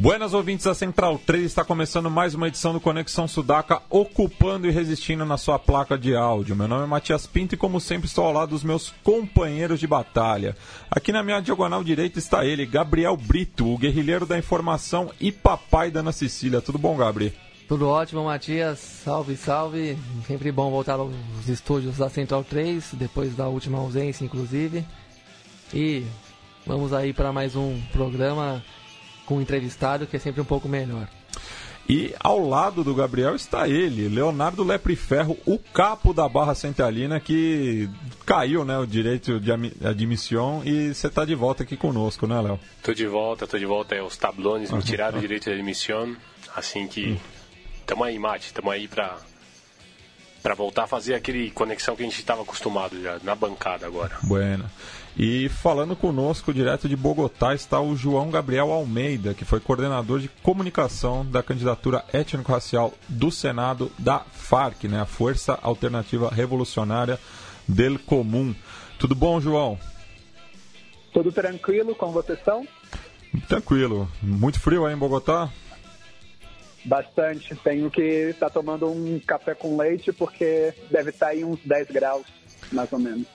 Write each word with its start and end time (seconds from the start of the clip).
Buenas 0.00 0.32
ouvintes 0.32 0.64
da 0.64 0.74
Central 0.74 1.18
3, 1.26 1.42
está 1.42 1.64
começando 1.64 2.08
mais 2.08 2.32
uma 2.32 2.46
edição 2.46 2.72
do 2.72 2.78
Conexão 2.78 3.26
Sudaca, 3.26 3.82
ocupando 3.90 4.68
e 4.68 4.70
resistindo 4.70 5.24
na 5.24 5.36
sua 5.36 5.58
placa 5.58 5.98
de 5.98 6.14
áudio. 6.14 6.54
Meu 6.54 6.68
nome 6.68 6.84
é 6.84 6.86
Matias 6.86 7.26
Pinto 7.26 7.56
e, 7.56 7.58
como 7.58 7.80
sempre, 7.80 8.06
estou 8.06 8.24
ao 8.24 8.32
lado 8.32 8.50
dos 8.50 8.62
meus 8.62 8.94
companheiros 9.02 9.80
de 9.80 9.88
batalha. 9.88 10.56
Aqui 10.88 11.10
na 11.10 11.24
minha 11.24 11.40
diagonal 11.40 11.82
direita 11.82 12.16
está 12.16 12.46
ele, 12.46 12.64
Gabriel 12.64 13.16
Brito, 13.16 13.66
o 13.66 13.76
guerrilheiro 13.76 14.24
da 14.24 14.38
informação 14.38 15.10
e 15.20 15.32
papai 15.32 15.90
da 15.90 15.98
Ana 15.98 16.12
Cecília. 16.12 16.60
Tudo 16.60 16.78
bom, 16.78 16.96
Gabriel? 16.96 17.32
Tudo 17.66 17.88
ótimo, 17.88 18.22
Matias. 18.22 18.78
Salve, 18.78 19.36
salve. 19.36 19.98
Sempre 20.28 20.52
bom 20.52 20.70
voltar 20.70 21.00
aos 21.00 21.12
estúdios 21.48 21.96
da 21.96 22.08
Central 22.08 22.44
3, 22.44 22.90
depois 22.92 23.34
da 23.34 23.48
última 23.48 23.78
ausência, 23.78 24.24
inclusive. 24.24 24.84
E 25.74 26.04
vamos 26.64 26.92
aí 26.92 27.12
para 27.12 27.32
mais 27.32 27.56
um 27.56 27.80
programa 27.90 28.62
com 29.28 29.36
um 29.36 29.42
entrevistado, 29.42 30.06
que 30.06 30.16
é 30.16 30.18
sempre 30.18 30.40
um 30.40 30.44
pouco 30.44 30.66
melhor. 30.66 31.06
E 31.86 32.14
ao 32.20 32.46
lado 32.46 32.82
do 32.82 32.94
Gabriel 32.94 33.34
está 33.34 33.68
ele, 33.68 34.08
Leonardo 34.08 34.62
Lepreferro, 34.62 35.38
o 35.46 35.58
capo 35.58 36.12
da 36.12 36.28
Barra 36.28 36.54
Centralina, 36.54 37.20
que 37.20 37.88
caiu 38.26 38.64
né, 38.64 38.78
o 38.78 38.86
direito 38.86 39.38
de 39.38 39.50
admissão 39.86 40.62
e 40.64 40.94
você 40.94 41.06
está 41.06 41.24
de 41.24 41.34
volta 41.34 41.62
aqui 41.62 41.76
conosco, 41.76 42.26
né, 42.26 42.40
Léo? 42.40 42.60
Tô 42.82 42.92
de 42.92 43.06
volta, 43.06 43.46
tô 43.46 43.58
de 43.58 43.64
volta. 43.64 43.94
É, 43.94 44.02
os 44.02 44.16
tablones 44.16 44.70
me 44.70 44.82
tiraram 44.82 45.18
o 45.18 45.20
direito 45.20 45.44
de 45.44 45.52
admissão, 45.52 46.14
assim 46.54 46.86
que 46.86 47.18
estamos 47.80 48.06
aí, 48.06 48.18
Mate, 48.18 48.46
estamos 48.46 48.72
aí 48.72 48.88
para 48.88 49.16
para 50.42 50.54
voltar 50.54 50.84
a 50.84 50.86
fazer 50.86 51.14
aquele 51.14 51.50
conexão 51.50 51.96
que 51.96 52.02
a 52.02 52.06
gente 52.06 52.18
estava 52.18 52.42
acostumado 52.42 53.02
já 53.02 53.18
na 53.22 53.34
bancada 53.34 53.86
agora. 53.86 54.16
Bueno. 54.22 54.70
E 55.16 55.48
falando 55.48 55.96
conosco 55.96 56.54
direto 56.54 56.88
de 56.88 56.96
Bogotá 56.96 57.54
está 57.54 57.80
o 57.80 57.96
João 57.96 58.30
Gabriel 58.30 58.72
Almeida, 58.72 59.34
que 59.34 59.44
foi 59.44 59.58
coordenador 59.58 60.20
de 60.20 60.28
comunicação 60.42 61.26
da 61.26 61.42
candidatura 61.42 62.04
étnico-racial 62.12 62.94
do 63.08 63.30
Senado 63.30 63.90
da 63.98 64.20
FARC, 64.20 64.84
né, 64.84 65.00
a 65.00 65.06
Força 65.06 65.58
Alternativa 65.62 66.28
Revolucionária 66.28 67.18
del 67.66 67.98
Comum. 67.98 68.54
Tudo 68.98 69.14
bom, 69.14 69.40
João? 69.40 69.78
Tudo 71.12 71.32
tranquilo, 71.32 71.94
como 71.94 72.12
vocês 72.12 72.38
estão? 72.38 72.66
Tranquilo. 73.48 74.08
Muito 74.22 74.60
frio 74.60 74.86
aí 74.86 74.94
em 74.94 74.98
Bogotá? 74.98 75.50
Bastante. 76.84 77.54
Tenho 77.56 77.90
que 77.90 78.00
estar 78.00 78.46
tá 78.46 78.52
tomando 78.52 78.88
um 78.88 79.20
café 79.20 79.54
com 79.54 79.76
leite 79.76 80.12
porque 80.12 80.72
deve 80.90 81.10
estar 81.10 81.26
tá 81.26 81.34
em 81.34 81.44
uns 81.44 81.60
10 81.64 81.88
graus, 81.88 82.26
mais 82.72 82.92
ou 82.92 82.98
menos. 82.98 83.26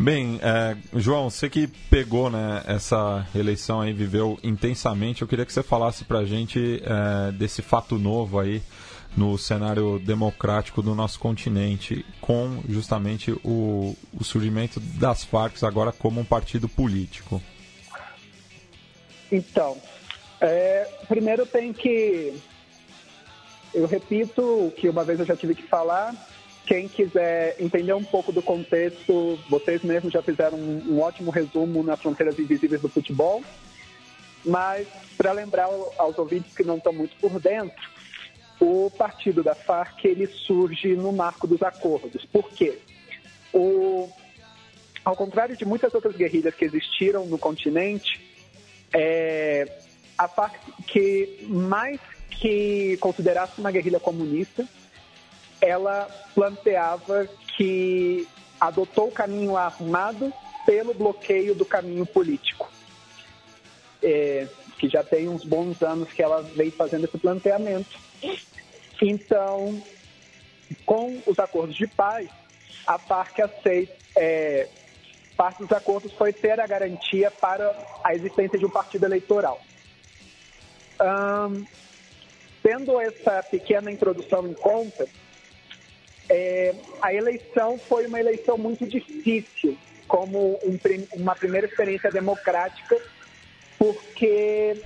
Bem, 0.00 0.38
é, 0.40 0.76
João, 0.94 1.28
você 1.28 1.50
que 1.50 1.66
pegou 1.66 2.30
né, 2.30 2.62
essa 2.66 3.26
eleição 3.34 3.80
aí, 3.80 3.92
viveu 3.92 4.38
intensamente, 4.44 5.22
eu 5.22 5.28
queria 5.28 5.44
que 5.44 5.52
você 5.52 5.62
falasse 5.62 6.04
para 6.04 6.20
a 6.20 6.24
gente 6.24 6.80
é, 6.84 7.32
desse 7.32 7.62
fato 7.62 7.98
novo 7.98 8.38
aí 8.38 8.62
no 9.16 9.36
cenário 9.36 9.98
democrático 9.98 10.80
do 10.82 10.94
nosso 10.94 11.18
continente, 11.18 12.06
com 12.20 12.62
justamente 12.68 13.32
o, 13.44 13.96
o 14.14 14.22
surgimento 14.22 14.78
das 14.78 15.24
Farc 15.24 15.60
agora 15.64 15.90
como 15.90 16.20
um 16.20 16.24
partido 16.24 16.68
político. 16.68 17.42
Então, 19.32 19.76
é, 20.40 20.88
primeiro 21.08 21.44
tem 21.44 21.72
que. 21.72 22.40
Eu 23.74 23.86
repito 23.86 24.42
o 24.42 24.70
que 24.70 24.88
uma 24.88 25.02
vez 25.02 25.18
eu 25.18 25.26
já 25.26 25.36
tive 25.36 25.56
que 25.56 25.62
falar, 25.62 26.14
quem 26.68 26.86
quiser 26.86 27.56
entender 27.58 27.94
um 27.94 28.04
pouco 28.04 28.30
do 28.30 28.42
contexto, 28.42 29.38
vocês 29.48 29.82
mesmos 29.82 30.12
já 30.12 30.20
fizeram 30.20 30.58
um, 30.58 30.82
um 30.86 31.00
ótimo 31.00 31.30
resumo 31.30 31.82
nas 31.82 31.98
fronteiras 31.98 32.38
invisíveis 32.38 32.82
do 32.82 32.90
futebol. 32.90 33.42
Mas, 34.44 34.86
para 35.16 35.32
lembrar 35.32 35.66
aos 35.96 36.18
ouvintes 36.18 36.54
que 36.54 36.62
não 36.62 36.76
estão 36.76 36.92
muito 36.92 37.16
por 37.16 37.40
dentro, 37.40 37.82
o 38.60 38.90
partido 38.90 39.42
da 39.42 39.54
FARC 39.54 40.04
ele 40.04 40.26
surge 40.26 40.94
no 40.94 41.10
marco 41.10 41.46
dos 41.46 41.62
acordos. 41.62 42.26
Por 42.26 42.50
quê? 42.50 42.78
O, 43.50 44.06
ao 45.02 45.16
contrário 45.16 45.56
de 45.56 45.64
muitas 45.64 45.94
outras 45.94 46.16
guerrilhas 46.16 46.54
que 46.54 46.66
existiram 46.66 47.24
no 47.24 47.38
continente, 47.38 48.20
é, 48.92 49.66
a 50.18 50.28
FARC, 50.28 50.54
que 50.86 51.46
mais 51.48 51.98
que 52.28 52.98
considerasse 52.98 53.58
uma 53.58 53.70
guerrilha 53.70 53.98
comunista, 53.98 54.68
ela 55.60 56.08
planteava 56.34 57.28
que 57.56 58.26
adotou 58.60 59.08
o 59.08 59.12
caminho 59.12 59.56
armado 59.56 60.32
pelo 60.66 60.92
bloqueio 60.94 61.54
do 61.54 61.64
caminho 61.64 62.04
político. 62.04 62.70
É, 64.02 64.46
que 64.78 64.88
já 64.88 65.02
tem 65.02 65.28
uns 65.28 65.44
bons 65.44 65.82
anos 65.82 66.12
que 66.12 66.22
ela 66.22 66.42
vem 66.42 66.70
fazendo 66.70 67.04
esse 67.04 67.18
planteamento. 67.18 67.98
Então, 69.02 69.82
com 70.86 71.20
os 71.26 71.38
acordos 71.38 71.76
de 71.76 71.86
paz, 71.86 72.28
a 72.86 72.98
FARC 72.98 73.40
aceita. 73.40 73.96
É, 74.16 74.68
parte 75.36 75.58
dos 75.60 75.70
acordos 75.70 76.12
foi 76.14 76.32
ter 76.32 76.58
a 76.58 76.66
garantia 76.66 77.30
para 77.30 77.72
a 78.02 78.12
existência 78.14 78.58
de 78.58 78.66
um 78.66 78.70
partido 78.70 79.04
eleitoral. 79.04 79.60
tendo 82.62 83.00
essa 83.00 83.42
pequena 83.44 83.90
introdução 83.90 84.46
em 84.46 84.52
conta, 84.52 85.08
é, 86.28 86.74
a 87.00 87.12
eleição 87.12 87.78
foi 87.78 88.06
uma 88.06 88.20
eleição 88.20 88.58
muito 88.58 88.86
difícil, 88.86 89.76
como 90.06 90.58
um, 90.64 90.78
uma 91.14 91.34
primeira 91.34 91.66
experiência 91.66 92.10
democrática, 92.10 92.96
porque 93.78 94.82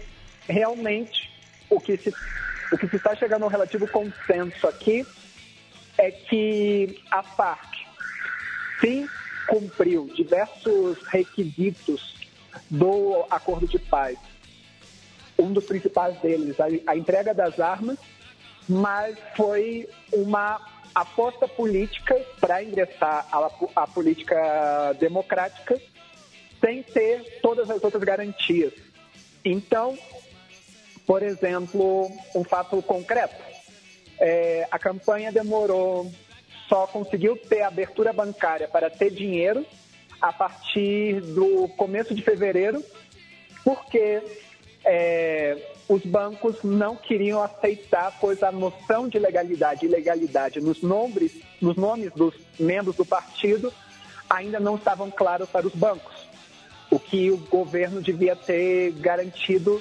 realmente 0.48 1.31
o 1.69 1.81
que 1.81 1.97
se, 1.97 2.12
o 2.70 2.78
que 2.78 2.88
se 2.88 2.97
está 2.97 3.14
chegando 3.14 3.44
ao 3.44 3.48
relativo 3.48 3.88
consenso 3.88 4.66
aqui 4.69 5.06
é 5.98 6.10
que 6.10 7.00
a 7.10 7.22
FARC 7.22 7.72
sim 8.81 9.08
cumpriu 9.47 10.06
diversos 10.14 10.98
requisitos 11.08 12.14
do 12.70 13.25
acordo 13.31 13.66
de 13.66 13.78
paz. 13.78 14.19
Um 15.38 15.52
dos 15.52 15.64
principais 15.64 16.16
deles, 16.20 16.58
a, 16.60 16.66
a 16.86 16.97
entrega 16.97 17.34
das 17.34 17.58
armas, 17.58 17.98
mas 18.69 19.16
foi 19.36 19.88
uma 20.12 20.60
aposta 20.94 21.48
política 21.48 22.14
para 22.41 22.62
ingressar 22.62 23.26
à, 23.75 23.86
política 23.86 24.94
democrática 24.98 25.80
sem 26.60 26.82
ter 26.82 27.41
todas 27.41 27.70
as 27.70 27.82
outras 27.82 28.03
garantias. 28.03 28.72
Então, 29.44 29.98
por 31.06 31.22
exemplo, 31.22 32.10
um 32.34 32.44
fato 32.44 32.81
concreto. 32.82 33.42
É, 34.20 34.69
a 34.70 34.78
campanha 34.78 35.32
demorou, 35.32 36.10
só 36.69 36.86
conseguiu 36.86 37.36
ter 37.36 37.62
abertura 37.62 38.12
bancária 38.12 38.69
para 38.69 38.88
ter 38.88 39.10
dinheiro 39.10 39.66
a 40.20 40.32
partir 40.32 41.20
do 41.20 41.66
começo 41.76 42.14
de 42.14 42.22
fevereiro, 42.22 42.82
porque 43.64 44.22
é, 44.84 45.56
os 45.88 46.03
bancos 46.04 46.62
não 46.62 46.97
queriam 46.97 47.43
aceitar, 47.43 48.17
pois 48.20 48.43
a 48.43 48.50
noção 48.50 49.08
de 49.08 49.19
legalidade 49.19 49.84
e 49.84 49.88
ilegalidade 49.88 50.61
nos 50.61 50.82
nomes, 50.82 51.40
nos 51.61 51.76
nomes 51.76 52.12
dos 52.12 52.34
membros 52.58 52.96
do 52.96 53.05
partido 53.05 53.73
ainda 54.29 54.58
não 54.58 54.76
estavam 54.76 55.11
claros 55.11 55.49
para 55.49 55.67
os 55.67 55.75
bancos, 55.75 56.26
o 56.90 56.99
que 56.99 57.31
o 57.31 57.37
governo 57.37 58.00
devia 58.00 58.34
ter 58.34 58.93
garantido 58.93 59.81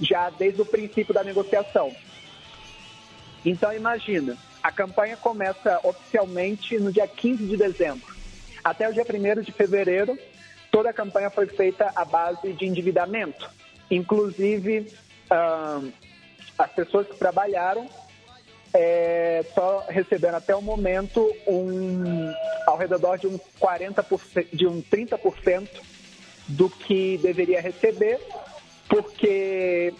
já 0.00 0.28
desde 0.30 0.60
o 0.60 0.66
princípio 0.66 1.14
da 1.14 1.22
negociação. 1.22 1.94
Então 3.44 3.72
imagina, 3.72 4.36
a 4.62 4.70
campanha 4.70 5.16
começa 5.16 5.80
oficialmente 5.82 6.78
no 6.78 6.92
dia 6.92 7.06
15 7.06 7.46
de 7.46 7.56
dezembro. 7.56 8.12
Até 8.62 8.88
o 8.88 8.92
dia 8.92 9.04
1 9.04 9.42
de 9.42 9.52
fevereiro, 9.52 10.16
toda 10.70 10.90
a 10.90 10.92
campanha 10.92 11.30
foi 11.30 11.46
feita 11.46 11.90
à 11.94 12.04
base 12.04 12.52
de 12.52 12.66
endividamento. 12.66 13.50
Inclusive, 13.92 14.90
as 16.58 16.72
pessoas 16.72 17.06
que 17.06 17.16
trabalharam 17.16 17.86
é, 18.72 19.44
só 19.54 19.84
receberam 19.86 20.38
até 20.38 20.56
o 20.56 20.62
momento 20.62 21.30
um, 21.46 22.32
ao 22.66 22.78
redor 22.78 23.18
de 23.18 23.26
um 23.26 23.38
40%, 23.60 24.46
de 24.50 24.66
um 24.66 24.80
30% 24.80 25.68
do 26.48 26.70
que 26.70 27.18
deveria 27.18 27.60
receber, 27.60 28.18
porque 28.88 29.92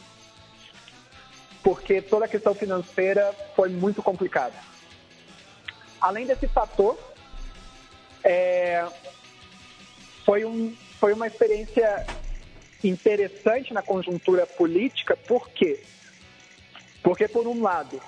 porque 1.62 2.00
toda 2.00 2.24
a 2.24 2.28
questão 2.28 2.54
financeira 2.54 3.32
foi 3.54 3.68
muito 3.68 4.02
complicada. 4.02 4.54
Além 6.00 6.26
desse 6.26 6.48
fator, 6.48 6.98
é, 8.24 8.84
foi, 10.24 10.44
um, 10.46 10.74
foi 10.98 11.12
uma 11.12 11.26
experiência 11.26 12.04
interessante 12.88 13.73
na 13.73 13.82
conjuntura 13.82 14.46
política, 14.46 15.17
por 15.17 15.49
quê? 15.50 15.81
Porque, 17.02 17.29
por 17.29 17.46
um 17.46 17.62
lado, 17.62 18.00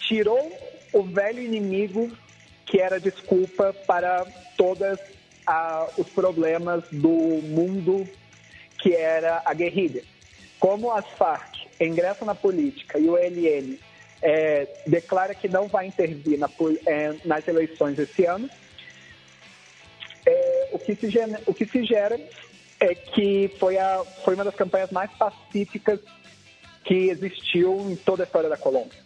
tirou 0.00 0.52
o 0.92 1.02
velho 1.02 1.42
inimigo 1.42 2.10
que 2.66 2.80
era 2.80 2.98
desculpa 2.98 3.74
para 3.86 4.24
todos 4.56 4.98
os 5.98 6.08
problemas 6.08 6.84
do 6.90 7.08
mundo, 7.08 8.08
que 8.78 8.94
era 8.94 9.42
a 9.44 9.52
guerrilha. 9.52 10.02
Como 10.58 10.90
as 10.92 11.06
Farc 11.18 11.56
ingressam 11.80 12.26
na 12.26 12.34
política 12.34 12.98
e 12.98 13.08
o 13.08 13.18
ELN 13.18 13.78
é, 14.22 14.68
declara 14.86 15.34
que 15.34 15.48
não 15.48 15.66
vai 15.66 15.86
intervir 15.86 16.38
na, 16.38 16.48
é, 16.86 17.14
nas 17.24 17.46
eleições 17.48 17.98
esse 17.98 18.24
ano, 18.24 18.48
é, 20.24 20.68
o, 20.72 20.78
que 20.78 20.94
se 20.94 21.08
o 21.46 21.54
que 21.54 21.66
se 21.66 21.84
gera 21.84 22.18
é 22.82 22.94
que 22.96 23.48
foi, 23.60 23.78
a, 23.78 24.04
foi 24.24 24.34
uma 24.34 24.44
das 24.44 24.56
campanhas 24.56 24.90
mais 24.90 25.10
pacíficas 25.12 26.00
que 26.84 27.10
existiu 27.10 27.88
em 27.88 27.94
toda 27.94 28.24
a 28.24 28.26
história 28.26 28.48
da 28.48 28.56
Colômbia. 28.56 28.98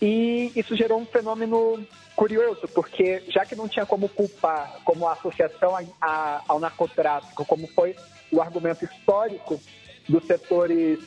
E 0.00 0.52
isso 0.54 0.76
gerou 0.76 1.00
um 1.00 1.06
fenômeno 1.06 1.82
curioso, 2.14 2.68
porque 2.68 3.22
já 3.28 3.46
que 3.46 3.56
não 3.56 3.66
tinha 3.66 3.86
como 3.86 4.10
culpar 4.10 4.78
como 4.84 5.08
a 5.08 5.14
associação 5.14 5.74
a, 5.74 5.82
a, 6.00 6.42
ao 6.46 6.60
narcotráfico, 6.60 7.46
como 7.46 7.66
foi 7.68 7.96
o 8.30 8.42
argumento 8.42 8.84
histórico 8.84 9.58
dos 10.06 10.24
setores 10.26 10.98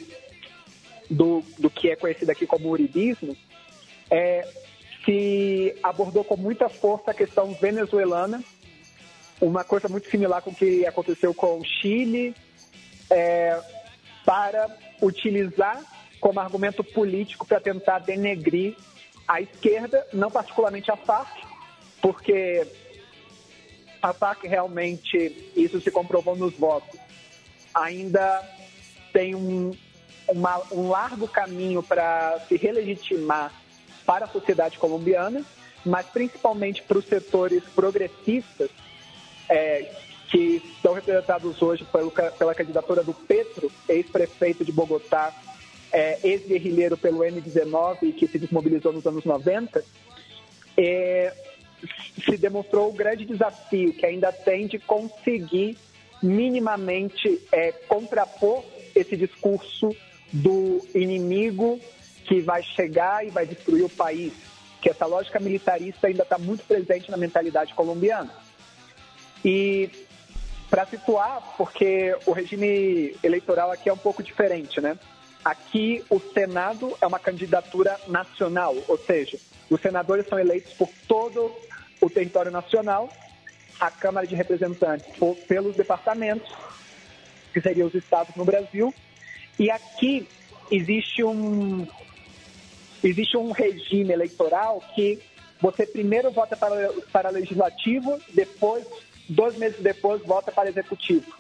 do, 1.10 1.44
do 1.60 1.70
que 1.70 1.90
é 1.90 1.96
conhecido 1.96 2.32
aqui 2.32 2.48
como 2.48 2.70
uribismo, 2.70 3.38
é, 4.10 4.48
se 5.06 5.76
abordou 5.84 6.24
com 6.24 6.36
muita 6.36 6.68
força 6.68 7.12
a 7.12 7.14
questão 7.14 7.54
venezuelana, 7.54 8.44
uma 9.40 9.64
coisa 9.64 9.88
muito 9.88 10.10
similar 10.10 10.42
com 10.42 10.52
o 10.52 10.56
que 10.56 10.86
aconteceu 10.86 11.34
com 11.34 11.60
o 11.60 11.64
Chile, 11.64 12.36
é, 13.10 13.60
para 14.26 14.68
utilizar 15.02 15.82
como 16.20 16.40
argumento 16.40 16.84
político 16.84 17.46
para 17.46 17.60
tentar 17.60 18.00
denegrir 18.00 18.76
a 19.28 19.42
esquerda, 19.42 20.06
não 20.14 20.32
particularmente 20.32 20.90
a 20.90 20.96
FARC, 20.96 21.30
porque 22.02 22.66
a 24.02 24.14
FARC 24.14 24.44
realmente, 24.48 25.52
isso 25.56 25.80
se 25.82 25.92
comprovou 25.92 26.36
nos 26.36 26.54
votos, 26.54 27.00
ainda 27.74 28.44
tem 29.14 29.36
um, 29.36 29.72
uma, 30.28 30.62
um 30.72 30.90
largo 30.90 31.28
caminho 31.28 31.84
para 31.84 32.40
se 32.48 32.56
relegitimar 32.58 33.54
para 34.06 34.26
a 34.26 34.30
sociedade 34.30 34.78
colombiana, 34.78 35.44
mas 35.86 36.06
principalmente 36.08 36.82
para 36.84 36.98
os 36.98 37.06
setores 37.06 37.64
progressistas, 37.76 38.70
é, 39.50 39.92
que 40.30 40.62
estão 40.76 40.94
representados 40.94 41.62
hoje 41.62 41.86
pelo, 41.86 42.12
pela 42.12 42.54
candidatura 42.54 43.04
do 43.04 43.14
Petro, 43.14 43.72
ex-prefeito 43.88 44.66
de 44.66 44.72
Bogotá, 44.72 45.34
é, 45.92 46.20
ex-guerrilheiro 46.24 46.98
pelo 46.98 47.20
M19 47.20 48.14
que 48.14 48.28
se 48.28 48.38
desmobilizou 48.38 48.92
nos 48.92 49.06
anos 49.06 49.24
90, 49.24 49.84
é, 50.78 51.34
se 52.24 52.38
demonstrou 52.38 52.90
o 52.90 52.94
grande 52.94 53.26
desafio 53.26 53.94
que 53.94 54.06
ainda 54.06 54.32
tem 54.32 54.68
de 54.68 54.80
conseguir 54.80 55.78
minimamente 56.22 57.42
é, 57.52 57.72
contrapor 57.72 58.64
esse 58.96 59.16
discurso 59.16 59.96
do 60.32 60.86
inimigo 60.94 61.80
que 62.26 62.42
vai 62.42 62.62
chegar 62.64 63.26
e 63.26 63.30
vai 63.30 63.46
destruir 63.46 63.86
o 63.86 63.90
país, 63.90 64.34
que 64.82 64.90
essa 64.90 65.06
lógica 65.06 65.40
militarista 65.40 66.08
ainda 66.08 66.24
está 66.24 66.38
muito 66.38 66.66
presente 66.66 67.10
na 67.10 67.18
mentalidade 67.18 67.74
colombiana. 67.74 68.47
E 69.50 69.90
para 70.70 70.86
situar, 70.86 71.56
porque 71.56 72.14
o 72.26 72.34
regime 72.34 73.16
eleitoral 73.24 73.72
aqui 73.72 73.88
é 73.88 73.94
um 73.94 73.98
pouco 73.98 74.22
diferente, 74.22 74.82
né? 74.82 75.00
Aqui 75.46 76.04
o 76.10 76.20
Senado 76.20 76.94
é 77.00 77.08
uma 77.08 77.18
candidatura 77.18 77.98
nacional, 78.10 78.76
ou 78.90 78.98
seja, 78.98 79.40
os 79.70 79.80
senadores 79.80 80.28
são 80.28 80.38
eleitos 80.38 80.74
por 80.74 80.90
todo 81.08 81.50
o 82.02 82.10
território 82.10 82.52
nacional, 82.52 83.10
a 83.80 83.90
Câmara 83.90 84.28
de 84.28 84.36
Representantes 84.36 85.08
por, 85.16 85.38
pelos 85.48 85.78
departamentos, 85.78 86.54
que 87.54 87.62
seriam 87.62 87.88
os 87.88 87.96
estados 87.96 88.36
no 88.36 88.44
Brasil, 88.44 88.94
e 89.58 89.72
aqui 89.72 90.28
existe 90.70 91.24
um, 91.24 91.88
existe 93.02 93.38
um 93.38 93.52
regime 93.52 94.12
eleitoral 94.12 94.84
que 94.94 95.22
você 95.62 95.86
primeiro 95.86 96.32
vota 96.32 96.58
para, 96.58 96.92
para 97.14 97.30
legislativo, 97.30 98.20
depois, 98.34 98.86
dois 99.30 99.58
meses 99.58 99.80
depois, 99.82 100.22
vota 100.24 100.52
para 100.52 100.70
executivo. 100.70 101.32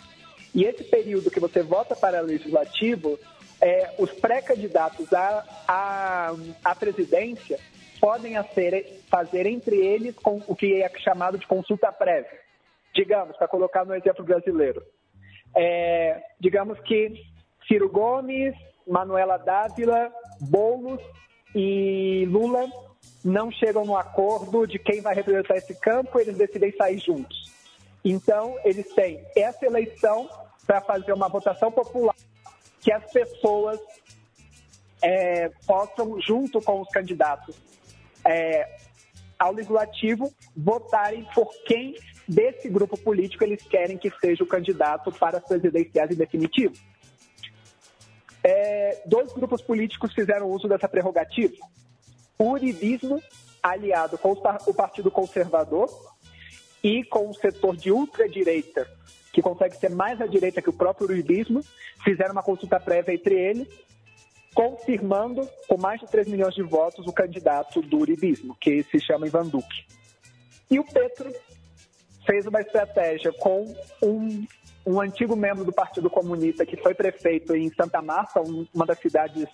E 0.53 0.63
esse 0.63 0.83
período 0.83 1.31
que 1.31 1.39
você 1.39 1.61
vota 1.61 1.95
para 1.95 2.21
legislativo, 2.21 3.19
é, 3.61 3.93
os 3.97 4.11
pré-candidatos 4.11 5.11
à, 5.13 5.45
à, 5.67 6.35
à 6.63 6.75
presidência 6.75 7.59
podem 7.99 8.35
fazer, 9.09 9.45
entre 9.45 9.75
eles 9.75 10.15
com 10.15 10.41
o 10.47 10.55
que 10.55 10.81
é 10.81 10.89
chamado 10.99 11.37
de 11.37 11.47
consulta 11.47 11.91
prévia. 11.91 12.39
Digamos, 12.93 13.35
para 13.37 13.47
colocar 13.47 13.85
no 13.85 13.95
exemplo 13.95 14.23
brasileiro, 14.23 14.83
é, 15.55 16.21
digamos 16.39 16.79
que 16.81 17.21
Ciro 17.67 17.89
Gomes, 17.89 18.55
Manuela 18.87 19.37
Dávila, 19.37 20.11
Boulos 20.39 21.01
e 21.53 22.25
Lula 22.27 22.67
não 23.23 23.51
chegam 23.51 23.85
no 23.85 23.97
acordo 23.97 24.65
de 24.65 24.79
quem 24.79 25.01
vai 25.01 25.15
representar 25.15 25.57
esse 25.57 25.75
campo, 25.79 26.19
eles 26.19 26.37
decidem 26.37 26.71
sair 26.75 26.99
juntos. 26.99 27.51
Então, 28.09 28.57
eles 28.63 28.87
têm 28.93 29.25
essa 29.35 29.65
eleição 29.65 30.29
para 30.65 30.81
fazer 30.81 31.13
uma 31.13 31.27
votação 31.27 31.71
popular 31.71 32.15
que 32.81 32.91
as 32.91 33.11
pessoas 33.11 33.79
é, 35.01 35.49
possam, 35.65 36.19
junto 36.21 36.61
com 36.61 36.81
os 36.81 36.89
candidatos 36.89 37.55
é, 38.25 38.77
ao 39.37 39.53
legislativo, 39.53 40.33
votarem 40.55 41.27
por 41.33 41.49
quem 41.65 41.95
desse 42.27 42.69
grupo 42.69 42.97
político 42.97 43.43
eles 43.43 43.61
querem 43.63 43.97
que 43.97 44.11
seja 44.19 44.43
o 44.43 44.47
candidato 44.47 45.11
para 45.11 45.37
as 45.37 45.43
presidenciais 45.43 46.11
em 46.11 46.15
definitivo 46.15 46.75
é, 48.47 49.01
dois 49.05 49.33
grupos 49.33 49.61
políticos 49.61 50.13
fizeram 50.13 50.49
uso 50.49 50.69
dessa 50.69 50.87
prerrogativa. 50.87 51.53
O 52.39 52.51
uribismo, 52.51 53.21
aliado 53.61 54.17
com 54.17 54.31
o 54.31 54.73
Partido 54.73 55.11
Conservador 55.11 55.89
e 56.87 57.03
com 57.03 57.29
o 57.29 57.33
setor 57.33 57.75
de 57.75 57.91
ultradireita, 57.91 58.87
que 59.33 59.41
consegue 59.41 59.75
ser 59.75 59.89
mais 59.89 60.21
à 60.21 60.25
direita 60.25 60.61
que 60.61 60.69
o 60.69 60.73
próprio 60.73 61.07
uribismo, 61.09 61.61
fizeram 62.01 62.31
uma 62.31 62.41
consulta 62.41 62.79
prévia 62.79 63.13
entre 63.13 63.35
eles, 63.35 63.67
confirmando, 64.53 65.47
com 65.67 65.77
mais 65.77 65.99
de 65.99 66.07
3 66.07 66.29
milhões 66.29 66.55
de 66.55 66.63
votos, 66.63 67.05
o 67.05 67.11
candidato 67.11 67.81
do 67.81 67.97
uribismo, 67.97 68.55
que 68.59 68.83
se 68.83 69.01
chama 69.01 69.27
Ivan 69.27 69.47
Duque. 69.47 69.85
E 70.71 70.79
o 70.79 70.85
Petro 70.85 71.29
fez 72.25 72.47
uma 72.47 72.61
estratégia 72.61 73.33
com 73.33 73.65
um 74.01 74.45
um 74.85 75.01
antigo 75.01 75.35
membro 75.35 75.65
do 75.65 75.73
Partido 75.73 76.09
Comunista 76.09 76.65
que 76.65 76.77
foi 76.77 76.95
prefeito 76.95 77.53
em 77.53 77.69
Santa 77.73 78.01
Marta, 78.01 78.41
uma 78.73 78.85
das 78.85 78.97
cidades 78.97 79.45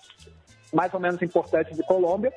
mais 0.72 0.94
ou 0.94 1.00
menos 1.00 1.20
importantes 1.22 1.76
de 1.76 1.82
Colômbia, 1.82 2.32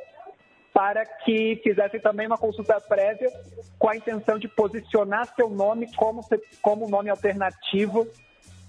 para 0.78 1.04
que 1.08 1.60
fizesse 1.64 2.00
também 2.00 2.28
uma 2.28 2.38
consulta 2.38 2.80
prévia 2.80 3.32
com 3.80 3.90
a 3.90 3.96
intenção 3.98 4.38
de 4.38 4.48
posicionar 4.48 5.34
seu 5.36 5.50
nome 5.50 5.92
como, 5.96 6.24
como 6.62 6.88
nome 6.88 7.10
alternativo 7.10 8.08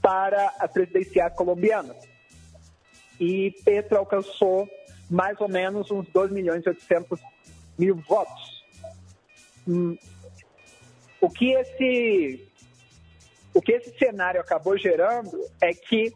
para 0.00 0.46
a 0.58 0.66
presidenciais 0.66 1.34
colombiana. 1.34 1.94
E 3.20 3.50
Petro 3.62 3.98
alcançou 3.98 4.66
mais 5.10 5.38
ou 5.38 5.50
menos 5.50 5.90
uns 5.90 6.08
2 6.08 6.30
milhões 6.32 6.64
e 6.64 6.70
800 6.70 7.20
mil 7.78 7.96
votos. 7.96 8.64
Hum. 9.68 9.94
O 11.20 11.28
que 11.28 11.52
esse 11.52 12.48
o 13.52 13.60
que 13.60 13.72
esse 13.72 13.98
cenário 13.98 14.40
acabou 14.40 14.78
gerando 14.78 15.38
é 15.60 15.74
que 15.74 16.14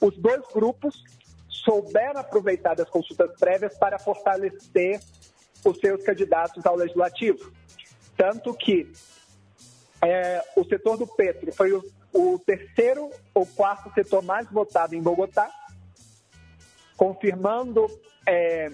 os 0.00 0.16
dois 0.18 0.42
grupos 0.54 1.02
souberam 1.48 2.20
aproveitar 2.20 2.76
das 2.76 2.88
consultas 2.88 3.36
prévias 3.40 3.76
para 3.76 3.98
fortalecer 3.98 5.00
os 5.64 5.78
seus 5.78 6.02
candidatos 6.02 6.64
ao 6.66 6.76
legislativo. 6.76 7.52
Tanto 8.16 8.54
que 8.54 8.90
é, 10.02 10.42
o 10.56 10.64
setor 10.64 10.96
do 10.96 11.06
Petro 11.06 11.52
foi 11.52 11.72
o, 11.72 11.84
o 12.12 12.38
terceiro 12.38 13.10
ou 13.34 13.46
quarto 13.46 13.92
setor 13.94 14.22
mais 14.22 14.48
votado 14.50 14.94
em 14.94 15.02
Bogotá, 15.02 15.50
confirmando 16.96 17.86
é, 18.26 18.70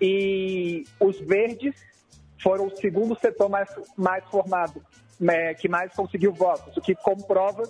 e 0.00 0.84
os 0.98 1.18
verdes 1.20 1.74
foram 2.42 2.66
o 2.66 2.76
segundo 2.76 3.18
setor 3.18 3.48
mais, 3.48 3.68
mais 3.96 4.24
formado 4.26 4.82
é, 5.28 5.54
que 5.54 5.68
mais 5.68 5.92
conseguiu 5.92 6.32
votos, 6.32 6.76
o 6.76 6.80
que 6.80 6.94
comprova 6.94 7.62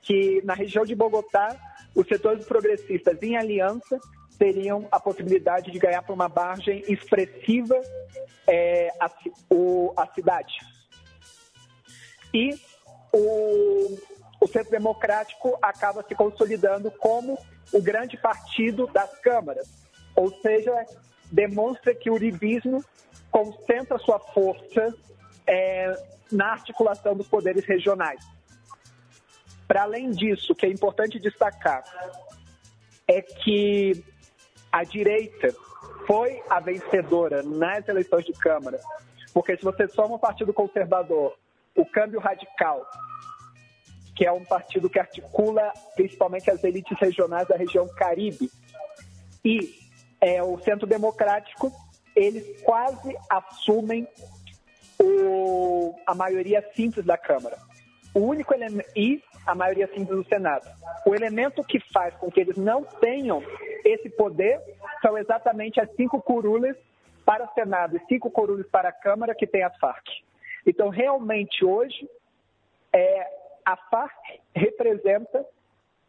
que 0.00 0.40
na 0.44 0.54
região 0.54 0.84
de 0.84 0.94
Bogotá, 0.94 1.56
os 1.94 2.06
setores 2.06 2.44
progressistas 2.46 3.20
em 3.22 3.36
aliança 3.36 3.98
teriam 4.38 4.86
a 4.90 5.00
possibilidade 5.00 5.70
de 5.70 5.78
ganhar 5.78 6.02
por 6.02 6.12
uma 6.12 6.28
margem 6.28 6.82
expressiva 6.88 7.80
é, 8.46 8.90
a, 9.00 9.10
o, 9.50 9.92
a 9.96 10.06
cidade. 10.08 10.54
E 12.32 12.54
o, 13.12 13.98
o 14.40 14.46
Centro 14.48 14.70
Democrático 14.70 15.58
acaba 15.62 16.02
se 16.02 16.14
consolidando 16.14 16.90
como 16.90 17.38
o 17.72 17.82
grande 17.82 18.16
partido 18.16 18.86
das 18.88 19.18
câmaras, 19.20 19.68
ou 20.14 20.30
seja, 20.40 20.86
demonstra 21.30 21.94
que 21.94 22.10
o 22.10 22.14
urivismo 22.14 22.84
concentra 23.30 23.98
sua 23.98 24.18
força 24.18 24.94
é, 25.46 25.94
na 26.30 26.52
articulação 26.52 27.14
dos 27.16 27.26
poderes 27.26 27.64
regionais. 27.64 28.24
Para 29.66 29.82
além 29.82 30.10
disso, 30.10 30.52
o 30.52 30.54
que 30.54 30.66
é 30.66 30.68
importante 30.68 31.18
destacar 31.18 31.82
é 33.08 33.20
que 33.20 34.04
a 34.76 34.84
direita 34.84 35.56
foi 36.06 36.42
a 36.50 36.60
vencedora 36.60 37.42
nas 37.42 37.88
eleições 37.88 38.26
de 38.26 38.32
Câmara, 38.34 38.78
porque 39.32 39.56
se 39.56 39.64
você 39.64 39.88
soma 39.88 40.16
o 40.16 40.18
Partido 40.18 40.52
Conservador, 40.52 41.34
o 41.74 41.86
Câmbio 41.86 42.20
Radical, 42.20 42.86
que 44.14 44.26
é 44.26 44.32
um 44.32 44.44
partido 44.44 44.90
que 44.90 44.98
articula 44.98 45.72
principalmente 45.94 46.50
as 46.50 46.62
elites 46.62 46.98
regionais 46.98 47.48
da 47.48 47.56
região 47.56 47.88
Caribe, 47.96 48.50
e 49.42 49.60
é, 50.20 50.42
o 50.42 50.58
Centro 50.58 50.86
Democrático, 50.86 51.72
eles 52.14 52.60
quase 52.62 53.16
assumem 53.30 54.06
o, 55.00 55.94
a 56.06 56.14
maioria 56.14 56.62
simples 56.74 57.06
da 57.06 57.16
Câmara. 57.16 57.56
O 58.12 58.20
único 58.20 58.52
elemento 58.52 58.90
e 58.94 59.22
a 59.46 59.54
maioria 59.54 59.86
simples 59.86 60.08
do 60.08 60.24
Senado. 60.24 60.66
O 61.06 61.14
elemento 61.14 61.62
que 61.62 61.78
faz 61.92 62.14
com 62.16 62.30
que 62.30 62.40
eles 62.40 62.56
não 62.56 62.82
tenham 62.82 63.42
esse 63.84 64.10
poder 64.10 64.60
são 65.00 65.16
exatamente 65.16 65.80
as 65.80 65.88
cinco 65.94 66.20
curules 66.20 66.76
para 67.24 67.44
o 67.44 67.54
Senado 67.54 67.96
e 67.96 68.06
cinco 68.06 68.30
curules 68.30 68.66
para 68.68 68.88
a 68.88 68.92
Câmara 68.92 69.34
que 69.34 69.46
tem 69.46 69.62
as 69.62 69.76
Farc. 69.78 70.04
Então, 70.66 70.88
realmente, 70.88 71.64
hoje, 71.64 72.08
é, 72.92 73.26
a 73.64 73.76
Farc 73.76 74.16
representa 74.54 75.44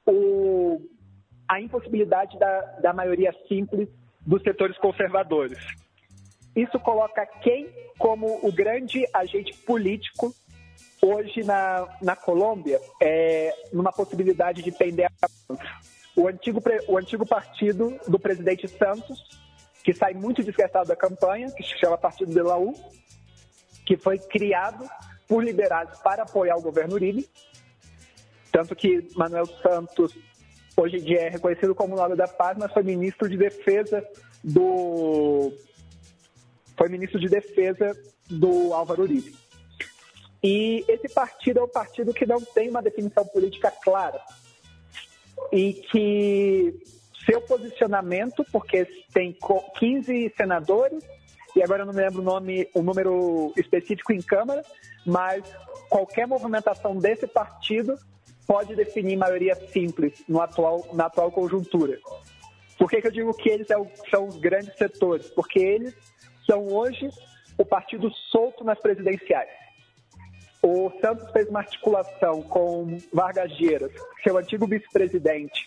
o, 0.05 0.81
a 1.47 1.61
impossibilidade 1.61 2.37
da, 2.39 2.61
da 2.81 2.93
maioria 2.93 3.33
simples 3.47 3.87
dos 4.25 4.41
setores 4.41 4.77
conservadores. 4.77 5.59
Isso 6.55 6.79
coloca 6.79 7.25
quem 7.41 7.69
como 7.99 8.39
o 8.41 8.51
grande 8.51 9.07
agente 9.13 9.53
político 9.59 10.33
hoje 11.01 11.43
na, 11.43 11.87
na 12.01 12.15
Colômbia, 12.15 12.79
é, 13.01 13.53
numa 13.71 13.91
possibilidade 13.91 14.61
de 14.61 14.71
pender 14.71 15.11
a 15.21 15.27
o 16.17 16.27
antigo, 16.27 16.61
o 16.87 16.97
antigo 16.97 17.25
partido 17.25 17.95
do 18.07 18.17
presidente 18.17 18.67
Santos, 18.67 19.23
que 19.83 19.93
sai 19.93 20.15
muito 20.15 20.43
desgastado 20.43 20.87
da 20.87 20.95
campanha, 20.95 21.51
que 21.51 21.63
se 21.63 21.77
chama 21.77 21.95
Partido 21.95 22.33
de 22.33 22.41
Laú, 22.41 22.73
que 23.85 23.95
foi 23.95 24.17
criado 24.17 24.89
por 25.27 25.43
liberais 25.43 25.89
para 25.99 26.23
apoiar 26.23 26.57
o 26.57 26.61
governo 26.61 26.95
Uribe, 26.95 27.29
tanto 28.51 28.75
que 28.75 29.07
Manuel 29.15 29.45
Santos 29.45 30.17
hoje 30.75 30.97
em 30.97 31.03
dia 31.03 31.21
é 31.21 31.29
reconhecido 31.29 31.75
como 31.75 31.95
nome 31.95 32.15
da 32.15 32.27
paz, 32.27 32.57
mas 32.57 32.73
foi 32.73 32.81
ministro 32.81 33.29
de 33.29 33.37
defesa 33.37 34.03
do 34.43 35.53
foi 36.75 36.89
ministro 36.89 37.19
de 37.19 37.27
defesa 37.27 37.95
do 38.29 38.73
Álvaro 38.73 39.03
Uribe. 39.03 39.35
E 40.49 40.85
esse 40.87 41.09
partido 41.09 41.59
é 41.59 41.63
um 41.63 41.67
partido 41.67 42.13
que 42.13 42.25
não 42.25 42.39
tem 42.39 42.69
uma 42.69 42.81
definição 42.81 43.25
política 43.25 43.69
clara 43.69 44.21
e 45.51 45.73
que 45.73 46.73
seu 47.25 47.41
posicionamento, 47.41 48.45
porque 48.49 48.85
tem 49.13 49.37
15 49.77 50.33
senadores, 50.37 51.03
e 51.53 51.61
agora 51.61 51.81
eu 51.81 51.85
não 51.85 51.93
me 51.93 51.99
lembro 51.99 52.21
o 52.21 52.23
nome, 52.23 52.65
o 52.73 52.81
número 52.81 53.51
específico 53.57 54.13
em 54.13 54.21
Câmara, 54.21 54.63
mas 55.05 55.43
qualquer 55.89 56.25
movimentação 56.25 56.95
desse 56.95 57.27
partido 57.27 57.99
pode 58.47 58.73
definir 58.73 59.17
maioria 59.17 59.53
simples 59.53 60.23
no 60.29 60.39
atual, 60.39 60.87
na 60.93 61.07
atual 61.07 61.29
conjuntura. 61.29 61.99
Por 62.77 62.89
que, 62.89 63.01
que 63.01 63.07
eu 63.07 63.11
digo 63.11 63.33
que 63.33 63.49
eles 63.49 63.69
é 63.69 63.75
são 64.09 64.29
os 64.29 64.37
grandes 64.37 64.77
setores? 64.77 65.27
Porque 65.27 65.59
eles 65.59 65.93
são 66.45 66.65
hoje 66.69 67.09
o 67.57 67.65
partido 67.65 68.09
solto 68.31 68.63
nas 68.63 68.79
presidenciais. 68.79 69.66
O 70.69 70.91
Santos 70.99 71.31
fez 71.31 71.47
uma 71.47 71.59
articulação 71.59 72.41
com 72.41 72.97
Vargas 73.13 73.49
Lleras, 73.57 73.93
seu 74.21 74.37
antigo 74.37 74.67
vice-presidente 74.67 75.65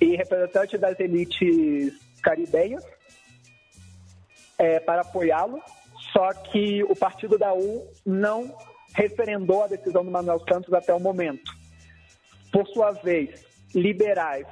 e 0.00 0.14
representante 0.14 0.78
das 0.78 0.98
elites 1.00 1.92
caribenhas, 2.22 2.84
é, 4.56 4.78
para 4.78 5.00
apoiá-lo, 5.00 5.60
só 6.12 6.32
que 6.32 6.84
o 6.84 6.94
partido 6.94 7.36
da 7.36 7.52
U 7.52 7.84
não 8.06 8.56
referendou 8.94 9.64
a 9.64 9.66
decisão 9.66 10.04
do 10.04 10.10
Manuel 10.12 10.38
Santos 10.48 10.72
até 10.72 10.94
o 10.94 11.00
momento. 11.00 11.50
Por 12.52 12.64
sua 12.68 12.92
vez, 12.92 13.44
liberais, 13.74 14.46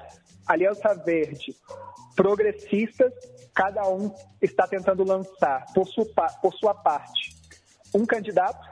Aliança 0.49 0.95
Verde, 0.95 1.55
progressistas, 2.17 3.13
cada 3.55 3.89
um 3.89 4.13
está 4.43 4.67
tentando 4.67 5.05
lançar, 5.05 5.65
por 5.73 5.87
sua, 5.87 6.05
por 6.43 6.53
sua 6.55 6.75
parte, 6.75 7.37
um 7.95 8.05
candidato 8.05 8.67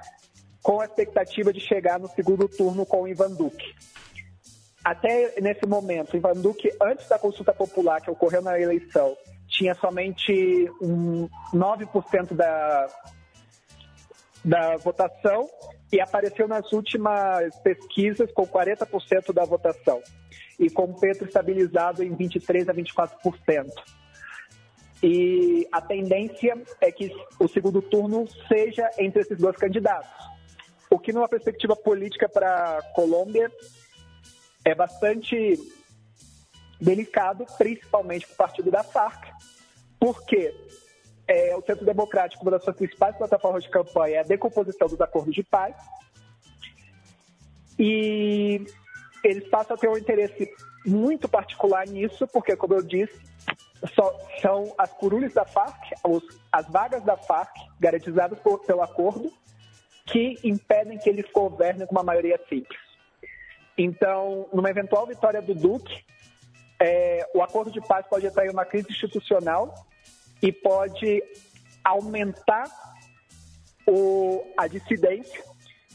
com 0.64 0.80
a 0.80 0.86
expectativa 0.86 1.52
de 1.52 1.60
chegar 1.60 2.00
no 2.00 2.08
segundo 2.08 2.48
turno 2.48 2.86
com 2.86 3.02
o 3.02 3.08
Ivan 3.08 3.30
Duque. 3.30 3.74
Até 4.82 5.38
nesse 5.38 5.66
momento, 5.66 6.16
Ivan 6.16 6.32
Duque, 6.32 6.72
antes 6.80 7.06
da 7.06 7.18
consulta 7.18 7.52
popular 7.52 8.00
que 8.00 8.10
ocorreu 8.10 8.40
na 8.40 8.58
eleição, 8.58 9.14
tinha 9.46 9.74
somente 9.74 10.32
um 10.80 11.28
9% 11.52 12.32
da, 12.32 12.88
da 14.42 14.76
votação 14.78 15.46
e 15.92 16.00
apareceu 16.00 16.48
nas 16.48 16.72
últimas 16.72 17.54
pesquisas 17.60 18.32
com 18.32 18.46
40% 18.46 19.34
da 19.34 19.44
votação 19.44 20.02
e 20.58 20.70
com 20.70 20.84
o 20.84 20.98
Petro 20.98 21.26
estabilizado 21.26 22.02
em 22.02 22.16
23% 22.16 22.70
a 22.70 22.74
24%. 22.74 23.70
E 25.02 25.68
a 25.70 25.82
tendência 25.82 26.56
é 26.80 26.90
que 26.90 27.14
o 27.38 27.46
segundo 27.48 27.82
turno 27.82 28.26
seja 28.48 28.88
entre 28.98 29.20
esses 29.20 29.36
dois 29.36 29.56
candidatos. 29.56 30.33
O 30.94 30.98
que, 31.00 31.12
numa 31.12 31.28
perspectiva 31.28 31.74
política 31.74 32.28
para 32.28 32.78
a 32.78 32.82
Colômbia, 32.92 33.50
é 34.64 34.76
bastante 34.76 35.58
delicado, 36.80 37.44
principalmente 37.58 38.28
para 38.28 38.34
o 38.34 38.36
partido 38.36 38.70
da 38.70 38.84
FARC, 38.84 39.28
porque 39.98 40.54
é, 41.26 41.56
o 41.56 41.62
Centro 41.62 41.84
Democrático, 41.84 42.44
uma 42.44 42.52
das 42.52 42.62
suas 42.62 42.76
principais 42.76 43.16
plataformas 43.16 43.64
de 43.64 43.70
campanha 43.70 44.18
é 44.18 44.20
a 44.20 44.22
decomposição 44.22 44.86
dos 44.86 45.00
acordos 45.00 45.34
de 45.34 45.42
paz, 45.42 45.74
e 47.76 48.64
eles 49.24 49.48
passam 49.48 49.74
a 49.74 49.78
ter 49.78 49.88
um 49.88 49.98
interesse 49.98 50.48
muito 50.86 51.28
particular 51.28 51.88
nisso, 51.88 52.24
porque, 52.28 52.54
como 52.54 52.74
eu 52.74 52.82
disse, 52.82 53.20
só, 53.96 54.16
são 54.40 54.72
as 54.78 54.92
curules 54.92 55.34
da 55.34 55.44
FARC, 55.44 55.76
os, 56.04 56.22
as 56.52 56.68
vagas 56.68 57.02
da 57.02 57.16
FARC, 57.16 57.52
garantizadas 57.80 58.38
por, 58.38 58.60
pelo 58.60 58.80
acordo, 58.80 59.32
que 60.06 60.38
impedem 60.44 60.98
que 60.98 61.08
eles 61.08 61.26
governem 61.32 61.86
com 61.86 61.94
uma 61.94 62.02
maioria 62.02 62.38
simples. 62.48 62.78
Então, 63.76 64.48
numa 64.52 64.70
eventual 64.70 65.06
vitória 65.06 65.42
do 65.42 65.54
Duque, 65.54 66.04
é, 66.78 67.28
o 67.34 67.42
acordo 67.42 67.70
de 67.70 67.80
paz 67.80 68.06
pode 68.06 68.26
em 68.26 68.50
uma 68.50 68.64
crise 68.64 68.90
institucional 68.90 69.74
e 70.42 70.52
pode 70.52 71.22
aumentar 71.82 72.64
o, 73.86 74.44
a 74.56 74.66
dissidência, 74.66 75.42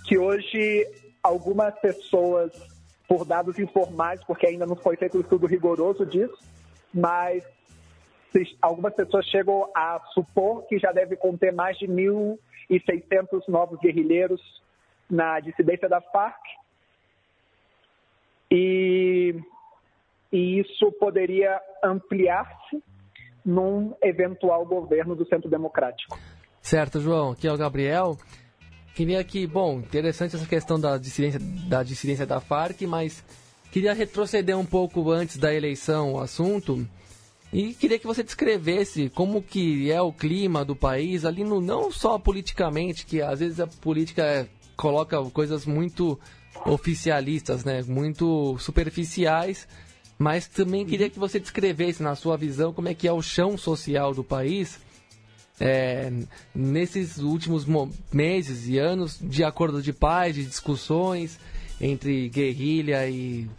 que 0.06 0.18
hoje 0.18 0.88
algumas 1.22 1.78
pessoas, 1.80 2.51
por 3.08 3.25
dados 3.25 3.58
informais, 3.60 4.24
porque 4.24 4.48
ainda 4.48 4.66
não 4.66 4.75
foi 4.75 4.96
feito 4.96 5.18
um 5.18 5.22
estudo 5.22 5.48
rigoroso 5.48 6.06
disso, 6.06 6.38
mas 6.94 7.44
algumas 8.62 8.93
pessoas 8.93 9.25
chegam 9.25 9.69
a 9.75 10.00
supor 10.13 10.65
que 10.67 10.77
já 10.77 10.91
deve 10.91 11.15
conter 11.15 11.53
mais 11.53 11.77
de 11.77 11.88
1.600 11.88 13.48
novos 13.48 13.79
guerrilheiros 13.79 14.41
na 15.09 15.39
dissidência 15.39 15.89
da 15.89 16.00
FARC. 16.00 16.39
E, 18.51 19.36
e 20.31 20.59
isso 20.59 20.91
poderia 20.93 21.59
ampliar-se 21.83 22.83
num 23.45 23.95
eventual 24.01 24.65
governo 24.65 25.15
do 25.15 25.25
Centro 25.27 25.50
Democrático. 25.50 26.19
Certo, 26.62 27.00
João. 27.00 27.31
Aqui 27.31 27.48
é 27.48 27.53
o 27.53 27.57
Gabriel. 27.57 28.17
Queria 28.93 29.24
que, 29.24 29.48
bom, 29.48 29.79
interessante 29.79 30.36
essa 30.36 30.48
questão 30.48 30.79
da 30.79 30.98
dissidência 30.98 31.39
da, 31.67 31.83
dissidência 31.83 32.25
da 32.25 32.39
Farc, 32.39 32.81
mas 32.81 33.24
queria 33.71 33.93
retroceder 33.93 34.57
um 34.57 34.65
pouco 34.65 35.09
antes 35.09 35.38
da 35.38 35.53
eleição 35.53 36.13
o 36.13 36.19
assunto 36.19 36.86
e 37.51 37.74
queria 37.74 37.98
que 37.98 38.08
você 38.08 38.24
descrevesse 38.24 39.10
como 39.10 39.41
que 39.41 39.91
é 39.91 40.01
o 40.01 40.13
clima 40.13 40.63
do 40.63 40.75
país 40.75 41.25
ali 41.25 41.44
no 41.44 41.60
não 41.60 41.91
só 41.91 42.20
politicamente, 42.20 43.06
que 43.06 43.22
às 43.22 43.39
vezes 43.39 43.60
a 43.60 43.68
política 43.68 44.48
coloca 44.75 45.22
coisas 45.32 45.65
muito 45.65 46.20
oficialistas, 46.65 47.63
né, 47.63 47.84
muito 47.84 48.58
superficiais, 48.60 49.68
Mas 50.20 50.48
também 50.48 50.86
queria 50.86 51.10
que 51.10 51.18
você 51.18 51.39
descrevesse, 51.39 52.03
na 52.03 52.13
sua 52.13 52.36
visão, 52.36 52.74
como 52.74 52.89
é 52.89 52.94
que 52.94 53.08
é 53.08 53.13
o 53.13 53.22
chão 53.22 53.58
social 53.58 54.13
do 54.13 54.22
país 54.22 54.77
é, 55.62 56.12
nesses 56.53 57.20
últimos 57.20 57.65
meses 58.12 58.68
e 58.68 58.77
anos 58.77 59.18
de 59.22 59.46
acordo 59.46 59.82
de 59.82 59.94
paz, 59.94 60.36
de 60.36 60.44
discussões 60.44 61.39
entre 61.79 62.27
guerrilha 62.27 63.08
e 63.10 63.50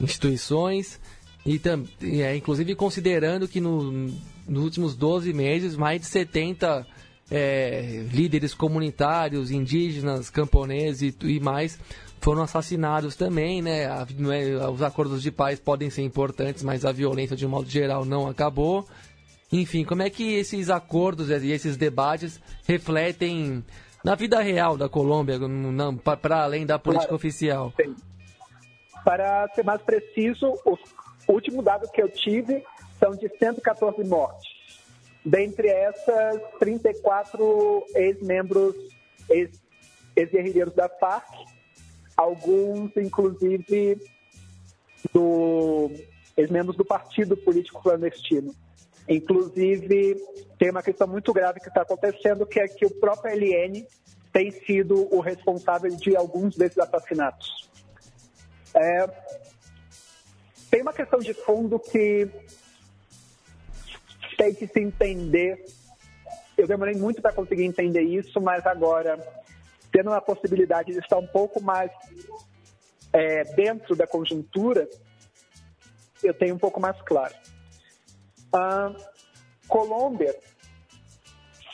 instituições, 0.00 0.98
e 1.46 2.22
é, 2.22 2.36
inclusive 2.36 2.74
considerando 2.74 3.48
que 3.48 3.60
no, 3.60 3.90
nos 4.46 4.64
últimos 4.64 4.96
12 4.96 5.32
meses 5.32 5.76
mais 5.76 6.00
de 6.00 6.06
70 6.06 6.86
é, 7.30 8.06
líderes 8.12 8.54
comunitários, 8.54 9.50
indígenas, 9.50 10.30
camponeses 10.30 11.14
e, 11.22 11.26
e 11.26 11.40
mais 11.40 11.78
foram 12.20 12.42
assassinados 12.42 13.14
também, 13.14 13.62
né? 13.62 13.86
A, 13.86 14.06
é, 14.34 14.68
os 14.68 14.82
acordos 14.82 15.22
de 15.22 15.30
paz 15.30 15.60
podem 15.60 15.88
ser 15.90 16.02
importantes, 16.02 16.62
mas 16.62 16.84
a 16.84 16.92
violência 16.92 17.36
de 17.36 17.46
um 17.46 17.50
modo 17.50 17.68
geral 17.68 18.04
não 18.04 18.28
acabou. 18.28 18.86
Enfim, 19.50 19.84
como 19.84 20.02
é 20.02 20.10
que 20.10 20.34
esses 20.34 20.68
acordos 20.68 21.30
e 21.30 21.50
esses 21.50 21.76
debates 21.76 22.40
refletem 22.66 23.64
na 24.04 24.14
vida 24.14 24.40
real 24.40 24.76
da 24.76 24.88
Colômbia, 24.88 25.38
para 26.22 26.42
além 26.42 26.66
da 26.66 26.78
política 26.78 27.08
claro, 27.08 27.16
oficial? 27.16 27.72
Sim. 27.80 27.94
Para 29.04 29.48
ser 29.54 29.64
mais 29.64 29.80
preciso, 29.80 30.52
os 30.66 30.78
últimos 31.28 31.64
dados 31.64 31.90
que 31.90 32.02
eu 32.02 32.08
tive 32.08 32.64
são 32.98 33.12
de 33.12 33.28
114 33.38 34.02
mortes. 34.04 34.48
Dentre 35.24 35.68
essas, 35.68 36.40
34 36.58 37.84
ex-membros, 37.94 38.74
ex-guerrilheiros 40.16 40.74
da 40.74 40.88
FARC, 40.88 41.28
alguns, 42.16 42.96
inclusive, 42.96 44.00
do 45.12 45.90
ex-membros 46.36 46.76
do 46.76 46.84
partido 46.84 47.36
político 47.36 47.82
clandestino. 47.82 48.54
Inclusive, 49.08 50.16
tem 50.58 50.70
uma 50.70 50.82
questão 50.82 51.06
muito 51.06 51.32
grave 51.32 51.60
que 51.60 51.68
está 51.68 51.82
acontecendo, 51.82 52.46
que 52.46 52.60
é 52.60 52.68
que 52.68 52.84
o 52.84 52.90
próprio 52.90 53.34
LN 53.34 53.86
tem 54.32 54.50
sido 54.50 55.08
o 55.14 55.20
responsável 55.20 55.90
de 55.96 56.14
alguns 56.16 56.56
desses 56.56 56.78
assassinatos. 56.78 57.70
É, 58.74 59.08
tem 60.70 60.82
uma 60.82 60.92
questão 60.92 61.18
de 61.18 61.32
fundo 61.34 61.78
que 61.78 62.28
tem 64.36 64.54
que 64.54 64.66
se 64.66 64.80
entender. 64.80 65.64
Eu 66.56 66.66
demorei 66.66 66.94
muito 66.94 67.22
para 67.22 67.32
conseguir 67.32 67.64
entender 67.64 68.02
isso, 68.02 68.40
mas 68.40 68.66
agora, 68.66 69.18
tendo 69.90 70.12
a 70.12 70.20
possibilidade 70.20 70.92
de 70.92 70.98
estar 70.98 71.18
um 71.18 71.26
pouco 71.26 71.62
mais 71.62 71.90
é, 73.12 73.44
dentro 73.54 73.96
da 73.96 74.06
conjuntura, 74.06 74.88
eu 76.22 76.34
tenho 76.34 76.54
um 76.54 76.58
pouco 76.58 76.80
mais 76.80 77.00
claro. 77.02 77.34
A 78.52 78.94
Colômbia 79.66 80.36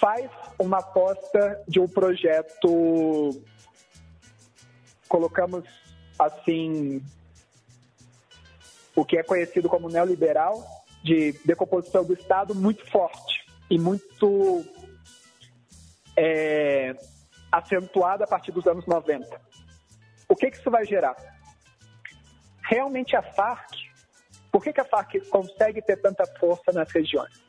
faz 0.00 0.30
uma 0.58 0.78
aposta 0.78 1.62
de 1.66 1.80
um 1.80 1.88
projeto, 1.88 3.42
colocamos 5.08 5.64
assim, 6.18 7.02
o 8.94 9.04
que 9.04 9.18
é 9.18 9.22
conhecido 9.22 9.68
como 9.68 9.88
neoliberal, 9.88 10.64
de 11.02 11.32
decomposição 11.44 12.04
do 12.04 12.14
Estado 12.14 12.54
muito 12.54 12.88
forte 12.90 13.44
e 13.70 13.78
muito 13.78 14.64
é, 16.16 16.96
acentuada 17.52 18.24
a 18.24 18.26
partir 18.26 18.52
dos 18.52 18.66
anos 18.66 18.86
90. 18.86 19.40
O 20.28 20.36
que, 20.36 20.50
que 20.50 20.56
isso 20.56 20.70
vai 20.70 20.84
gerar? 20.86 21.16
Realmente 22.62 23.14
a 23.14 23.22
Farc 23.22 23.84
por 24.54 24.62
que, 24.62 24.72
que 24.72 24.80
a 24.80 24.84
FARC 24.84 25.18
consegue 25.30 25.82
ter 25.82 25.96
tanta 25.96 26.24
força 26.38 26.70
nas 26.70 26.88
regiões? 26.92 27.42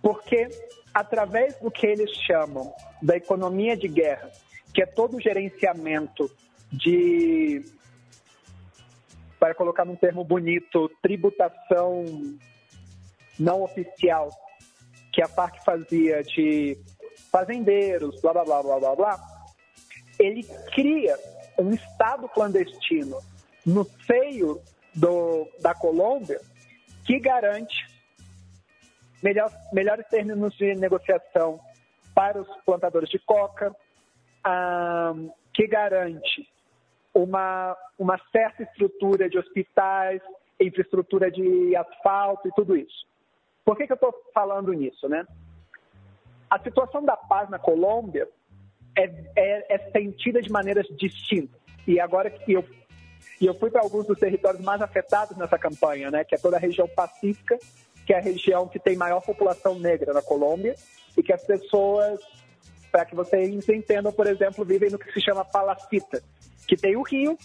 Porque, 0.00 0.48
através 0.94 1.56
do 1.56 1.70
que 1.70 1.86
eles 1.86 2.10
chamam 2.24 2.72
da 3.02 3.18
economia 3.18 3.76
de 3.76 3.86
guerra, 3.86 4.30
que 4.72 4.82
é 4.82 4.86
todo 4.86 5.18
o 5.18 5.20
gerenciamento 5.20 6.34
de, 6.72 7.62
para 9.40 9.54
colocar 9.54 9.86
num 9.86 9.96
termo 9.96 10.22
bonito, 10.22 10.90
tributação 11.02 12.04
não 13.38 13.62
oficial, 13.62 14.30
que 15.10 15.22
a 15.22 15.26
FARC 15.26 15.64
fazia 15.64 16.22
de 16.22 16.76
fazendeiros, 17.32 18.20
blá 18.20 18.34
blá 18.34 18.44
blá 18.44 18.62
blá 18.62 18.78
blá 18.78 18.96
blá, 18.96 19.20
ele 20.18 20.44
cria 20.74 21.18
um 21.58 21.72
Estado 21.72 22.28
clandestino 22.28 23.18
no 23.64 23.84
seio 24.06 24.60
do, 24.94 25.48
da 25.60 25.74
Colômbia 25.74 26.40
que 27.06 27.18
garante 27.18 27.88
melhor, 29.22 29.50
melhores 29.72 30.06
termos 30.08 30.54
de 30.56 30.74
negociação 30.74 31.58
para 32.14 32.40
os 32.40 32.48
plantadores 32.66 33.08
de 33.08 33.18
coca, 33.20 33.74
ah, 34.44 35.14
que 35.54 35.66
garante 35.66 36.46
uma, 37.14 37.76
uma 37.98 38.18
certa 38.32 38.62
estrutura 38.62 39.28
de 39.28 39.38
hospitais, 39.38 40.20
infraestrutura 40.60 41.30
de 41.30 41.74
asfalto 41.76 42.48
e 42.48 42.52
tudo 42.52 42.76
isso. 42.76 43.06
Por 43.64 43.76
que, 43.76 43.86
que 43.86 43.92
eu 43.92 43.96
estou 43.96 44.14
falando 44.34 44.72
nisso, 44.72 45.08
né? 45.08 45.26
A 46.48 46.58
situação 46.58 47.04
da 47.04 47.16
paz 47.16 47.48
na 47.48 47.58
Colômbia 47.58 48.28
é, 48.96 49.04
é, 49.36 49.74
é 49.74 49.90
sentida 49.90 50.42
de 50.42 50.50
maneiras 50.50 50.86
distintas. 50.96 51.60
E 51.86 52.00
agora 52.00 52.30
que 52.30 52.52
eu 52.52 52.64
eu 53.40 53.54
fui 53.54 53.70
para 53.70 53.80
alguns 53.80 54.06
dos 54.06 54.18
territórios 54.18 54.62
mais 54.62 54.82
afetados 54.82 55.36
nessa 55.36 55.58
campanha, 55.58 56.10
né, 56.10 56.24
que 56.24 56.34
é 56.34 56.38
toda 56.38 56.56
a 56.56 56.60
região 56.60 56.86
pacífica, 56.86 57.58
que 58.06 58.12
é 58.12 58.18
a 58.18 58.20
região 58.20 58.68
que 58.68 58.78
tem 58.78 58.96
maior 58.96 59.22
população 59.22 59.78
negra 59.78 60.12
na 60.12 60.20
Colômbia, 60.20 60.74
e 61.16 61.22
que 61.22 61.32
as 61.32 61.42
pessoas, 61.44 62.20
para 62.92 63.04
que 63.04 63.14
vocês 63.14 63.68
entendam, 63.68 64.12
por 64.12 64.26
exemplo, 64.26 64.64
vivem 64.64 64.90
no 64.90 64.98
que 64.98 65.10
se 65.12 65.20
chama 65.20 65.44
palacita, 65.44 66.22
que 66.70 66.76
tem 66.76 66.94
o 66.94 67.02
rio, 67.02 67.36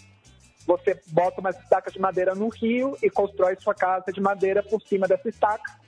você 0.64 0.96
bota 1.08 1.40
umas 1.40 1.58
estacas 1.58 1.92
de 1.92 1.98
madeira 1.98 2.32
no 2.32 2.48
rio 2.48 2.96
e 3.02 3.10
constrói 3.10 3.56
sua 3.58 3.74
casa 3.74 4.12
de 4.12 4.20
madeira 4.20 4.62
por 4.62 4.80
cima 4.82 5.08
dessa 5.08 5.28
estaca, 5.28 5.80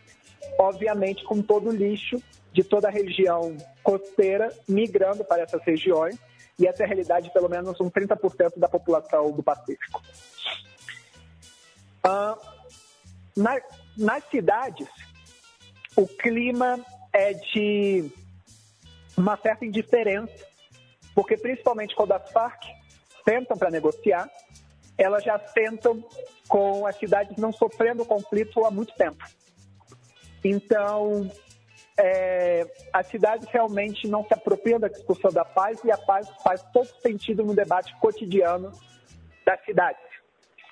obviamente 0.59 1.23
com 1.23 1.41
todo 1.41 1.69
o 1.69 1.73
lixo 1.73 2.21
de 2.53 2.65
toda 2.65 2.89
a 2.89 2.91
região 2.91 3.57
costeira 3.81 4.53
migrando 4.69 5.25
para 5.25 5.43
essas 5.43 5.63
regiões, 5.63 6.19
e 6.59 6.67
essa 6.67 6.83
é 6.83 6.85
a 6.85 6.89
realidade 6.89 7.29
de 7.29 7.33
pelo 7.33 7.49
menos 7.49 7.81
um 7.81 7.89
30% 7.89 8.59
da 8.59 8.69
população 8.69 9.31
do 9.31 9.43
Pacífico. 9.43 10.03
Uh, 12.05 12.37
na, 13.37 13.61
nas 13.97 14.25
cidades, 14.29 14.89
o 15.95 16.09
clima 16.09 16.85
é 17.13 17.35
de 17.35 18.11
uma 19.17 19.37
certa 19.37 19.65
indiferença, 19.65 20.45
porque 21.15 21.37
principalmente 21.37 21.95
quando 21.95 22.13
as 22.13 22.33
Farc 22.33 22.78
sentam 23.29 23.57
para 23.59 23.71
negociar, 23.71 24.31
elas 24.97 25.23
já 25.23 25.39
sentam 25.39 26.03
com 26.49 26.87
as 26.87 26.97
cidades 26.97 27.37
não 27.37 27.53
sofrendo 27.53 28.05
conflito 28.05 28.65
há 28.65 28.71
muito 28.71 28.95
tempo. 28.95 29.23
Então, 30.43 31.31
é, 31.99 32.67
as 32.93 33.07
cidades 33.09 33.47
realmente 33.49 34.09
não 34.09 34.25
se 34.25 34.33
apropriam 34.33 34.81
da 34.81 34.89
discussão 34.89 35.31
da 35.31 35.45
paz 35.45 35.83
e 35.85 35.91
a 35.91 35.99
paz 35.99 36.29
faz 36.43 36.63
pouco 36.73 36.91
sentido 37.03 37.45
no 37.45 37.55
debate 37.55 37.95
cotidiano 38.01 38.73
das 39.45 39.63
cidades. 39.65 40.01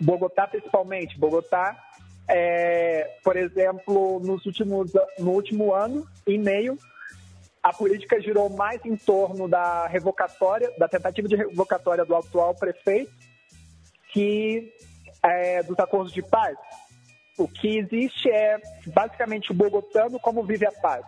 Bogotá, 0.01 0.47
principalmente. 0.47 1.19
Bogotá, 1.19 1.77
é, 2.29 3.19
por 3.23 3.37
exemplo, 3.37 4.21
nos 4.21 4.47
últimos, 4.47 4.92
no 5.19 5.33
último 5.33 5.75
ano 5.75 6.07
e 6.27 6.38
meio, 6.38 6.79
a 7.66 7.72
política 7.72 8.20
girou 8.20 8.48
mais 8.48 8.81
em 8.85 8.94
torno 8.94 9.48
da 9.48 9.88
revocatória, 9.88 10.72
da 10.79 10.87
tentativa 10.87 11.26
de 11.26 11.35
revocatória 11.35 12.05
do 12.05 12.14
atual 12.14 12.55
prefeito, 12.55 13.12
que 14.12 14.72
é, 15.20 15.64
dos 15.64 15.76
acordos 15.76 16.12
de 16.12 16.22
paz. 16.22 16.57
O 17.37 17.48
que 17.48 17.79
existe 17.79 18.31
é 18.31 18.61
basicamente 18.87 19.50
o 19.50 19.55
bogotano 19.55 20.20
como 20.20 20.44
vive 20.44 20.64
a 20.64 20.70
paz. 20.70 21.05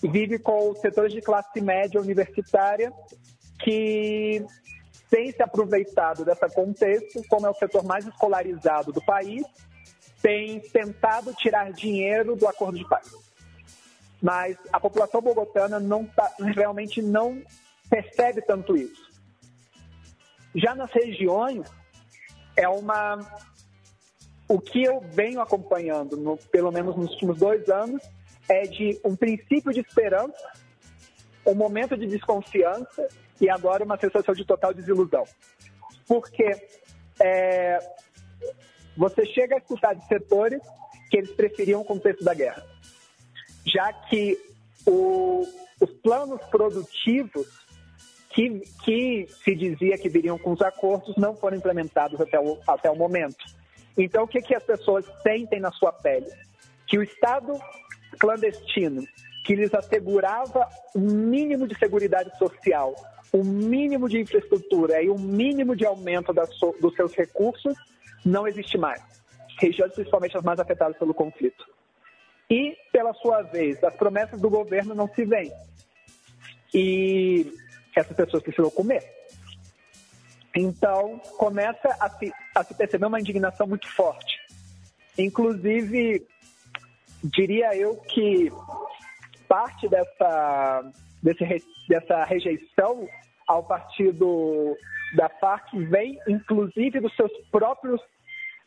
Vive 0.00 0.38
com 0.38 0.72
setores 0.76 1.12
de 1.12 1.20
classe 1.20 1.60
média 1.60 2.00
universitária 2.00 2.92
que 3.58 4.46
tem 5.10 5.32
se 5.32 5.42
aproveitado 5.42 6.24
dessa 6.24 6.48
contexto, 6.48 7.26
como 7.28 7.44
é 7.44 7.50
o 7.50 7.54
setor 7.54 7.82
mais 7.82 8.06
escolarizado 8.06 8.92
do 8.92 9.04
país, 9.04 9.44
tem 10.22 10.60
tentado 10.60 11.34
tirar 11.34 11.72
dinheiro 11.72 12.36
do 12.36 12.46
acordo 12.46 12.78
de 12.78 12.88
paz. 12.88 13.31
Mas 14.22 14.56
a 14.72 14.78
população 14.78 15.20
bogotana 15.20 15.80
não 15.80 16.06
tá, 16.06 16.32
realmente 16.54 17.02
não 17.02 17.42
percebe 17.90 18.40
tanto 18.42 18.76
isso. 18.76 19.10
Já 20.54 20.74
nas 20.74 20.90
regiões, 20.92 21.66
é 22.56 22.68
uma 22.68 23.18
o 24.48 24.60
que 24.60 24.82
eu 24.82 25.00
venho 25.00 25.40
acompanhando, 25.40 26.16
no, 26.16 26.36
pelo 26.36 26.70
menos 26.70 26.94
nos 26.94 27.10
últimos 27.12 27.38
dois 27.38 27.68
anos, 27.70 28.02
é 28.48 28.62
de 28.62 29.00
um 29.02 29.16
princípio 29.16 29.72
de 29.72 29.80
esperança, 29.80 30.52
um 31.46 31.54
momento 31.54 31.96
de 31.96 32.06
desconfiança 32.06 33.08
e 33.40 33.48
agora 33.48 33.82
uma 33.82 33.96
sensação 33.96 34.34
de 34.34 34.44
total 34.44 34.74
desilusão. 34.74 35.24
Porque 36.06 36.44
é, 37.18 37.78
você 38.96 39.24
chega 39.26 39.54
a 39.54 39.58
escutar 39.58 39.94
de 39.94 40.06
setores 40.06 40.60
que 41.10 41.16
eles 41.16 41.32
preferiam 41.32 41.80
o 41.80 41.84
contexto 41.84 42.22
da 42.22 42.34
guerra, 42.34 42.62
já 43.64 43.92
que 43.92 44.38
o, 44.86 45.46
os 45.80 45.90
planos 46.02 46.40
produtivos 46.46 47.46
que, 48.30 48.60
que 48.84 49.26
se 49.44 49.54
dizia 49.54 49.98
que 49.98 50.08
viriam 50.08 50.38
com 50.38 50.52
os 50.52 50.62
acordos 50.62 51.14
não 51.16 51.36
foram 51.36 51.56
implementados 51.56 52.20
até 52.20 52.40
o, 52.40 52.58
até 52.66 52.90
o 52.90 52.96
momento. 52.96 53.44
Então, 53.96 54.24
o 54.24 54.28
que, 54.28 54.40
que 54.40 54.54
as 54.54 54.62
pessoas 54.62 55.04
sentem 55.22 55.60
na 55.60 55.70
sua 55.70 55.92
pele? 55.92 56.30
Que 56.86 56.98
o 56.98 57.02
Estado 57.02 57.52
clandestino, 58.18 59.02
que 59.44 59.54
lhes 59.54 59.74
assegurava 59.74 60.66
um 60.94 61.00
mínimo 61.00 61.66
de 61.66 61.78
segurança 61.78 62.30
social, 62.38 62.94
um 63.32 63.44
mínimo 63.44 64.08
de 64.08 64.20
infraestrutura 64.20 65.02
e 65.02 65.10
um 65.10 65.18
mínimo 65.18 65.74
de 65.74 65.84
aumento 65.84 66.32
so, 66.58 66.74
dos 66.80 66.94
seus 66.94 67.14
recursos, 67.14 67.74
não 68.24 68.46
existe 68.46 68.78
mais. 68.78 69.02
Regiões 69.58 69.92
principalmente 69.92 70.36
as 70.36 70.42
mais 70.42 70.58
afetadas 70.58 70.96
pelo 70.96 71.14
conflito. 71.14 71.64
E, 72.52 72.76
pela 72.92 73.14
sua 73.14 73.40
vez, 73.40 73.82
as 73.82 73.94
promessas 73.94 74.38
do 74.38 74.50
governo 74.50 74.94
não 74.94 75.08
se 75.08 75.24
veem. 75.24 75.50
E 76.74 77.50
essas 77.96 78.14
pessoas 78.14 78.42
precisam 78.42 78.70
comer. 78.70 79.02
Então, 80.54 81.18
começa 81.38 81.88
a 81.98 82.10
se, 82.10 82.30
a 82.54 82.62
se 82.62 82.74
perceber 82.74 83.06
uma 83.06 83.18
indignação 83.18 83.66
muito 83.66 83.88
forte. 83.88 84.38
Inclusive, 85.16 86.26
diria 87.24 87.74
eu 87.74 87.96
que 87.96 88.52
parte 89.48 89.88
dessa, 89.88 90.92
desse, 91.22 91.64
dessa 91.88 92.22
rejeição 92.24 93.08
ao 93.48 93.64
partido 93.64 94.76
da 95.16 95.30
Farc 95.40 95.72
vem, 95.88 96.18
inclusive, 96.28 97.00
dos 97.00 97.16
seus 97.16 97.32
próprios 97.50 97.98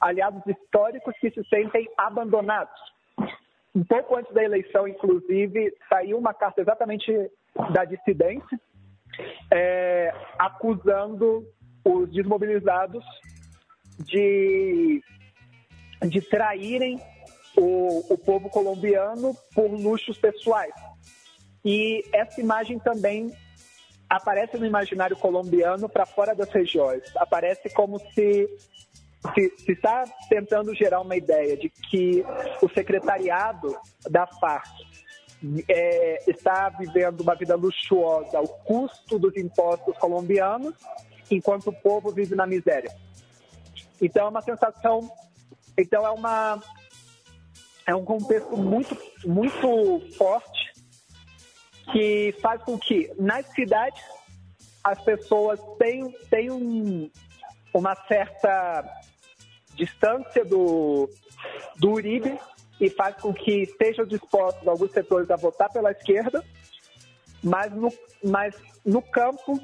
aliados 0.01 0.41
históricos 0.47 1.13
que 1.19 1.29
se 1.29 1.43
sentem 1.47 1.87
abandonados. 1.99 2.94
Um 3.75 3.83
pouco 3.83 4.15
antes 4.15 4.33
da 4.33 4.41
eleição, 4.41 4.87
inclusive, 4.87 5.75
saiu 5.89 6.17
uma 6.17 6.33
carta 6.33 6.61
exatamente 6.61 7.11
da 7.73 7.83
dissidência, 7.83 8.59
é, 9.51 10.13
acusando 10.39 11.45
os 11.83 12.09
desmobilizados 12.11 13.03
de, 13.99 15.03
de 16.07 16.21
traírem 16.21 16.99
o, 17.57 18.13
o 18.13 18.17
povo 18.17 18.49
colombiano 18.49 19.35
por 19.53 19.69
luxos 19.69 20.17
pessoais. 20.17 20.73
E 21.63 22.03
essa 22.13 22.39
imagem 22.39 22.79
também 22.79 23.31
aparece 24.09 24.57
no 24.57 24.65
imaginário 24.65 25.17
colombiano 25.17 25.89
para 25.89 26.05
fora 26.05 26.33
das 26.33 26.49
regiões. 26.49 27.03
Aparece 27.17 27.69
como 27.73 27.99
se 27.99 28.47
se 29.33 29.71
está 29.71 30.03
tentando 30.29 30.73
gerar 30.75 31.01
uma 31.01 31.15
ideia 31.15 31.57
de 31.57 31.69
que 31.69 32.23
o 32.61 32.69
secretariado 32.69 33.75
da 34.09 34.27
FARC 34.27 34.67
é, 35.69 36.29
está 36.29 36.69
vivendo 36.69 37.21
uma 37.21 37.35
vida 37.35 37.55
luxuosa 37.55 38.37
ao 38.37 38.47
custo 38.47 39.19
dos 39.19 39.35
impostos 39.35 39.97
colombianos, 39.97 40.75
enquanto 41.29 41.67
o 41.67 41.73
povo 41.73 42.11
vive 42.11 42.35
na 42.35 42.45
miséria. 42.45 42.91
Então 44.01 44.27
é 44.27 44.29
uma 44.29 44.41
sensação, 44.41 45.09
então 45.77 46.05
é 46.05 46.11
uma 46.11 46.61
é 47.87 47.93
um 47.93 48.03
contexto 48.03 48.57
muito 48.57 48.97
muito 49.25 50.01
forte 50.17 50.73
que 51.91 52.35
faz 52.41 52.63
com 52.63 52.77
que 52.77 53.11
nas 53.17 53.45
cidades 53.47 54.03
as 54.83 55.01
pessoas 55.03 55.59
tenham, 55.79 56.11
tenham 56.29 57.09
uma 57.73 57.95
certa 58.07 58.83
distância 59.75 60.43
do, 60.43 61.09
do 61.77 61.91
Uribe 61.91 62.39
e 62.79 62.89
faz 62.89 63.15
com 63.17 63.33
que 63.33 63.63
estejam 63.63 64.05
dispostos 64.05 64.67
alguns 64.67 64.91
setores 64.91 65.29
a 65.29 65.35
votar 65.35 65.71
pela 65.71 65.91
esquerda, 65.91 66.43
mas 67.43 67.71
no, 67.73 67.93
mas 68.23 68.55
no 68.85 69.01
campo, 69.01 69.59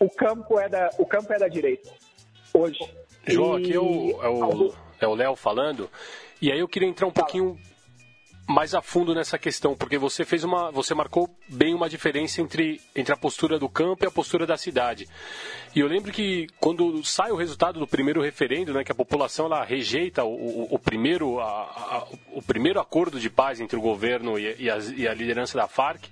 o 0.00 0.08
campo 0.08 0.58
é 0.58 0.68
da, 0.68 0.90
o 0.98 1.06
campo 1.06 1.32
é 1.32 1.38
da 1.38 1.48
direita, 1.48 1.90
hoje. 2.52 2.78
João, 3.26 3.54
aqui 3.54 3.74
é 3.74 3.80
o, 3.80 4.22
é 4.22 4.28
o, 4.28 4.74
é 5.00 5.06
o 5.06 5.14
Léo 5.14 5.36
falando, 5.36 5.90
e 6.40 6.52
aí 6.52 6.60
eu 6.60 6.68
queria 6.68 6.88
entrar 6.88 7.06
um 7.06 7.12
pouquinho 7.12 7.58
mais 8.46 8.74
a 8.74 8.82
fundo 8.82 9.14
nessa 9.14 9.38
questão, 9.38 9.74
porque 9.74 9.96
você 9.96 10.24
fez 10.24 10.44
uma, 10.44 10.70
você 10.70 10.94
marcou 10.94 11.34
bem 11.48 11.74
uma 11.74 11.88
diferença 11.88 12.40
entre, 12.40 12.80
entre 12.94 13.12
a 13.12 13.16
postura 13.16 13.58
do 13.58 13.68
campo 13.68 14.04
e 14.04 14.06
a 14.06 14.10
postura 14.10 14.46
da 14.46 14.56
cidade. 14.56 15.08
E 15.74 15.80
eu 15.80 15.86
lembro 15.86 16.12
que 16.12 16.46
quando 16.60 17.02
sai 17.04 17.30
o 17.30 17.36
resultado 17.36 17.78
do 17.78 17.86
primeiro 17.86 18.20
referendo, 18.22 18.74
né, 18.74 18.84
que 18.84 18.92
a 18.92 18.94
população 18.94 19.46
ela 19.46 19.64
rejeita 19.64 20.24
o, 20.24 20.34
o, 20.34 20.74
o 20.74 20.78
primeiro, 20.78 21.40
a, 21.40 21.46
a, 21.46 22.06
o 22.32 22.42
primeiro 22.42 22.78
acordo 22.80 23.18
de 23.18 23.30
paz 23.30 23.60
entre 23.60 23.78
o 23.78 23.82
governo 23.82 24.38
e, 24.38 24.54
e, 24.58 24.70
a, 24.70 24.78
e 24.78 25.08
a 25.08 25.14
liderança 25.14 25.56
da 25.56 25.66
FARC, 25.66 26.04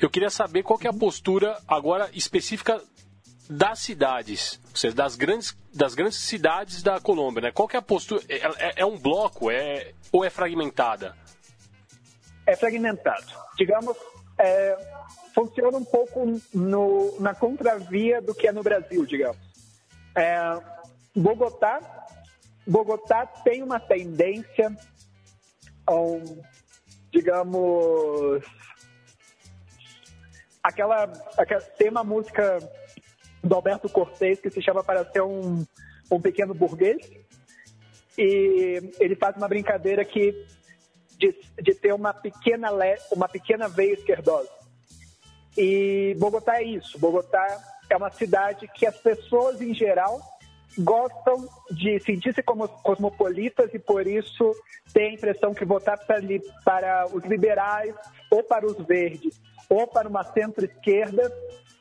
eu 0.00 0.10
queria 0.10 0.30
saber 0.30 0.62
qual 0.62 0.78
que 0.78 0.86
é 0.86 0.90
a 0.90 0.94
postura 0.94 1.60
agora 1.68 2.10
específica 2.14 2.82
das 3.48 3.78
cidades, 3.78 4.60
ou 4.70 4.76
seja, 4.76 4.94
das 4.94 5.16
grandes, 5.16 5.56
das 5.72 5.94
grandes 5.94 6.18
cidades 6.18 6.82
da 6.82 7.00
Colômbia, 7.00 7.42
né? 7.42 7.52
Qual 7.52 7.66
que 7.66 7.76
é 7.76 7.78
a 7.78 7.82
postura? 7.82 8.22
É, 8.28 8.36
é, 8.36 8.72
é 8.76 8.86
um 8.86 8.98
bloco, 8.98 9.50
é 9.50 9.92
ou 10.12 10.24
é 10.24 10.28
fragmentada? 10.28 11.16
É 12.48 12.56
fragmentado. 12.56 13.26
Digamos, 13.58 13.94
é, 14.38 14.76
funciona 15.34 15.76
um 15.76 15.84
pouco 15.84 16.40
no, 16.54 17.20
na 17.20 17.34
contravia 17.34 18.22
do 18.22 18.34
que 18.34 18.48
é 18.48 18.52
no 18.52 18.62
Brasil, 18.62 19.04
digamos. 19.04 19.38
É, 20.16 20.38
Bogotá, 21.14 22.06
Bogotá 22.66 23.26
tem 23.26 23.62
uma 23.62 23.78
tendência 23.78 24.74
ao, 25.86 26.22
digamos, 27.12 28.42
aquela, 30.62 31.04
aquela 31.36 31.60
tem 31.60 31.90
uma 31.90 32.02
música 32.02 32.58
do 33.44 33.54
Alberto 33.54 33.90
Cortez 33.90 34.40
que 34.40 34.50
se 34.50 34.62
chama 34.62 34.82
para 34.82 35.04
ser 35.04 35.20
um, 35.20 35.66
um 36.10 36.20
pequeno 36.20 36.54
burguês 36.54 37.10
e 38.16 38.90
ele 38.98 39.16
faz 39.16 39.36
uma 39.36 39.48
brincadeira 39.48 40.02
que 40.02 40.46
de, 41.18 41.34
de 41.60 41.74
ter 41.74 41.92
uma 41.92 42.14
pequena, 42.14 42.70
uma 43.10 43.28
pequena 43.28 43.68
veia 43.68 43.94
esquerdosa. 43.94 44.48
E 45.56 46.14
Bogotá 46.18 46.60
é 46.60 46.64
isso. 46.64 46.98
Bogotá 46.98 47.60
é 47.90 47.96
uma 47.96 48.10
cidade 48.10 48.68
que 48.68 48.86
as 48.86 48.96
pessoas, 48.96 49.60
em 49.60 49.74
geral, 49.74 50.20
gostam 50.78 51.48
de 51.70 51.98
sentir-se 52.00 52.42
como 52.42 52.68
cosmopolitas 52.68 53.74
e, 53.74 53.78
por 53.78 54.06
isso, 54.06 54.54
têm 54.92 55.10
a 55.10 55.14
impressão 55.14 55.52
que 55.52 55.64
votar 55.64 55.98
para, 56.06 56.22
para 56.64 57.06
os 57.12 57.24
liberais 57.24 57.94
ou 58.30 58.44
para 58.44 58.64
os 58.64 58.76
verdes 58.86 59.40
ou 59.68 59.86
para 59.86 60.08
uma 60.08 60.24
centro-esquerda 60.24 61.30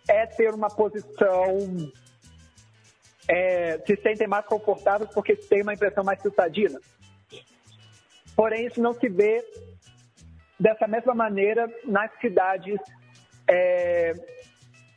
é 0.07 0.25
ter 0.25 0.53
uma 0.53 0.69
posição. 0.69 1.91
É, 3.29 3.77
se 3.85 3.95
sentem 3.97 4.25
mais 4.27 4.45
confortáveis 4.45 5.09
porque 5.13 5.35
têm 5.35 5.61
uma 5.61 5.73
impressão 5.73 6.03
mais 6.03 6.21
citadina. 6.21 6.79
Porém, 8.37 8.67
isso 8.67 8.79
não 8.79 8.93
se 8.93 9.09
vê 9.09 9.43
dessa 10.59 10.87
mesma 10.87 11.15
maneira 11.15 11.67
nas 11.83 12.11
cidades, 12.21 12.79
é, 13.49 14.13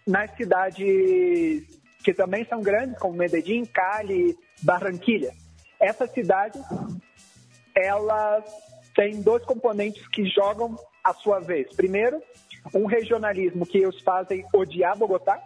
nas 0.06 0.30
cidades 0.36 1.66
que 2.04 2.12
também 2.12 2.44
são 2.44 2.60
grandes, 2.60 2.98
como 2.98 3.16
Medellín, 3.16 3.64
Cali, 3.64 4.36
Barranquilha. 4.62 5.32
Essas 5.80 6.10
cidades, 6.10 6.60
elas 7.74 8.44
têm 8.94 9.22
dois 9.22 9.42
componentes 9.44 10.06
que 10.08 10.26
jogam 10.26 10.76
a 11.02 11.14
sua 11.14 11.40
vez. 11.40 11.74
Primeiro, 11.74 12.22
um 12.74 12.84
regionalismo 12.84 13.64
que 13.64 13.86
os 13.86 14.02
fazem 14.02 14.44
odiar 14.52 14.98
Bogotá. 14.98 15.42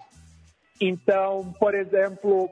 Então, 0.81 1.55
por 1.61 1.77
exemplo, 1.77 2.51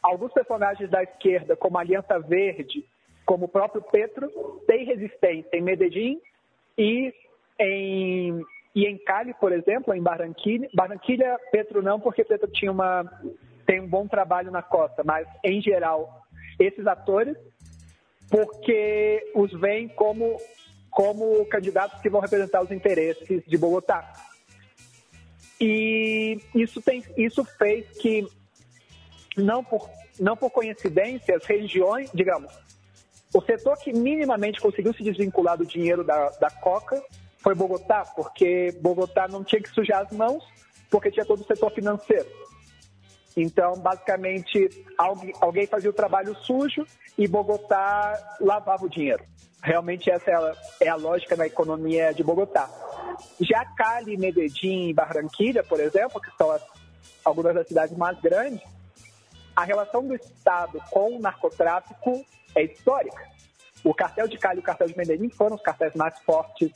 alguns 0.00 0.32
personagens 0.32 0.88
da 0.88 1.02
esquerda, 1.02 1.56
como 1.56 1.78
Aliança 1.78 2.20
Verde, 2.20 2.84
como 3.26 3.46
o 3.46 3.48
próprio 3.48 3.82
Petro, 3.82 4.30
tem 4.68 4.84
resistência 4.84 5.50
em 5.52 5.60
Medellín 5.60 6.20
e 6.78 7.12
em, 7.58 8.40
e 8.72 8.86
em 8.86 8.96
Cali, 8.98 9.34
por 9.34 9.52
exemplo, 9.52 9.92
em 9.92 10.00
Barranquilha. 10.00 10.70
Barranquilha, 10.72 11.36
Petro 11.50 11.82
não, 11.82 11.98
porque 11.98 12.24
Petro 12.24 12.48
tinha 12.48 12.70
uma, 12.70 13.04
tem 13.66 13.80
um 13.80 13.88
bom 13.88 14.06
trabalho 14.06 14.52
na 14.52 14.62
costa, 14.62 15.02
mas 15.04 15.26
em 15.42 15.60
geral, 15.60 16.22
esses 16.58 16.86
atores, 16.86 17.36
porque 18.30 19.32
os 19.34 19.52
veem 19.60 19.88
como, 19.88 20.36
como 20.88 21.44
candidatos 21.46 22.00
que 22.00 22.08
vão 22.08 22.20
representar 22.20 22.62
os 22.62 22.70
interesses 22.70 23.42
de 23.44 23.58
Bogotá. 23.58 24.12
E 25.60 26.40
isso, 26.54 26.80
tem, 26.80 27.02
isso 27.16 27.44
fez 27.44 27.88
que, 27.98 28.24
não 29.36 29.64
por, 29.64 29.90
não 30.20 30.36
por 30.36 30.50
coincidência, 30.50 31.36
as 31.36 31.44
regiões, 31.44 32.10
digamos, 32.14 32.65
o 33.36 33.42
setor 33.42 33.76
que 33.76 33.92
minimamente 33.92 34.60
conseguiu 34.60 34.94
se 34.94 35.02
desvincular 35.02 35.58
do 35.58 35.66
dinheiro 35.66 36.02
da, 36.02 36.30
da 36.40 36.48
Coca 36.50 37.02
foi 37.36 37.54
Bogotá, 37.54 38.02
porque 38.16 38.74
Bogotá 38.80 39.28
não 39.28 39.44
tinha 39.44 39.60
que 39.60 39.68
sujar 39.68 40.06
as 40.06 40.10
mãos, 40.10 40.42
porque 40.90 41.10
tinha 41.10 41.26
todo 41.26 41.42
o 41.42 41.46
setor 41.46 41.70
financeiro. 41.70 42.26
Então, 43.36 43.74
basicamente, 43.74 44.70
alguém 45.38 45.66
fazia 45.66 45.90
o 45.90 45.92
trabalho 45.92 46.34
sujo 46.34 46.86
e 47.18 47.28
Bogotá 47.28 48.36
lavava 48.40 48.86
o 48.86 48.88
dinheiro. 48.88 49.22
Realmente 49.62 50.10
essa 50.10 50.30
é 50.30 50.34
a, 50.34 50.52
é 50.80 50.88
a 50.88 50.96
lógica 50.96 51.36
da 51.36 51.46
economia 51.46 52.14
de 52.14 52.22
Bogotá. 52.22 52.70
Já 53.38 53.66
Cali, 53.76 54.16
Medellín 54.16 54.88
e 54.88 54.94
Barranquilla, 54.94 55.62
por 55.62 55.78
exemplo, 55.78 56.22
que 56.22 56.34
são 56.38 56.50
as, 56.50 56.62
algumas 57.22 57.54
das 57.54 57.68
cidades 57.68 57.94
mais 57.98 58.18
grandes, 58.18 58.62
a 59.56 59.64
relação 59.64 60.06
do 60.06 60.14
Estado 60.14 60.78
com 60.90 61.16
o 61.16 61.18
narcotráfico 61.18 62.24
é 62.54 62.62
histórica. 62.64 63.26
O 63.82 63.94
cartel 63.94 64.28
de 64.28 64.36
Cali 64.36 64.58
e 64.58 64.60
o 64.60 64.62
cartel 64.64 64.86
de 64.86 64.96
Medellín 64.96 65.30
foram 65.30 65.56
os 65.56 65.62
cartéis 65.62 65.94
mais 65.94 66.18
fortes 66.20 66.70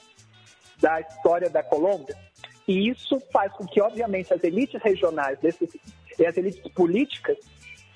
da 0.81 0.99
história 1.01 1.51
da 1.51 1.63
Colômbia. 1.63 2.17
E 2.67 2.89
isso 2.89 3.21
faz 3.31 3.53
com 3.53 3.67
que, 3.67 3.83
obviamente, 3.83 4.33
as 4.33 4.43
elites 4.43 4.81
regionais 4.83 5.39
desses, 5.41 5.77
e 6.19 6.25
as 6.25 6.37
elites 6.37 6.61
políticas 6.73 7.37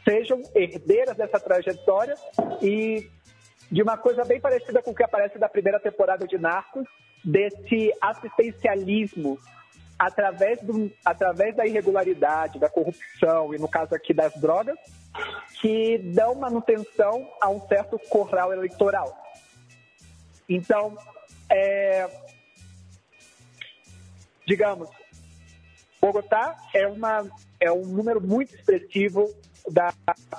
sejam 0.07 0.43
herdeiras 0.55 1.17
dessa 1.17 1.41
trajetória 1.41 2.15
e 2.61 3.09
de 3.71 3.83
uma 3.83 3.97
coisa 3.97 4.25
bem 4.25 4.41
parecida 4.41 4.83
com 4.83 4.91
o 4.91 4.95
que 4.95 5.03
aparece 5.03 5.39
da 5.39 5.49
primeira 5.49 5.81
temporada 5.81 6.27
de 6.27 6.37
Narcos, 6.37 6.87
desse 7.25 7.91
assistencialismo 8.03 9.39
através, 9.99 10.61
do, 10.63 10.91
através 11.05 11.55
da 11.57 11.67
irregularidade, 11.67 12.59
da 12.59 12.69
corrupção 12.69 13.55
e, 13.55 13.59
no 13.59 13.69
caso 13.69 13.95
aqui, 13.95 14.13
das 14.13 14.35
drogas, 14.35 14.77
que 15.61 15.99
dão 15.99 16.35
manutenção 16.35 17.29
a 17.41 17.49
um 17.49 17.61
certo 17.69 17.99
corral 18.09 18.53
eleitoral. 18.53 19.17
Então, 20.49 20.97
é, 21.51 22.09
digamos, 24.47 24.89
Bogotá 26.01 26.57
é, 26.75 26.87
uma, 26.87 27.27
é 27.61 27.73
um 27.73 27.87
número 27.87 28.21
muito 28.21 28.55
expressivo 28.55 29.33
da 29.71 29.93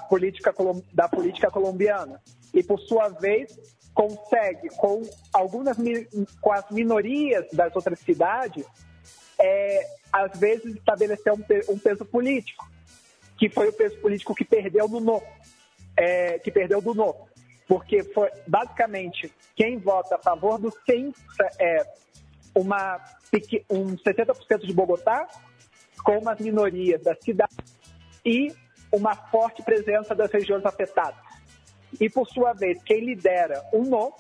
política, 0.10 0.54
da 0.94 1.10
política 1.10 1.50
colombiana. 1.50 2.22
E, 2.54 2.62
por 2.62 2.80
sua 2.80 3.10
vez, 3.10 3.58
consegue, 3.94 4.70
com 4.76 5.02
algumas 5.34 5.78
com 6.42 6.52
as 6.52 6.70
minorias 6.70 7.48
das 7.52 7.76
outras 7.76 8.00
cidades, 8.00 8.66
é, 9.46 9.88
às 10.12 10.40
vezes 10.40 10.76
estabelecer 10.76 11.32
um, 11.32 11.44
um, 11.70 11.78
peso 11.78 12.04
político, 12.04 12.68
que 13.38 13.48
foi 13.48 13.70
o 13.70 13.74
peso 13.74 13.98
político 14.00 14.34
que 14.34 14.44
perdeu 14.44 14.88
no 14.88 15.00
no, 15.00 15.24
é, 15.96 16.40
que 16.40 16.52
perdeu 16.52 16.82
do 16.82 16.96
no, 16.96 17.16
porque 17.68 18.04
foi 18.04 18.30
basicamente 18.48 19.32
quem 19.56 19.78
vota 19.78 20.16
a 20.16 20.18
favor 20.20 20.58
do 20.58 20.72
sim 20.86 21.14
é 21.60 21.86
uma 22.56 23.00
um 23.70 23.96
60% 23.98 24.66
de 24.66 24.74
Bogotá 24.74 25.28
com 26.04 26.18
umas 26.20 26.40
minorias 26.40 27.04
da 27.04 27.14
cidade 27.16 27.56
e 28.26 28.54
uma 28.92 29.14
forte 29.14 29.62
presença 29.62 30.16
das 30.16 30.32
regiões 30.32 30.66
afetadas. 30.66 31.20
E, 32.00 32.10
por 32.10 32.28
sua 32.28 32.54
vez, 32.54 32.82
quem 32.84 33.04
lidera 33.04 33.62
o 33.74 33.84
NO 33.84 34.14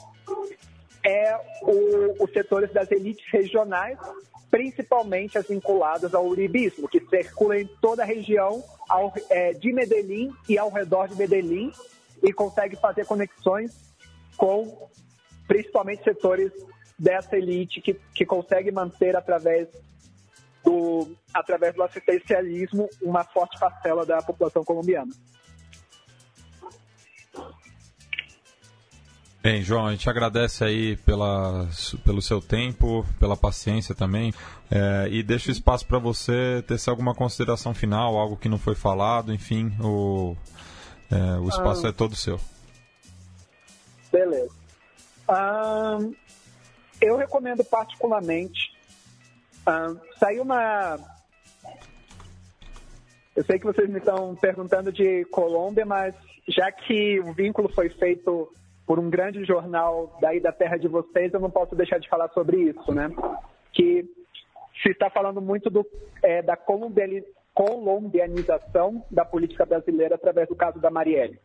é 1.03 1.39
os 2.19 2.31
setores 2.33 2.73
das 2.73 2.91
elites 2.91 3.25
regionais, 3.31 3.97
principalmente 4.55 5.37
as 5.37 5.49
vinculadas 5.49 6.13
ao 6.13 6.25
uribismo, 6.25 6.87
que 6.87 7.01
circulam 7.09 7.59
em 7.59 7.67
toda 7.81 8.03
a 8.03 8.05
região 8.05 8.63
ao, 8.87 9.13
é, 9.29 9.51
de 9.51 9.73
Medellín 9.73 10.33
e 10.47 10.57
ao 10.57 10.71
redor 10.71 11.09
de 11.09 11.15
Medellín 11.15 11.73
e 12.23 12.31
consegue 12.31 12.77
fazer 12.77 13.05
conexões 13.05 13.93
com 14.37 14.89
principalmente 15.45 16.05
setores 16.05 16.53
dessa 16.97 17.35
elite 17.35 17.81
que, 17.81 17.99
que 18.13 18.25
consegue 18.25 18.71
manter 18.71 19.13
através 19.17 19.67
do, 20.63 21.05
através 21.33 21.75
do 21.75 21.83
assistencialismo, 21.83 22.87
uma 23.01 23.25
forte 23.25 23.59
parcela 23.59 24.05
da 24.05 24.21
população 24.21 24.63
colombiana. 24.63 25.11
Bem, 29.45 29.62
João, 29.62 29.86
a 29.86 29.91
gente 29.91 30.10
agradece 30.10 30.63
aí 30.63 30.97
pela, 30.97 31.67
pelo 32.03 32.19
seu 32.19 32.41
tempo, 32.41 33.05
pela 33.19 33.38
paciência 33.38 33.93
também, 33.93 34.34
é, 34.71 35.08
e 35.12 35.21
deixa 35.21 35.49
o 35.49 35.51
espaço 35.51 35.86
para 35.86 35.99
você 35.99 36.63
ter 36.67 36.79
alguma 36.89 37.13
consideração 37.13 37.71
final, 37.71 38.17
algo 38.17 38.38
que 38.38 38.49
não 38.49 38.58
foi 38.58 38.73
falado, 38.73 39.31
enfim, 39.31 39.71
o, 39.79 40.36
é, 41.12 41.38
o 41.38 41.47
espaço 41.47 41.86
ah, 41.86 41.89
é 41.89 41.91
todo 41.91 42.15
seu. 42.15 42.39
Beleza. 44.12 44.49
Ah, 45.27 45.99
eu 46.99 47.15
recomendo 47.15 47.63
particularmente 47.63 48.75
ah, 49.63 49.93
saiu 50.19 50.41
uma. 50.41 50.97
Eu 53.36 53.45
sei 53.45 53.60
que 53.60 53.65
vocês 53.65 53.88
me 53.88 53.99
estão 53.99 54.36
perguntando 54.36 54.91
de 54.91 55.23
Colômbia, 55.25 55.86
mas 55.86 56.15
já 56.47 56.71
que 56.71 57.19
o 57.19 57.31
vínculo 57.31 57.69
foi 57.69 57.89
feito 57.89 58.51
por 58.85 58.99
um 58.99 59.09
grande 59.09 59.43
jornal 59.43 60.17
daí 60.21 60.39
da 60.39 60.51
terra 60.51 60.77
de 60.77 60.87
vocês, 60.87 61.33
eu 61.33 61.39
não 61.39 61.49
posso 61.49 61.75
deixar 61.75 61.99
de 61.99 62.07
falar 62.07 62.29
sobre 62.29 62.57
isso, 62.69 62.93
né? 62.93 63.09
Que 63.73 64.05
se 64.81 64.89
está 64.89 65.09
falando 65.09 65.41
muito 65.41 65.69
do, 65.69 65.85
é, 66.21 66.41
da 66.41 66.55
colombianização 67.53 69.03
da 69.09 69.25
política 69.25 69.65
brasileira 69.65 70.15
através 70.15 70.47
do 70.47 70.55
caso 70.55 70.79
da 70.79 70.91
Marielle. 70.91 71.39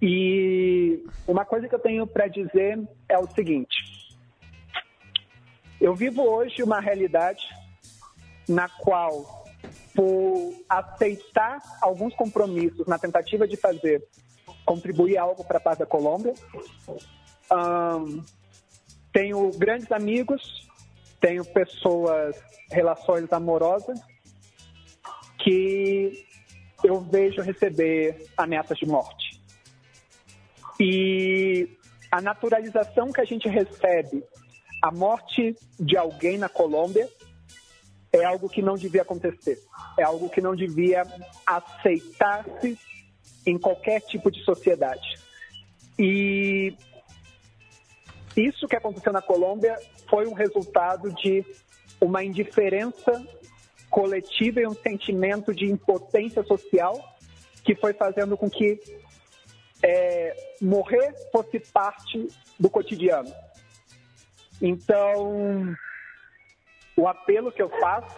E 0.00 1.04
uma 1.26 1.44
coisa 1.44 1.68
que 1.68 1.74
eu 1.74 1.80
tenho 1.80 2.06
para 2.06 2.28
dizer 2.28 2.78
é 3.08 3.18
o 3.18 3.26
seguinte: 3.26 3.76
eu 5.80 5.94
vivo 5.94 6.22
hoje 6.22 6.62
uma 6.62 6.78
realidade 6.78 7.48
na 8.48 8.68
qual, 8.68 9.44
por 9.94 10.54
aceitar 10.68 11.58
alguns 11.82 12.14
compromissos 12.14 12.86
na 12.86 12.98
tentativa 12.98 13.48
de 13.48 13.56
fazer 13.56 14.06
contribuir 14.68 15.16
algo 15.16 15.42
para 15.42 15.56
a 15.56 15.60
paz 15.60 15.78
da 15.78 15.86
Colômbia, 15.86 16.34
um, 17.50 18.22
tenho 19.10 19.50
grandes 19.56 19.90
amigos, 19.90 20.68
tenho 21.18 21.42
pessoas, 21.42 22.36
relações 22.70 23.32
amorosas 23.32 23.98
que 25.38 26.22
eu 26.84 27.00
vejo 27.00 27.40
receber 27.40 28.26
ameaças 28.36 28.76
de 28.76 28.86
morte. 28.86 29.40
E 30.78 31.66
a 32.12 32.20
naturalização 32.20 33.10
que 33.10 33.22
a 33.22 33.24
gente 33.24 33.48
recebe 33.48 34.22
a 34.82 34.92
morte 34.92 35.56
de 35.80 35.96
alguém 35.96 36.36
na 36.36 36.50
Colômbia 36.50 37.08
é 38.12 38.22
algo 38.22 38.50
que 38.50 38.60
não 38.60 38.74
devia 38.74 39.00
acontecer. 39.00 39.58
É 39.98 40.02
algo 40.02 40.28
que 40.28 40.42
não 40.42 40.54
devia 40.54 41.04
aceitar-se 41.46 42.78
em 43.48 43.58
qualquer 43.58 44.00
tipo 44.02 44.30
de 44.30 44.44
sociedade. 44.44 45.18
E 45.98 46.74
isso 48.36 48.68
que 48.68 48.76
aconteceu 48.76 49.12
na 49.12 49.22
Colômbia 49.22 49.76
foi 50.08 50.26
um 50.26 50.34
resultado 50.34 51.12
de 51.12 51.44
uma 52.00 52.22
indiferença 52.22 53.26
coletiva 53.90 54.60
e 54.60 54.66
um 54.66 54.74
sentimento 54.74 55.54
de 55.54 55.64
impotência 55.64 56.44
social 56.44 56.94
que 57.64 57.74
foi 57.74 57.94
fazendo 57.94 58.36
com 58.36 58.48
que 58.48 58.78
é, 59.82 60.36
morrer 60.60 61.14
fosse 61.32 61.58
parte 61.72 62.28
do 62.60 62.68
cotidiano. 62.68 63.32
Então, 64.60 65.74
o 66.96 67.08
apelo 67.08 67.50
que 67.50 67.62
eu 67.62 67.70
faço 67.80 68.16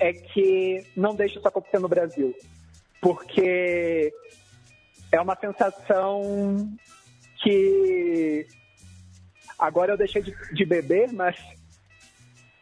é 0.00 0.12
que 0.12 0.86
não 0.96 1.14
deixe 1.14 1.38
isso 1.38 1.46
acontecer 1.46 1.78
no 1.78 1.88
Brasil, 1.88 2.34
porque 3.00 4.12
é 5.12 5.20
uma 5.20 5.36
sensação 5.36 6.68
que 7.42 8.46
agora 9.58 9.92
eu 9.92 9.96
deixei 9.96 10.22
de, 10.22 10.34
de 10.52 10.64
beber, 10.64 11.12
mas 11.12 11.36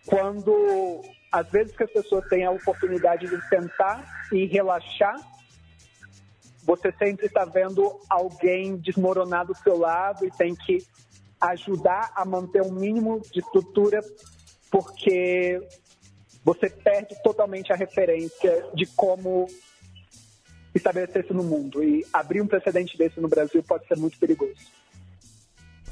quando 0.06 1.02
às 1.32 1.50
vezes 1.50 1.76
que 1.76 1.82
as 1.82 1.90
pessoas 1.90 2.28
têm 2.28 2.44
a 2.44 2.50
oportunidade 2.50 3.26
de 3.26 3.48
sentar 3.48 4.04
e 4.32 4.46
relaxar, 4.46 5.16
você 6.64 6.92
sempre 6.92 7.26
está 7.26 7.44
vendo 7.44 8.00
alguém 8.08 8.76
desmoronar 8.76 9.46
do 9.46 9.54
seu 9.56 9.76
lado 9.76 10.24
e 10.24 10.30
tem 10.30 10.54
que 10.54 10.78
ajudar 11.40 12.12
a 12.14 12.24
manter 12.24 12.62
um 12.62 12.72
mínimo 12.72 13.20
de 13.32 13.40
estrutura, 13.40 14.00
porque 14.70 15.60
você 16.44 16.70
perde 16.70 17.20
totalmente 17.22 17.72
a 17.72 17.76
referência 17.76 18.70
de 18.74 18.86
como 18.86 19.46
estabelecer 20.74 21.24
isso 21.24 21.34
no 21.34 21.44
mundo. 21.44 21.82
E 21.82 22.04
abrir 22.12 22.40
um 22.40 22.46
precedente 22.46 22.96
desse 22.96 23.20
no 23.20 23.28
Brasil 23.28 23.62
pode 23.62 23.86
ser 23.86 23.96
muito 23.96 24.18
perigoso. 24.18 24.54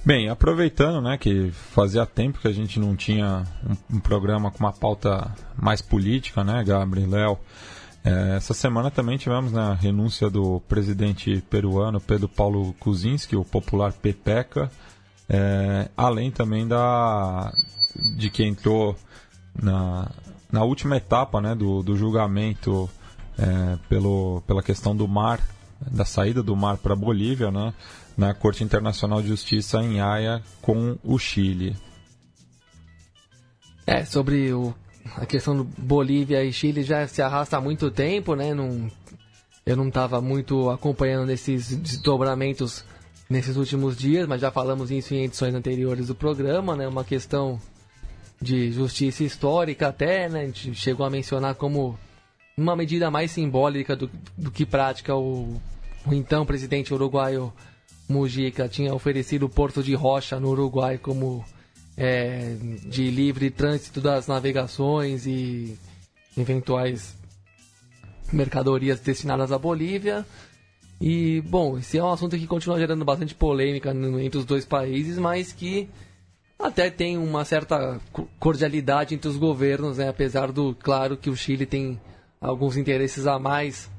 Bem, 0.05 0.29
aproveitando 0.29 1.01
né, 1.01 1.16
que 1.16 1.53
fazia 1.53 2.05
tempo 2.05 2.40
que 2.40 2.49
a 2.49 2.53
gente 2.53 2.81
não 2.81 2.97
tinha 2.97 3.45
um, 3.64 3.97
um 3.97 4.01
programa 4.01 4.51
com 4.51 4.59
uma 4.59 4.73
pauta 4.73 5.33
mais 5.57 5.81
política, 5.81 6.42
né, 6.42 6.64
Gabriel 6.64 7.09
Léo? 7.09 7.38
É, 8.05 8.37
essa 8.37 8.53
semana 8.53 8.90
também 8.90 9.16
tivemos 9.16 9.53
né, 9.53 9.61
a 9.61 9.75
renúncia 9.75 10.29
do 10.29 10.61
presidente 10.68 11.40
peruano 11.49 12.01
Pedro 12.01 12.29
Paulo 12.29 12.73
Kuczynski, 12.81 13.37
o 13.37 13.45
popular 13.45 13.92
Pepeca, 13.92 14.68
é, 15.29 15.88
além 15.97 16.33
também 16.33 16.66
da 16.66 17.53
de 18.16 18.29
que 18.29 18.42
entrou 18.42 18.97
na, 19.55 20.11
na 20.51 20.64
última 20.64 20.97
etapa 20.97 21.40
né, 21.40 21.55
do, 21.55 21.83
do 21.83 21.97
julgamento 21.97 22.90
é, 23.38 23.79
pelo, 23.88 24.42
pela 24.47 24.62
questão 24.62 24.95
do 24.95 25.09
mar, 25.09 25.40
da 25.81 26.05
saída 26.05 26.42
do 26.42 26.55
mar 26.55 26.77
para 26.77 26.92
a 26.92 26.97
Bolívia, 26.97 27.51
né, 27.51 27.73
na 28.16 28.35
Corte 28.35 28.62
Internacional 28.62 29.23
de 29.23 29.29
Justiça 29.29 29.79
em 29.83 30.01
Haia 30.01 30.42
com 30.61 30.97
o 31.03 31.18
Chile. 31.18 31.77
É, 33.87 34.05
sobre 34.05 34.53
o, 34.53 34.75
a 35.16 35.27
questão 35.27 35.57
do 35.57 35.64
Bolívia 35.64 36.45
e 36.45 36.53
Chile 36.53 36.83
já 36.83 37.07
se 37.07 37.21
arrasta 37.21 37.57
há 37.57 37.61
muito 37.61 37.90
tempo, 37.90 38.35
né? 38.35 38.51
Eu 39.64 39.77
não 39.77 39.88
estava 39.88 40.21
muito 40.21 40.71
acompanhando 40.71 41.31
esses 41.31 41.75
desdobramentos 41.77 42.85
nesses 43.29 43.57
últimos 43.57 43.97
dias, 43.97 44.29
mas 44.29 44.40
já 44.40 44.51
falamos 44.51 44.90
isso 44.90 45.14
em 45.14 45.25
edições 45.25 45.55
anteriores 45.55 46.07
do 46.07 46.14
programa, 46.14 46.77
né? 46.77 46.87
Uma 46.87 47.05
questão 47.05 47.61
de 48.40 48.73
justiça 48.73 49.25
histórica 49.25 49.88
até, 49.88 50.29
né? 50.29 50.42
A 50.42 50.47
gente 50.47 50.75
chegou 50.75 51.05
a 51.05 51.11
mencionar 51.11 51.55
como 51.55 51.99
uma 52.57 52.77
medida 52.77 53.11
mais 53.11 53.31
simbólica 53.31 53.97
do, 53.97 54.11
do 54.37 54.51
que 54.51 54.67
prática 54.67 55.15
o, 55.15 55.61
o 56.07 56.12
então 56.12 56.45
presidente 56.45 56.93
uruguaio 56.93 57.53
Mujica 58.09 58.69
tinha 58.69 58.95
oferecido 58.95 59.47
o 59.47 59.49
Porto 59.49 59.83
de 59.83 59.95
Rocha 59.95 60.38
no 60.38 60.51
Uruguai 60.51 60.99
como 60.99 61.45
é, 61.97 62.57
de 62.87 63.11
livre 63.11 63.51
trânsito 63.51 64.01
das 64.01 64.27
navegações 64.27 65.27
e 65.27 65.79
eventuais 66.37 67.17
mercadorias 68.33 69.01
destinadas 69.01 69.53
à 69.53 69.59
Bolívia. 69.59 70.27
E, 71.01 71.41
bom, 71.43 71.79
esse 71.79 71.99
é 71.99 72.05
um 72.05 72.12
assunto 72.12 72.38
que 72.38 72.47
continua 72.47 72.79
gerando 72.79 73.05
bastante 73.05 73.35
polêmica 73.35 73.91
entre 74.21 74.38
os 74.38 74.45
dois 74.45 74.65
países, 74.65 75.19
mas 75.19 75.53
que 75.53 75.88
até 76.59 76.91
tem 76.91 77.19
uma 77.19 77.45
certa 77.45 78.01
cordialidade 78.38 79.15
entre 79.15 79.29
os 79.29 79.37
governos, 79.37 79.99
né? 79.99 80.09
apesar 80.09 80.53
do, 80.53 80.77
claro, 80.77 81.17
que 81.17 81.29
o 81.29 81.37
Chile 81.37 81.67
tem 81.67 82.01
alguns 82.42 82.76
interesses 82.76 83.26
a 83.26 83.38
mais 83.38 83.90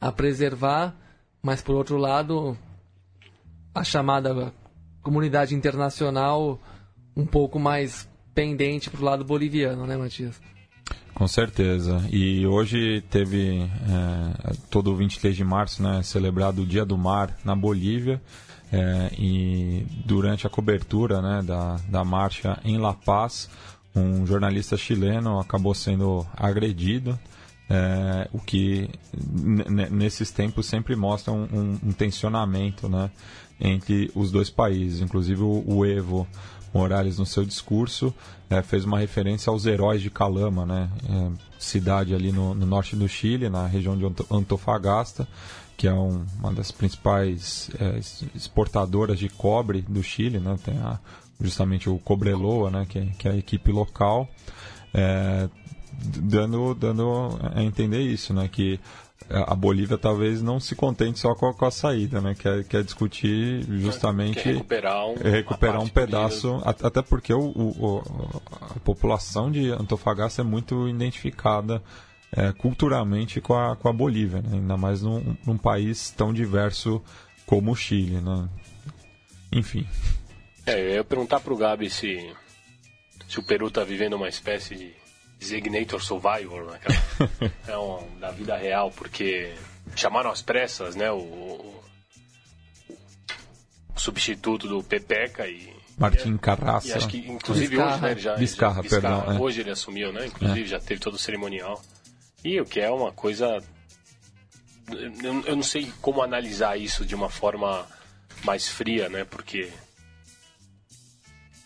a 0.00 0.10
preservar, 0.10 0.94
mas 1.40 1.62
por 1.62 1.76
outro 1.76 1.96
lado, 1.96 2.58
a 3.74 3.84
chamada 3.84 4.52
comunidade 5.00 5.54
internacional 5.54 6.60
um 7.16 7.24
pouco 7.24 7.58
mais 7.58 8.08
pendente 8.34 8.90
para 8.90 9.00
o 9.00 9.04
lado 9.04 9.24
boliviano, 9.24 9.86
né, 9.86 9.96
Matias? 9.96 10.40
Com 11.14 11.28
certeza. 11.28 12.04
E 12.10 12.44
hoje 12.44 13.00
teve 13.08 13.60
é, 13.62 14.52
todo 14.68 14.90
o 14.90 14.96
23 14.96 15.36
de 15.36 15.44
março, 15.44 15.80
né, 15.80 16.02
celebrado 16.02 16.62
o 16.62 16.66
Dia 16.66 16.84
do 16.84 16.98
Mar 16.98 17.38
na 17.44 17.54
Bolívia. 17.54 18.20
É, 18.72 19.10
e 19.16 19.86
durante 20.04 20.46
a 20.46 20.50
cobertura 20.50 21.22
né, 21.22 21.42
da, 21.42 21.76
da 21.88 22.04
marcha 22.04 22.58
em 22.64 22.76
La 22.76 22.92
Paz, 22.92 23.48
um 23.94 24.26
jornalista 24.26 24.76
chileno 24.76 25.38
acabou 25.38 25.72
sendo 25.72 26.26
agredido, 26.36 27.16
é, 27.68 28.28
o 28.32 28.38
que 28.38 28.90
nesses 29.90 30.30
tempos 30.30 30.66
sempre 30.66 30.94
mostra 30.94 31.32
um, 31.32 31.44
um, 31.44 31.78
um, 31.84 31.92
tensionamento 31.92 32.88
né, 32.88 33.10
entre 33.60 34.10
os 34.14 34.30
dois 34.30 34.50
países. 34.50 35.00
Inclusive 35.00 35.42
o, 35.42 35.64
o 35.66 35.86
Evo 35.86 36.26
Morales, 36.74 37.18
no 37.18 37.24
seu 37.24 37.44
discurso, 37.44 38.12
é, 38.50 38.60
fez 38.62 38.84
uma 38.84 38.98
referência 38.98 39.50
aos 39.50 39.64
heróis 39.64 40.02
de 40.02 40.10
Calama, 40.10 40.66
né? 40.66 40.90
É, 41.08 41.30
cidade 41.58 42.14
ali 42.14 42.32
no, 42.32 42.54
no, 42.54 42.66
norte 42.66 42.96
do 42.96 43.08
Chile, 43.08 43.48
na 43.48 43.66
região 43.66 43.96
de 43.96 44.04
Antofagasta, 44.30 45.26
que 45.76 45.86
é 45.86 45.92
um, 45.92 46.26
uma 46.38 46.52
das 46.52 46.70
principais 46.70 47.70
é, 47.78 47.98
exportadoras 48.34 49.18
de 49.18 49.28
cobre 49.28 49.82
do 49.82 50.02
Chile, 50.02 50.40
né? 50.40 50.58
Tem 50.62 50.76
a, 50.78 50.98
justamente 51.40 51.88
o 51.88 51.96
Cobreloa, 51.98 52.70
né? 52.70 52.86
Que, 52.88 53.06
que 53.12 53.28
é 53.28 53.30
a 53.30 53.36
equipe 53.36 53.70
local, 53.70 54.28
é, 54.92 55.48
dando, 55.98 56.74
dando 56.74 57.38
a 57.54 57.62
entender 57.62 58.00
isso, 58.00 58.32
né? 58.32 58.48
Que 58.48 58.80
a 59.30 59.54
Bolívia 59.54 59.96
talvez 59.96 60.42
não 60.42 60.60
se 60.60 60.74
contente 60.74 61.18
só 61.18 61.34
com 61.34 61.48
a, 61.48 61.54
com 61.54 61.64
a 61.64 61.70
saída, 61.70 62.20
né? 62.20 62.34
Quer, 62.34 62.64
quer 62.64 62.84
discutir 62.84 63.64
justamente 63.80 64.42
quer 64.42 64.54
recuperar 64.54 65.06
um, 65.06 65.14
recuperar 65.14 65.80
um 65.80 65.88
pedaço, 65.88 66.60
até 66.64 67.00
porque 67.00 67.32
o, 67.32 67.40
o, 67.40 68.02
a 68.60 68.80
população 68.80 69.50
de 69.50 69.70
Antofagasta 69.70 70.42
é 70.42 70.44
muito 70.44 70.88
identificada 70.88 71.82
é, 72.36 72.52
culturalmente 72.52 73.40
com 73.40 73.54
a, 73.54 73.76
com 73.76 73.88
a 73.88 73.92
Bolívia, 73.92 74.42
né? 74.42 74.50
ainda 74.54 74.76
mais 74.76 75.02
num, 75.02 75.36
num 75.46 75.56
país 75.56 76.10
tão 76.10 76.32
diverso 76.32 77.02
como 77.46 77.72
o 77.72 77.76
Chile, 77.76 78.20
né? 78.20 78.48
Enfim. 79.52 79.86
É, 80.66 80.80
eu 80.80 80.94
ia 80.96 81.04
perguntar 81.04 81.40
pro 81.40 81.56
Gabi 81.56 81.88
se, 81.88 82.32
se 83.28 83.38
o 83.38 83.42
Peru 83.42 83.68
está 83.68 83.84
vivendo 83.84 84.14
uma 84.14 84.28
espécie 84.28 84.74
de 84.74 85.03
Designator 85.38 86.02
Survivor, 86.02 86.64
né, 86.64 86.80
é 87.68 87.76
um, 87.76 88.18
da 88.18 88.30
vida 88.30 88.56
real, 88.56 88.90
porque 88.90 89.54
chamaram 89.94 90.30
às 90.30 90.42
pressas, 90.42 90.96
né, 90.96 91.10
o, 91.10 91.18
o, 91.18 91.82
substituto 93.96 94.68
do 94.68 94.82
Pepeca 94.82 95.46
e 95.46 95.74
Martim 95.96 96.36
Carraça. 96.36 96.88
E 96.88 96.92
acho 96.92 97.08
que, 97.08 97.18
inclusive, 97.18 97.68
Vizcarra. 97.68 97.92
hoje, 97.92 98.02
né, 98.02 98.10
ele 98.10 98.20
já. 98.20 98.34
Vizcarra, 98.34 98.82
perdão. 98.82 99.32
É. 99.32 99.40
Hoje 99.40 99.60
ele 99.60 99.70
assumiu, 99.70 100.12
né? 100.12 100.26
Inclusive, 100.26 100.62
é. 100.62 100.66
já 100.66 100.80
teve 100.80 101.00
todo 101.00 101.14
o 101.14 101.18
cerimonial. 101.18 101.80
E 102.44 102.60
o 102.60 102.64
que 102.64 102.80
é 102.80 102.90
uma 102.90 103.12
coisa. 103.12 103.62
Eu, 104.90 105.42
eu, 105.46 105.56
não 105.56 105.62
sei 105.62 105.90
como 106.02 106.20
analisar 106.20 106.76
isso 106.76 107.06
de 107.06 107.14
uma 107.14 107.30
forma 107.30 107.86
mais 108.44 108.68
fria, 108.68 109.08
né? 109.08 109.24
Porque. 109.24 109.70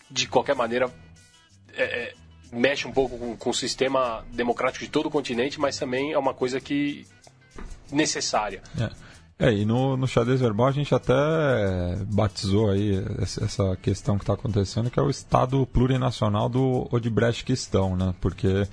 De 0.09 0.27
qualquer 0.27 0.55
maneira. 0.55 0.89
É, 1.73 1.83
é, 1.83 2.13
mexe 2.51 2.87
um 2.87 2.91
pouco 2.91 3.17
com, 3.17 3.35
com 3.35 3.49
o 3.49 3.53
sistema 3.53 4.23
democrático 4.31 4.83
de 4.83 4.91
todo 4.91 5.07
o 5.07 5.11
continente, 5.11 5.59
mas 5.59 5.77
também 5.77 6.13
é 6.13 6.17
uma 6.17 6.33
coisa 6.33 6.59
que 6.59 7.05
necessária. 7.91 8.61
É. 8.79 9.09
É, 9.41 9.53
e 9.53 9.63
no, 9.63 9.95
no 9.95 10.05
xadrez 10.05 10.41
verbal 10.41 10.67
a 10.67 10.71
gente 10.71 10.93
até 10.93 11.15
batizou 12.07 12.69
aí 12.69 13.01
essa 13.21 13.73
questão 13.77 14.17
que 14.17 14.23
está 14.23 14.33
acontecendo, 14.33 14.91
que 14.91 14.99
é 14.99 15.01
o 15.01 15.09
Estado 15.09 15.65
plurinacional 15.65 16.49
do 16.49 16.89
Odebrechtquistão, 16.91 17.95
né? 17.95 18.13
Porque 18.19 18.67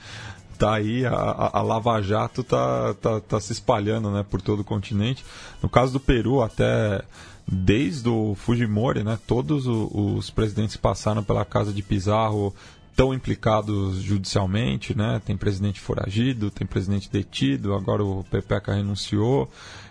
tá 0.59 0.75
aí, 0.75 1.07
a, 1.07 1.51
a 1.53 1.63
Lava 1.63 2.03
Jato 2.03 2.43
tá, 2.43 2.95
tá, 2.95 3.21
tá 3.21 3.41
se 3.41 3.53
espalhando 3.53 4.11
né, 4.11 4.25
por 4.29 4.43
todo 4.43 4.61
o 4.61 4.65
continente. 4.65 5.25
No 5.63 5.69
caso 5.69 5.93
do 5.93 6.01
Peru, 6.01 6.43
até 6.43 7.01
desde 7.47 8.09
o 8.09 8.35
Fujimori, 8.35 9.05
né, 9.05 9.19
todos 9.25 9.67
os 9.69 10.31
presidentes 10.31 10.77
passaram 10.77 11.23
pela 11.23 11.45
casa 11.45 11.73
de 11.73 11.81
Pizarro 11.81 12.53
estão 12.97 13.13
implicados 13.13 13.97
judicialmente, 13.97 14.97
né? 14.97 15.21
Tem 15.23 15.37
presidente 15.37 15.79
foragido, 15.79 16.51
tem 16.51 16.67
presidente 16.67 17.11
detido, 17.11 17.75
agora 17.75 18.03
o 18.03 18.25
Pepeca 18.25 18.73
renunciou. 18.73 19.51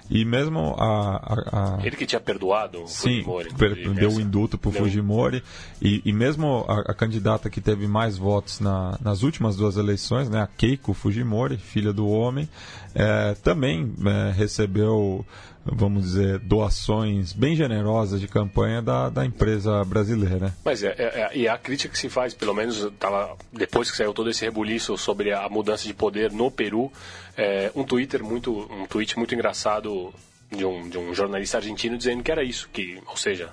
E 0.10 0.24
mesmo 0.24 0.76
a, 0.78 1.16
a, 1.18 1.78
a... 1.78 1.86
Ele 1.86 1.96
que 1.96 2.06
tinha 2.06 2.20
perdoado 2.20 2.84
o 2.84 2.88
Sim, 2.88 3.24
Fujimori. 3.24 3.54
Per, 3.54 3.94
deu 3.94 4.12
o 4.12 4.22
indulto 4.22 4.58
para 4.58 4.70
o 4.70 4.72
Fujimori. 4.72 5.44
E, 5.82 6.02
e 6.06 6.14
mesmo 6.14 6.64
a, 6.68 6.92
a, 6.92 6.94
candidata 6.94 7.50
que 7.50 7.60
teve 7.60 7.88
mais 7.88 8.18
votos 8.18 8.60
na, 8.60 8.98
nas 9.02 9.24
últimas 9.24 9.56
duas 9.56 9.78
eleições, 9.78 10.30
né, 10.30 10.42
a 10.42 10.48
Keiko 10.48 10.94
Fujimori, 10.94 11.58
filha 11.58 11.92
do 11.92 12.08
homem, 12.08 12.48
é, 12.94 13.36
também 13.42 13.94
é, 14.06 14.32
recebeu 14.32 15.26
vamos 15.66 16.04
dizer, 16.04 16.40
doações 16.40 17.34
bem 17.34 17.56
generosas 17.56 18.22
de 18.22 18.28
campanha 18.28 18.82
da, 18.82 19.10
da 19.10 19.26
empresa 19.26 19.84
brasileira. 19.84 20.54
Mas 20.64 20.84
é, 20.84 20.96
é, 20.98 21.04
é, 21.04 21.38
e 21.38 21.48
a 21.48 21.58
crítica 21.58 21.92
que 21.92 21.98
se 21.98 22.08
faz, 22.08 22.34
pelo 22.34 22.54
menos 22.54 22.88
tava, 23.00 23.36
depois 23.52 23.90
que 23.90 23.98
saiu 23.98 24.14
todo 24.14 24.30
esse 24.30 24.46
rebuliço 24.46 24.96
sobre 24.98 25.34
a 25.34 25.50
mudança 25.50 25.88
de 25.88 25.94
poder 25.94 26.32
no 26.32 26.52
Peru, 26.52 26.92
é, 27.38 27.72
um 27.76 27.84
Twitter 27.84 28.24
muito, 28.24 28.52
um 28.72 28.86
tweet 28.86 29.18
muito 29.18 29.34
engraçado 29.34 30.14
de 30.52 30.66
um, 30.66 30.88
de 30.88 30.98
um 30.98 31.14
jornalista 31.14 31.58
argentino 31.58 31.98
dizendo 31.98 32.24
que 32.24 32.32
era 32.32 32.44
isso, 32.44 32.70
que, 32.72 33.02
ou 33.08 33.18
seja, 33.18 33.52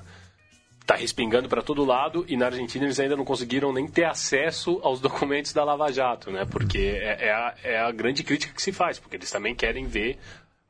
está 0.81 0.95
respingando 0.95 1.49
para 1.49 1.63
todo 1.63 1.85
lado 1.85 2.25
e 2.29 2.37
na 2.37 2.47
Argentina 2.47 2.85
eles 2.85 3.01
ainda 3.01 3.17
não 3.17 3.25
conseguiram 3.25 3.73
nem 3.73 3.87
ter 3.87 4.05
acesso 4.05 4.81
aos 4.83 5.01
documentos 5.01 5.53
da 5.53 5.65
Lava 5.65 5.93
Jato, 5.93 6.31
né? 6.31 6.45
Porque 6.45 6.79
é, 6.79 7.27
é, 7.27 7.33
a, 7.33 7.55
é 7.63 7.79
a 7.81 7.91
grande 7.91 8.23
crítica 8.23 8.53
que 8.53 8.63
se 8.63 8.73
faz, 8.73 8.99
porque 8.99 9.17
eles 9.17 9.31
também 9.31 9.55
querem 9.55 9.87
ver 9.87 10.19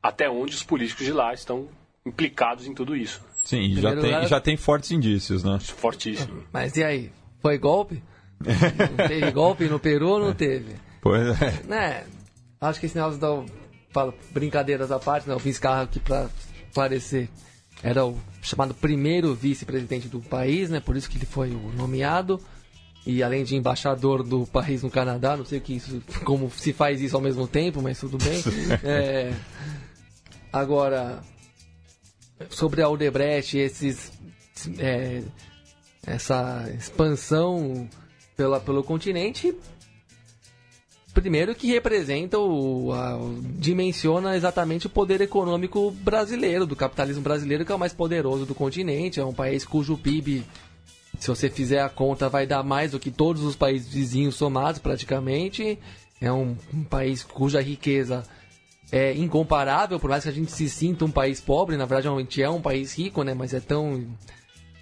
até 0.01 0.29
onde 0.29 0.55
os 0.55 0.63
políticos 0.63 1.05
de 1.05 1.11
lá 1.11 1.33
estão 1.33 1.67
implicados 2.05 2.67
em 2.67 2.73
tudo 2.73 2.95
isso. 2.95 3.21
Sim, 3.43 3.75
já 3.75 3.91
tem, 3.91 4.03
lugar... 4.03 4.27
já 4.27 4.39
tem 4.39 4.57
fortes 4.57 4.91
indícios, 4.91 5.43
né? 5.43 5.57
Fortíssimo. 5.59 6.43
Mas 6.51 6.75
e 6.77 6.83
aí? 6.83 7.11
Foi 7.41 7.57
golpe? 7.57 8.01
não 8.43 9.07
teve 9.07 9.31
golpe 9.31 9.65
no 9.65 9.79
Peru 9.79 10.09
ou 10.09 10.19
não 10.19 10.33
teve? 10.33 10.75
Pois 11.01 11.41
é. 11.41 11.63
Né? 11.65 12.03
Acho 12.63 12.79
que 12.79 12.85
esse 12.85 12.95
negócio 12.95 13.19
da 13.19 13.43
fala, 13.91 14.13
brincadeiras 14.31 14.91
à 14.91 14.99
parte, 14.99 15.27
né? 15.29 15.37
Fiz 15.39 15.59
carro 15.59 15.83
aqui 15.83 15.99
para 15.99 16.29
esclarecer. 16.67 17.29
Era 17.81 18.05
o 18.05 18.17
chamado 18.41 18.73
primeiro 18.73 19.33
vice-presidente 19.33 20.07
do 20.07 20.21
país, 20.21 20.69
né? 20.69 20.79
Por 20.79 20.95
isso 20.95 21.09
que 21.09 21.17
ele 21.17 21.25
foi 21.25 21.49
nomeado. 21.75 22.39
E 23.05 23.21
além 23.21 23.43
de 23.43 23.55
embaixador 23.55 24.23
do 24.23 24.47
país 24.47 24.81
no 24.81 24.89
Canadá, 24.89 25.35
não 25.35 25.43
sei 25.43 25.59
que 25.59 25.75
isso, 25.75 26.01
como 26.23 26.49
se 26.49 26.71
faz 26.71 27.01
isso 27.01 27.15
ao 27.17 27.21
mesmo 27.21 27.45
tempo, 27.47 27.81
mas 27.81 27.99
tudo 27.99 28.17
bem. 28.17 28.41
é, 28.81 29.33
Agora, 30.53 31.23
sobre 32.47 32.83
a 32.83 32.87
Odebrecht, 32.87 33.57
esses, 33.57 34.11
é, 34.77 35.23
essa 36.05 36.71
expansão 36.77 37.89
pela, 38.37 38.59
pelo 38.59 38.83
continente, 38.83 39.57
primeiro 41.13 41.53
que 41.53 41.67
representa 41.67 42.39
o, 42.39 42.91
a, 42.91 43.19
dimensiona 43.57 44.35
exatamente 44.35 44.87
o 44.87 44.89
poder 44.89 45.21
econômico 45.21 45.91
brasileiro, 45.91 46.65
do 46.65 46.75
capitalismo 46.75 47.21
brasileiro, 47.21 47.65
que 47.65 47.71
é 47.71 47.75
o 47.75 47.79
mais 47.79 47.93
poderoso 47.93 48.45
do 48.45 48.55
continente, 48.55 49.19
é 49.19 49.25
um 49.25 49.33
país 49.33 49.65
cujo 49.65 49.97
PIB, 49.97 50.43
se 51.19 51.27
você 51.27 51.49
fizer 51.49 51.81
a 51.81 51.89
conta, 51.89 52.29
vai 52.29 52.47
dar 52.47 52.63
mais 52.63 52.91
do 52.91 52.99
que 52.99 53.11
todos 53.11 53.43
os 53.43 53.55
países 53.55 53.93
vizinhos 53.93 54.35
somados 54.35 54.79
praticamente. 54.79 55.77
É 56.19 56.31
um, 56.31 56.55
um 56.73 56.83
país 56.83 57.23
cuja 57.23 57.61
riqueza 57.61 58.23
é 58.91 59.13
incomparável, 59.13 59.99
por 59.99 60.09
mais 60.09 60.23
que 60.23 60.29
a 60.29 60.33
gente 60.33 60.51
se 60.51 60.69
sinta 60.69 61.05
um 61.05 61.11
país 61.11 61.41
pobre, 61.41 61.77
na 61.77 61.85
verdade 61.85 62.07
a 62.07 62.19
gente 62.19 62.41
é 62.41 62.49
um 62.49 62.61
país 62.61 62.97
rico, 62.97 63.23
né? 63.23 63.33
Mas 63.33 63.53
é 63.53 63.59
tão 63.59 64.05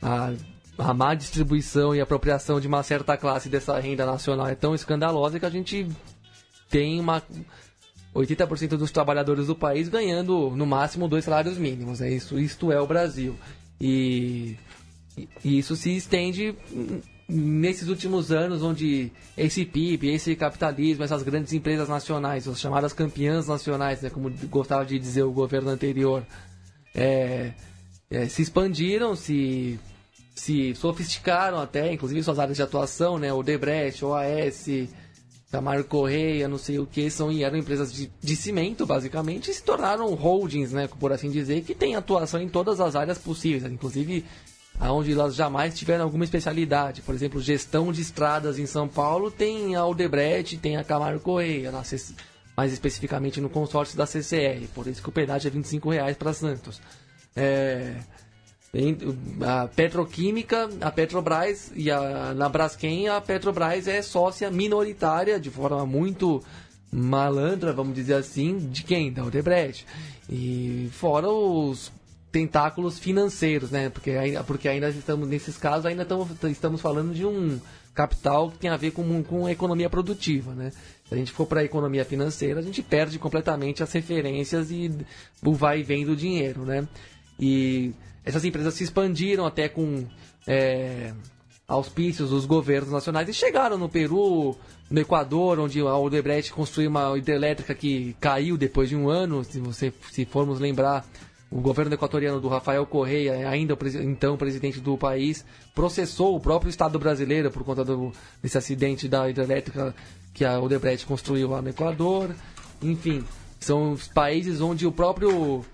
a, 0.01 0.33
a 0.77 0.93
má 0.93 1.13
distribuição 1.13 1.95
e 1.95 2.01
apropriação 2.01 2.59
de 2.59 2.67
uma 2.67 2.83
certa 2.83 3.15
classe 3.15 3.47
dessa 3.49 3.79
renda 3.79 4.05
nacional 4.05 4.47
é 4.47 4.55
tão 4.55 4.75
escandalosa 4.75 5.39
que 5.39 5.45
a 5.45 5.49
gente 5.49 5.87
tem 6.71 6.99
uma 6.99 7.21
80% 8.15 8.69
dos 8.69 8.91
trabalhadores 8.91 9.47
do 9.47 9.55
país 9.55 9.89
ganhando 9.89 10.51
no 10.55 10.65
máximo 10.65 11.07
dois 11.07 11.25
salários 11.25 11.57
mínimos. 11.57 12.01
É 12.01 12.09
isso, 12.09 12.39
isto 12.39 12.71
é 12.71 12.79
o 12.79 12.87
Brasil. 12.87 13.35
E, 13.79 14.57
e 15.43 15.59
isso 15.59 15.75
se 15.75 15.95
estende 15.95 16.55
nesses 17.27 17.87
últimos 17.87 18.31
anos, 18.31 18.61
onde 18.61 19.11
esse 19.37 19.65
PIB, 19.65 20.09
esse 20.09 20.35
capitalismo, 20.35 21.03
essas 21.03 21.23
grandes 21.23 21.53
empresas 21.53 21.87
nacionais, 21.87 22.47
as 22.47 22.59
chamadas 22.59 22.91
campeãs 22.91 23.47
nacionais, 23.47 24.01
né, 24.01 24.09
como 24.09 24.29
gostava 24.49 24.85
de 24.85 24.99
dizer 24.99 25.23
o 25.23 25.31
governo 25.31 25.69
anterior, 25.69 26.25
é, 26.93 27.53
é, 28.09 28.25
se 28.27 28.41
expandiram, 28.41 29.15
se 29.15 29.79
se 30.33 30.73
sofisticaram 30.75 31.59
até, 31.59 31.93
inclusive 31.93 32.23
suas 32.23 32.39
áreas 32.39 32.57
de 32.57 32.63
atuação, 32.63 33.19
né? 33.19 33.31
O 33.31 33.43
Debrecht, 33.43 34.03
o 34.03 34.13
AS, 34.15 34.65
Camargo 35.51 35.83
Correia, 35.83 36.47
não 36.47 36.57
sei 36.57 36.79
o 36.79 36.85
que, 36.85 37.09
são, 37.09 37.29
eram 37.31 37.57
empresas 37.57 37.91
de, 37.91 38.09
de 38.21 38.35
cimento, 38.37 38.85
basicamente, 38.85 39.51
e 39.51 39.53
se 39.53 39.61
tornaram 39.61 40.13
holdings, 40.13 40.71
né? 40.71 40.87
Por 40.87 41.11
assim 41.11 41.29
dizer, 41.29 41.61
que 41.63 41.75
têm 41.75 41.95
atuação 41.95 42.41
em 42.41 42.47
todas 42.47 42.79
as 42.79 42.95
áreas 42.95 43.17
possíveis, 43.17 43.65
inclusive 43.65 44.23
aonde 44.79 45.11
elas 45.11 45.35
jamais 45.35 45.77
tiveram 45.77 46.05
alguma 46.05 46.23
especialidade. 46.23 47.01
Por 47.01 47.13
exemplo, 47.13 47.41
gestão 47.41 47.91
de 47.91 48.01
estradas 48.01 48.57
em 48.57 48.65
São 48.65 48.87
Paulo 48.87 49.29
tem 49.29 49.75
a 49.75 49.85
Odebrecht, 49.85 50.57
tem 50.57 50.77
a 50.77 50.83
Camargo 50.83 51.19
Correia, 51.19 51.69
na 51.69 51.83
mais 52.55 52.71
especificamente 52.73 53.41
no 53.41 53.49
consórcio 53.49 53.97
da 53.97 54.05
CCR, 54.05 54.67
por 54.73 54.87
isso 54.87 55.01
que 55.01 55.09
o 55.09 55.11
pedágio 55.11 55.47
é 55.47 55.51
25 55.51 55.89
reais 55.89 56.17
para 56.17 56.33
Santos. 56.33 56.81
É, 57.35 57.95
a 59.41 59.67
Petroquímica, 59.67 60.69
a 60.79 60.89
Petrobras 60.91 61.71
e 61.75 61.91
a, 61.91 62.33
na 62.33 62.47
Braskem 62.47 63.09
a 63.09 63.19
Petrobras 63.19 63.85
é 63.87 64.01
sócia 64.01 64.49
minoritária 64.49 65.37
de 65.39 65.49
forma 65.49 65.85
muito 65.85 66.41
malandra, 66.91 67.73
vamos 67.73 67.93
dizer 67.93 68.13
assim, 68.13 68.57
de 68.57 68.83
quem? 68.83 69.11
Da 69.11 69.25
Odebrecht. 69.25 69.85
E 70.29 70.89
fora 70.93 71.29
os 71.29 71.91
tentáculos 72.31 72.97
financeiros, 72.97 73.71
né? 73.71 73.89
Porque, 73.89 74.13
porque 74.47 74.69
ainda 74.69 74.89
estamos, 74.89 75.27
nesses 75.27 75.57
casos, 75.57 75.85
ainda 75.85 76.03
estamos, 76.03 76.29
estamos 76.43 76.81
falando 76.81 77.13
de 77.13 77.25
um 77.25 77.59
capital 77.93 78.49
que 78.51 78.57
tem 78.57 78.69
a 78.69 78.77
ver 78.77 78.91
com, 78.91 79.21
com 79.23 79.49
economia 79.49 79.89
produtiva, 79.89 80.53
né? 80.53 80.71
Se 81.07 81.13
a 81.13 81.17
gente 81.17 81.31
for 81.33 81.45
para 81.45 81.59
a 81.59 81.63
economia 81.65 82.05
financeira, 82.05 82.61
a 82.61 82.63
gente 82.63 82.81
perde 82.81 83.19
completamente 83.19 83.83
as 83.83 83.91
referências 83.91 84.71
e 84.71 84.89
o 85.43 85.53
vai 85.53 85.81
e 85.81 85.83
vem 85.83 86.05
do 86.05 86.15
dinheiro, 86.15 86.63
né? 86.63 86.87
E 87.37 87.93
essas 88.23 88.45
empresas 88.45 88.73
se 88.73 88.83
expandiram 88.83 89.45
até 89.45 89.67
com 89.67 90.05
é, 90.47 91.13
auspícios 91.67 92.29
dos 92.29 92.45
governos 92.45 92.91
nacionais 92.91 93.29
e 93.29 93.33
chegaram 93.33 93.77
no 93.77 93.89
Peru, 93.89 94.55
no 94.89 94.99
Equador, 94.99 95.59
onde 95.59 95.79
a 95.79 95.97
Odebrecht 95.97 96.51
construiu 96.51 96.89
uma 96.89 97.17
hidrelétrica 97.17 97.73
que 97.73 98.15
caiu 98.19 98.57
depois 98.57 98.89
de 98.89 98.95
um 98.95 99.09
ano, 99.09 99.43
se 99.43 99.59
você 99.59 99.93
se 100.11 100.25
formos 100.25 100.59
lembrar, 100.59 101.05
o 101.49 101.59
governo 101.59 101.93
equatoriano 101.93 102.39
do 102.39 102.47
Rafael 102.47 102.85
Correia, 102.85 103.49
ainda 103.49 103.77
então 104.01 104.37
presidente 104.37 104.79
do 104.79 104.97
país, 104.97 105.45
processou 105.75 106.35
o 106.35 106.39
próprio 106.39 106.69
Estado 106.69 106.97
brasileiro 106.97 107.51
por 107.51 107.63
conta 107.65 107.83
do, 107.83 108.13
desse 108.41 108.57
acidente 108.57 109.07
da 109.07 109.29
hidrelétrica 109.29 109.93
que 110.33 110.45
a 110.45 110.59
Odebrecht 110.59 111.05
construiu 111.05 111.49
lá 111.49 111.61
no 111.61 111.69
Equador. 111.69 112.33
Enfim, 112.81 113.25
são 113.59 113.91
os 113.91 114.07
países 114.07 114.61
onde 114.61 114.87
o 114.87 114.93
próprio 114.93 115.65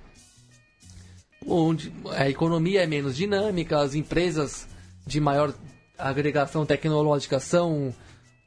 onde 1.45 1.91
a 2.11 2.29
economia 2.29 2.83
é 2.83 2.88
menos 2.88 3.15
dinâmica, 3.15 3.79
as 3.79 3.95
empresas 3.95 4.67
de 5.05 5.19
maior 5.19 5.53
agregação 5.97 6.65
tecnológica 6.65 7.39
são 7.39 7.93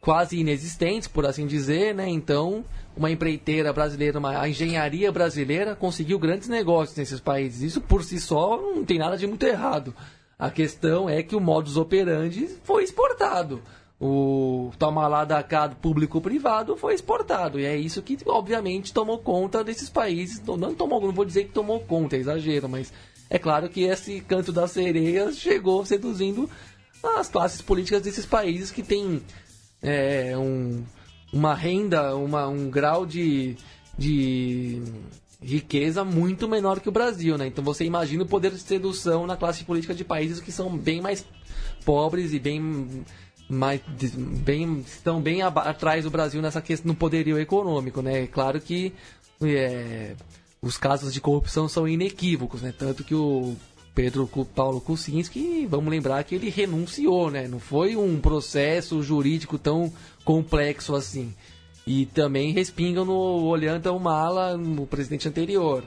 quase 0.01 0.39
inexistentes, 0.39 1.09
por 1.09 1.27
assim 1.27 1.47
dizer, 1.47 1.95
né? 1.95 2.09
Então, 2.09 2.65
uma 2.97 3.11
empreiteira 3.11 3.73
brasileira, 3.73 4.19
uma, 4.19 4.41
a 4.41 4.49
engenharia 4.49 5.13
brasileira 5.13 5.77
conseguiu 5.77 6.19
grandes 6.19 6.49
negócios 6.49 6.97
nesses 6.97 7.21
países. 7.21 7.63
Isso 7.63 7.81
por 7.81 8.03
si 8.03 8.19
só 8.19 8.57
não 8.57 8.85
tem 8.85 8.99
nada 8.99 9.17
de 9.17 9.27
muito 9.27 9.45
errado. 9.47 9.95
A 10.39 10.51
questão 10.51 11.09
é 11.09 11.23
que 11.23 11.37
o 11.37 11.41
modus 11.41 11.77
operandi 11.77 12.49
foi 12.65 12.83
exportado. 12.83 13.63
O 14.01 14.73
toma 14.79 15.07
lá 15.07 15.27
da 15.27 15.43
cá 15.43 15.69
público-privado 15.69 16.75
foi 16.75 16.95
exportado. 16.95 17.61
E 17.61 17.67
é 17.67 17.77
isso 17.77 18.01
que, 18.01 18.17
obviamente, 18.27 18.95
tomou 18.95 19.19
conta 19.19 19.63
desses 19.63 19.91
países. 19.91 20.41
Não 20.41 20.75
tomou, 20.75 21.03
não 21.03 21.13
vou 21.13 21.25
dizer 21.25 21.45
que 21.45 21.53
tomou 21.53 21.81
conta, 21.81 22.17
é 22.17 22.21
exagero, 22.21 22.67
mas 22.67 22.91
é 23.29 23.39
claro 23.39 23.69
que 23.69 23.83
esse 23.83 24.21
canto 24.23 24.53
das 24.53 24.71
sereias 24.71 25.39
chegou 25.39 25.85
seduzindo 25.85 26.49
as 27.19 27.29
classes 27.29 27.61
políticas 27.61 28.03
desses 28.03 28.25
países 28.25 28.71
que 28.71 28.83
têm 28.83 29.23
é, 29.83 30.37
um, 30.37 30.83
uma 31.33 31.55
renda, 31.55 32.17
uma, 32.17 32.49
um 32.49 32.71
grau 32.71 33.07
de, 33.07 33.57
de 33.97 34.83
riqueza 35.43 36.05
muito 36.05 36.49
menor 36.49 36.81
que 36.81 36.89
o 36.89 36.93
Brasil, 36.93 37.39
né? 37.39 37.47
Então 37.47 37.65
você 37.65 37.85
imagina 37.85 38.25
o 38.25 38.27
poder 38.27 38.51
de 38.51 38.59
sedução 38.59 39.27
na 39.27 39.37
classe 39.37 39.65
política 39.65 39.95
de 39.95 40.05
países 40.05 40.41
que 40.41 40.53
são 40.53 40.77
bem 40.77 41.01
mais 41.01 41.25
pobres 41.85 42.33
e 42.33 42.39
bem 42.39 43.05
mais 43.51 43.81
bem 44.17 44.81
estão 44.87 45.21
bem 45.21 45.43
atrás 45.43 46.05
do 46.05 46.11
Brasil 46.11 46.41
nessa 46.41 46.63
questão 46.63 46.93
no 46.93 46.95
poderio 46.95 47.39
econômico, 47.39 48.01
né? 48.01 48.23
É 48.23 48.27
claro 48.27 48.61
que 48.61 48.93
é, 49.43 50.15
os 50.63 50.77
casos 50.77 51.13
de 51.13 51.21
corrupção 51.21 51.69
são 51.69 51.89
inequívocos, 51.89 52.63
né? 52.63 52.73
Tanto 52.77 53.03
que 53.03 53.15
o 53.15 53.57
Pedro 53.95 54.29
Paulo 54.55 54.81
Kuczynski, 54.81 55.67
vamos 55.67 55.91
lembrar 55.91 56.23
que 56.25 56.35
ele 56.35 56.49
renunciou, 56.49 57.31
né? 57.31 57.49
Não 57.49 57.59
foi 57.59 57.97
um 57.97 58.21
processo 58.21 59.03
jurídico 59.03 59.59
tão 59.59 59.93
complexo 60.25 60.95
assim. 60.95 61.35
E 61.87 62.07
também 62.07 62.53
respingam 62.53 63.05
no 63.05 63.45
Olhanta 63.45 63.91
Humala, 63.91 64.57
no 64.57 64.87
presidente 64.87 65.27
anterior. 65.27 65.85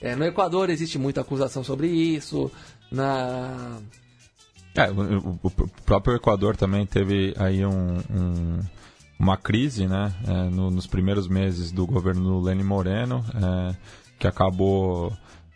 É, 0.00 0.16
no 0.16 0.24
Equador 0.24 0.70
existe 0.70 0.98
muita 0.98 1.20
acusação 1.20 1.62
sobre 1.62 1.86
isso. 1.88 2.50
Na 2.90 3.78
é, 4.76 4.90
o, 4.90 5.38
o, 5.42 5.50
próprio 5.84 6.16
Equador 6.16 6.56
também 6.56 6.84
teve 6.86 7.34
aí 7.38 7.64
um, 7.64 7.96
um 8.10 8.60
uma 9.18 9.36
crise, 9.36 9.86
né? 9.86 10.12
É, 10.26 10.50
no, 10.50 10.70
nos 10.70 10.86
primeiros 10.86 11.26
meses 11.26 11.72
do 11.72 11.86
governo 11.86 12.22
do 12.22 12.40
Lenin 12.40 12.62
Moreno, 12.62 13.24
é, 13.34 13.74
que 14.18 14.26
acabou 14.26 15.12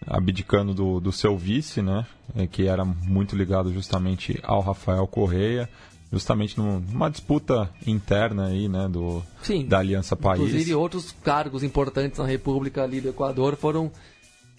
abdicando 0.07 0.73
do, 0.73 0.99
do 0.99 1.13
seu 1.13 1.37
vice, 1.37 1.83
né? 1.83 2.07
É, 2.35 2.47
que 2.47 2.67
era 2.67 2.85
muito 2.85 3.37
ligado 3.37 3.73
justamente 3.73 4.39
ao 4.43 4.61
Rafael 4.61 5.07
Correia, 5.07 5.69
justamente 6.13 6.59
numa 6.59 7.11
disputa 7.11 7.71
interna 7.87 8.47
aí, 8.47 8.69
né, 8.69 8.89
do, 8.89 9.23
Sim, 9.43 9.67
da 9.67 9.79
Aliança 9.79 10.17
País. 10.17 10.41
Inclusive 10.41 10.75
outros 10.75 11.15
cargos 11.23 11.63
importantes 11.63 12.19
na 12.19 12.27
República 12.27 12.83
ali 12.83 13.01
do 13.01 13.09
Equador 13.11 13.57
foram 13.57 13.93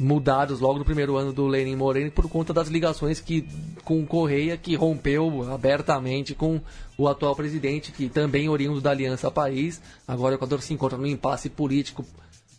mudados 0.01 0.59
logo 0.59 0.79
no 0.79 0.85
primeiro 0.85 1.15
ano 1.15 1.31
do 1.31 1.45
Lenin 1.45 1.75
Moreno 1.75 2.11
por 2.11 2.27
conta 2.27 2.51
das 2.51 2.67
ligações 2.67 3.19
que 3.19 3.47
com 3.83 4.05
Correia 4.05 4.57
que 4.57 4.75
rompeu 4.75 5.51
abertamente 5.53 6.33
com 6.33 6.59
o 6.97 7.07
atual 7.07 7.35
presidente 7.35 7.91
que 7.91 8.09
também 8.09 8.49
oriundo 8.49 8.81
da 8.81 8.89
Aliança 8.89 9.29
País. 9.29 9.79
Agora 10.07 10.33
o 10.33 10.37
Equador 10.37 10.61
se 10.61 10.73
encontra 10.73 10.97
num 10.97 11.05
impasse 11.05 11.49
político 11.49 12.03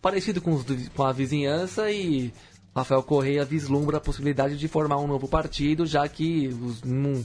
parecido 0.01 0.41
com, 0.41 0.53
os, 0.55 0.65
com 0.95 1.03
a 1.03 1.13
vizinhança 1.13 1.91
e 1.91 2.33
Rafael 2.75 3.03
Correia 3.03 3.45
vislumbra 3.45 3.99
a 3.99 4.01
possibilidade 4.01 4.57
de 4.57 4.69
formar 4.69 4.99
um 4.99 5.07
novo 5.07 5.29
partido, 5.29 5.85
já 5.85 6.09
que 6.09 6.49
os, 6.49 6.83
um, 6.85 7.25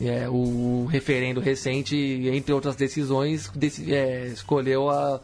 é, 0.00 0.28
o 0.28 0.86
referendo 0.86 1.40
recente, 1.40 1.96
entre 1.96 2.52
outras 2.52 2.76
decisões, 2.76 3.50
dec, 3.54 3.92
é, 3.92 4.26
escolheu 4.26 4.90
a, 4.90 5.20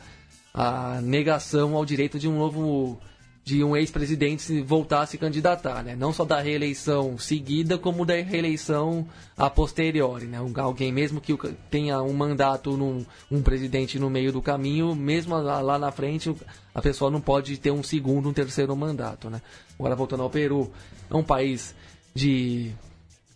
a 0.54 1.00
negação 1.02 1.74
ao 1.74 1.84
direito 1.84 2.18
de 2.18 2.28
um 2.28 2.38
novo 2.38 3.00
de 3.44 3.64
um 3.64 3.76
ex-presidente 3.76 4.60
voltar 4.60 5.02
a 5.02 5.06
se 5.06 5.16
candidatar, 5.16 5.82
né? 5.82 5.96
Não 5.96 6.12
só 6.12 6.24
da 6.24 6.40
reeleição 6.40 7.18
seguida, 7.18 7.78
como 7.78 8.04
da 8.04 8.14
reeleição 8.14 9.06
a 9.36 9.48
posteriori, 9.48 10.26
né? 10.26 10.38
Alguém 10.56 10.92
mesmo 10.92 11.20
que 11.20 11.36
tenha 11.70 12.02
um 12.02 12.12
mandato, 12.12 12.76
num, 12.76 13.04
um 13.30 13.42
presidente 13.42 13.98
no 13.98 14.10
meio 14.10 14.30
do 14.32 14.42
caminho, 14.42 14.94
mesmo 14.94 15.36
lá 15.36 15.78
na 15.78 15.90
frente, 15.90 16.34
a 16.74 16.82
pessoa 16.82 17.10
não 17.10 17.20
pode 17.20 17.56
ter 17.56 17.70
um 17.70 17.82
segundo, 17.82 18.28
um 18.28 18.32
terceiro 18.32 18.76
mandato, 18.76 19.30
né? 19.30 19.40
Agora 19.78 19.96
voltando 19.96 20.22
ao 20.22 20.30
Peru, 20.30 20.70
é 21.10 21.14
um 21.14 21.24
país 21.24 21.74
de 22.14 22.72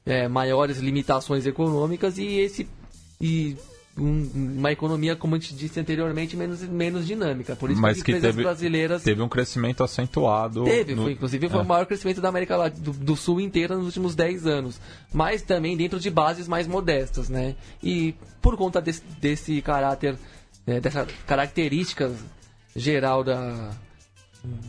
é, 0.04 0.28
maiores 0.28 0.78
limitações 0.78 1.46
econômicas 1.46 2.18
e 2.18 2.38
esse 2.38 2.68
e 3.20 3.56
uma 3.96 4.72
economia, 4.72 5.14
como 5.14 5.36
a 5.36 5.38
gente 5.38 5.54
disse 5.54 5.78
anteriormente, 5.78 6.36
menos, 6.36 6.60
menos 6.62 7.06
dinâmica. 7.06 7.54
Por 7.54 7.70
isso 7.70 7.80
Mas 7.80 7.94
que 7.94 7.98
as 8.00 8.04
que 8.04 8.10
empresas 8.12 8.30
teve- 8.34 8.42
brasileiras. 8.42 9.02
Teve 9.04 9.22
um 9.22 9.28
crescimento 9.28 9.84
acentuado. 9.84 10.64
Teve, 10.64 10.94
no- 10.96 11.02
foi, 11.04 11.12
inclusive 11.12 11.48
foi 11.48 11.60
É. 11.60 11.62
o 11.62 11.64
maior 11.64 11.86
crescimento 11.86 12.20
da 12.20 12.28
América 12.28 12.56
Latina, 12.56 12.82
do, 12.84 12.92
do 12.92 13.16
Sul 13.16 13.40
inteira 13.40 13.76
nos 13.76 13.86
últimos 13.86 14.14
10 14.16 14.46
anos. 14.46 14.80
Mas 15.12 15.42
também 15.42 15.76
dentro 15.76 16.00
de 16.00 16.10
bases 16.10 16.48
mais 16.48 16.66
modestas, 16.66 17.28
né? 17.28 17.54
E 17.82 18.14
por 18.42 18.56
conta 18.56 18.80
desse, 18.80 19.02
desse 19.20 19.62
caráter, 19.62 20.16
né, 20.66 20.80
dessa 20.80 21.06
característica 21.26 22.10
geral 22.74 23.22
da, 23.22 23.70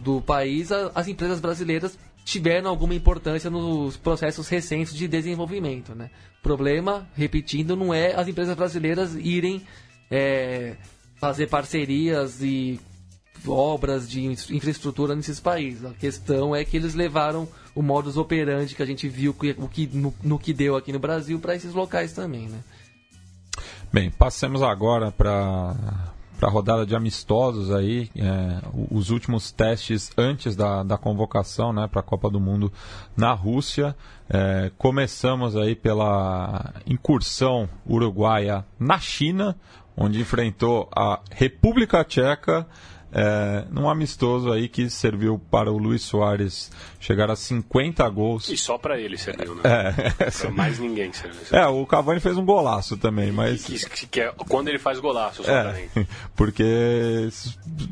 do 0.04 0.22
país, 0.22 0.72
as 0.72 1.08
empresas 1.08 1.40
brasileiras 1.40 1.98
tiveram 2.26 2.70
alguma 2.70 2.94
importância 2.96 3.50
nos 3.50 3.96
processos 3.96 4.50
recentes 4.50 4.94
de 4.94 5.08
desenvolvimento, 5.08 5.94
né? 5.96 6.10
O 6.40 6.44
problema, 6.44 7.08
repetindo, 7.16 7.76
não 7.76 7.94
é 7.94 8.16
as 8.16 8.28
empresas 8.28 8.56
brasileiras 8.58 9.16
irem 9.16 9.62
é, 10.10 10.76
fazer 11.18 11.48
parcerias 11.48 12.42
e 12.42 12.80
obras 13.48 14.10
de 14.10 14.26
in- 14.26 14.36
infraestrutura 14.50 15.16
nesses 15.16 15.40
países. 15.40 15.86
A 15.86 15.94
questão 15.94 16.56
é 16.56 16.66
que 16.66 16.76
eles 16.76 16.96
levaram 16.96 17.48
o 17.76 17.82
modus 17.84 18.18
operandi 18.18 18.74
que 18.74 18.82
a 18.82 18.86
gente 18.88 19.08
viu 19.08 19.36
o 19.58 19.68
que, 19.70 19.88
no, 19.94 20.14
no 20.24 20.40
que 20.40 20.52
deu 20.52 20.76
aqui 20.76 20.92
no 20.92 21.00
Brasil 21.00 21.40
para 21.40 21.56
esses 21.56 21.74
locais 21.74 22.12
também, 22.12 22.48
né? 22.50 22.60
Bem, 23.94 24.10
passemos 24.10 24.64
agora 24.64 25.12
para 25.12 25.76
para 26.46 26.52
a 26.52 26.54
rodada 26.54 26.86
de 26.86 26.96
amistosos 26.96 27.72
aí, 27.72 28.08
é, 28.16 28.62
os 28.92 29.10
últimos 29.10 29.52
testes 29.52 30.12
antes 30.16 30.56
da, 30.56 30.84
da 30.84 30.96
convocação 30.96 31.74
né, 31.74 31.88
para 31.88 32.02
a 32.02 32.04
Copa 32.04 32.30
do 32.30 32.40
Mundo 32.40 32.72
na 33.18 33.34
Rússia. 33.34 33.96
É, 34.30 34.72
começamos 34.78 35.56
aí 35.56 35.76
pela 35.76 36.72
incursão 36.86 37.68
uruguaia 37.84 38.64
na 38.80 39.00
China, 39.00 39.56
onde 39.98 40.22
enfrentou 40.22 40.88
a 40.96 41.20
República 41.32 42.04
Tcheca 42.04 42.68
é, 43.18 43.64
num 43.72 43.90
amistoso 43.90 44.52
aí 44.52 44.68
que 44.68 44.90
serviu 44.90 45.40
para 45.50 45.72
o 45.72 45.78
Luiz 45.78 46.02
Soares 46.02 46.70
chegar 47.00 47.32
a 47.32 47.36
50 47.36 48.08
gols. 48.10 48.50
E 48.50 48.58
só 48.58 48.78
pra 48.78 49.00
ele 49.00 49.18
serviu, 49.18 49.56
né? 49.56 49.62
É, 49.64 50.30
Pra 50.32 50.52
mais 50.52 50.78
ninguém 50.80 51.14
serviu. 51.14 51.40
é, 51.52 51.66
o 51.66 51.86
Cavani 51.86 52.20
fez 52.20 52.36
um 52.38 52.44
golaço 52.46 52.98
também, 52.98 53.32
mas 53.32 53.64
Que, 53.64 53.80
que- 53.90 54.08
que 54.08 54.20
é 54.22 54.34
quando 54.50 54.68
ele 54.68 54.80
faz 54.80 55.00
golaço, 55.00 55.44
só 55.46 55.50
é, 55.50 55.90
porque 56.36 57.30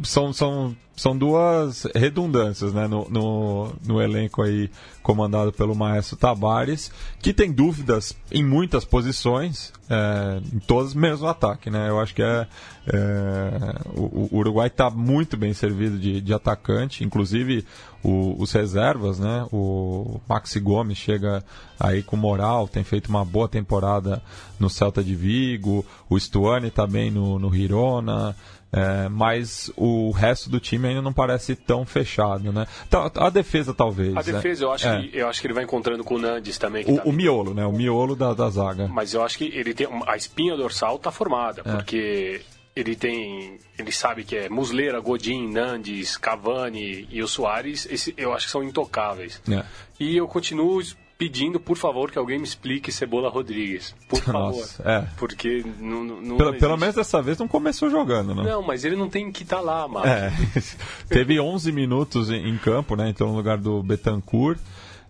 são, 0.03 0.33
são, 0.33 0.75
são 0.95 1.17
duas 1.17 1.85
redundâncias 1.95 2.71
né, 2.73 2.87
no, 2.87 3.09
no, 3.09 3.73
no 3.85 4.01
elenco 4.01 4.43
aí 4.43 4.69
comandado 5.01 5.51
pelo 5.51 5.75
Maestro 5.75 6.15
Tabares, 6.15 6.91
que 7.19 7.33
tem 7.33 7.51
dúvidas 7.51 8.15
em 8.31 8.43
muitas 8.43 8.85
posições, 8.85 9.73
é, 9.89 10.39
em 10.53 10.59
todas, 10.59 10.93
menos 10.93 11.21
no 11.21 11.27
ataque. 11.27 11.69
Né? 11.69 11.89
Eu 11.89 11.99
acho 11.99 12.13
que 12.13 12.21
é, 12.21 12.47
é, 12.87 13.75
o, 13.95 14.29
o 14.31 14.37
Uruguai 14.37 14.67
está 14.67 14.89
muito 14.89 15.35
bem 15.35 15.53
servido 15.53 15.97
de, 15.97 16.21
de 16.21 16.33
atacante, 16.33 17.03
inclusive 17.03 17.65
o- 18.03 18.35
os 18.41 18.51
reservas, 18.51 19.17
né? 19.19 19.47
O 19.51 20.19
Maxi 20.29 20.59
Gomes 20.59 20.97
chega 20.97 21.43
aí 21.79 22.03
com 22.03 22.15
moral, 22.15 22.67
tem 22.67 22.83
feito 22.83 23.07
uma 23.07 23.25
boa 23.25 23.47
temporada 23.47 24.21
no 24.59 24.69
Celta 24.69 25.03
de 25.03 25.15
Vigo, 25.15 25.85
o 26.09 26.19
Stuani 26.19 26.69
também 26.69 27.09
no, 27.09 27.39
no 27.39 27.51
Girona, 27.53 28.35
é, 28.73 29.07
mas 29.07 29.71
o 29.77 30.09
resto 30.11 30.49
do 30.49 30.59
time 30.59 30.87
ainda 30.87 31.01
não 31.01 31.13
parece 31.13 31.55
tão 31.55 31.85
fechado, 31.85 32.51
né? 32.51 32.65
Tá- 32.89 33.11
A 33.15 33.29
defesa 33.29 33.73
talvez. 33.73 34.11
A 34.17 34.23
né? 34.23 34.23
defesa, 34.33 34.63
eu 34.65 34.71
acho, 34.71 34.87
É. 34.87 35.01
que, 35.03 35.17
eu 35.17 35.27
acho 35.29 35.39
que 35.39 35.45
ele 35.47 35.53
vai 35.53 35.63
encontrando 35.63 36.03
com 36.03 36.15
o 36.15 36.19
Nandes 36.19 36.57
também. 36.57 36.83
que 36.83 36.91
tá 36.93 37.03
O, 37.05 37.09
o 37.09 37.13
miolo, 37.13 37.53
né? 37.53 37.65
O 37.65 37.71
miolo 37.71 38.15
da, 38.15 38.33
da 38.33 38.49
zaga. 38.49 38.87
Mas 38.87 39.13
eu 39.13 39.23
acho 39.23 39.37
que 39.37 39.45
ele 39.45 39.73
tem 39.73 39.87
a 40.07 40.15
espinha 40.17 40.57
dorsal 40.57 40.97
tá 40.97 41.11
formada, 41.11 41.61
É. 41.63 41.71
porque 41.75 42.41
ele 42.75 42.95
tem, 42.95 43.59
ele 43.77 43.91
sabe 43.91 44.23
que 44.23 44.35
é 44.35 44.49
Muslera, 44.49 44.99
Godin, 44.99 45.47
Nandes, 45.51 46.17
Cavani 46.17 47.07
e 47.11 47.21
o 47.21 47.27
Soares, 47.27 47.87
esse, 47.91 48.15
eu 48.17 48.33
acho 48.33 48.47
que 48.47 48.51
são 48.51 48.63
intocáveis. 48.63 49.39
É. 49.47 49.63
E 49.99 50.17
eu 50.17 50.27
continuo 50.27 50.81
pedindo, 51.17 51.59
por 51.59 51.77
favor, 51.77 52.11
que 52.11 52.17
alguém 52.17 52.37
me 52.37 52.43
explique 52.43 52.91
Cebola 52.91 53.29
Rodrigues, 53.29 53.95
por 54.09 54.19
favor, 54.21 54.57
Nossa, 54.57 54.83
é. 54.83 55.07
porque 55.17 55.63
não, 55.79 56.03
não- 56.03 56.37
Pelo, 56.37 56.53
pelo 56.57 56.77
menos 56.77 56.95
dessa 56.95 57.21
vez 57.21 57.37
não 57.37 57.47
começou 57.47 57.89
jogando, 57.89 58.33
né? 58.35 58.43
não, 58.43 58.61
mas 58.61 58.83
ele 58.83 58.95
não 58.95 59.09
tem 59.09 59.31
que 59.31 59.43
estar 59.43 59.61
lá, 59.61 59.87
mano. 59.87 60.05
É, 60.07 60.31
teve 61.07 61.39
11 61.39 61.71
minutos 61.71 62.29
em, 62.29 62.57
campo, 62.57 62.95
né? 62.95 63.09
Então 63.09 63.27
no 63.27 63.35
lugar 63.35 63.57
do 63.57 63.81
Betancourt. 63.83 64.59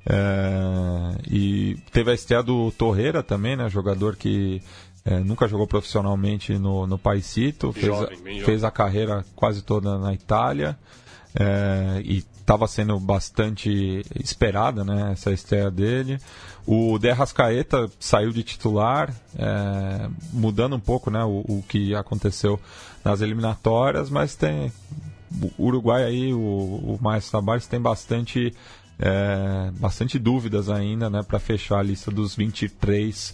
É, 0.05 1.15
e 1.31 1.77
teve 1.91 2.11
a 2.11 2.13
estreia 2.13 2.43
do 2.43 2.71
Torreira 2.71 3.23
também, 3.23 3.55
né? 3.55 3.69
Jogador 3.69 4.15
que 4.17 4.61
é, 5.05 5.19
nunca 5.19 5.47
jogou 5.47 5.65
profissionalmente 5.65 6.57
no, 6.57 6.85
no 6.85 6.97
Paisito. 6.97 7.71
Fez, 7.71 7.85
jovem. 7.85 8.41
fez 8.41 8.63
a 8.63 8.71
carreira 8.71 9.25
quase 9.35 9.61
toda 9.63 9.97
na 9.97 10.13
Itália. 10.13 10.77
é, 11.39 12.01
e 12.03 12.23
estava 12.43 12.67
sendo 12.67 12.99
bastante 12.99 14.05
esperada, 14.15 14.83
né? 14.83 15.13
Essa 15.13 15.31
estreia 15.31 15.71
dele. 15.71 16.19
O 16.65 16.99
De 16.99 17.09
Arrascaeta 17.09 17.89
saiu 17.99 18.31
de 18.31 18.43
titular, 18.43 19.13
é, 19.35 20.09
mudando 20.31 20.75
um 20.75 20.79
pouco, 20.79 21.09
né? 21.09 21.23
O, 21.23 21.43
o 21.47 21.63
que 21.67 21.95
aconteceu 21.95 22.59
nas 23.03 23.21
eliminatórias, 23.21 24.09
mas 24.09 24.35
tem 24.35 24.71
o 25.57 25.65
Uruguai 25.65 26.03
aí, 26.03 26.33
o, 26.33 26.37
o 26.37 26.99
Maestro 27.01 27.39
Tabares 27.39 27.65
tem 27.65 27.81
bastante, 27.81 28.53
é, 28.99 29.71
bastante 29.79 30.19
dúvidas 30.19 30.69
ainda, 30.69 31.09
né, 31.09 31.23
para 31.23 31.39
fechar 31.39 31.79
a 31.79 31.83
lista 31.83 32.11
dos 32.11 32.35
23 32.35 33.33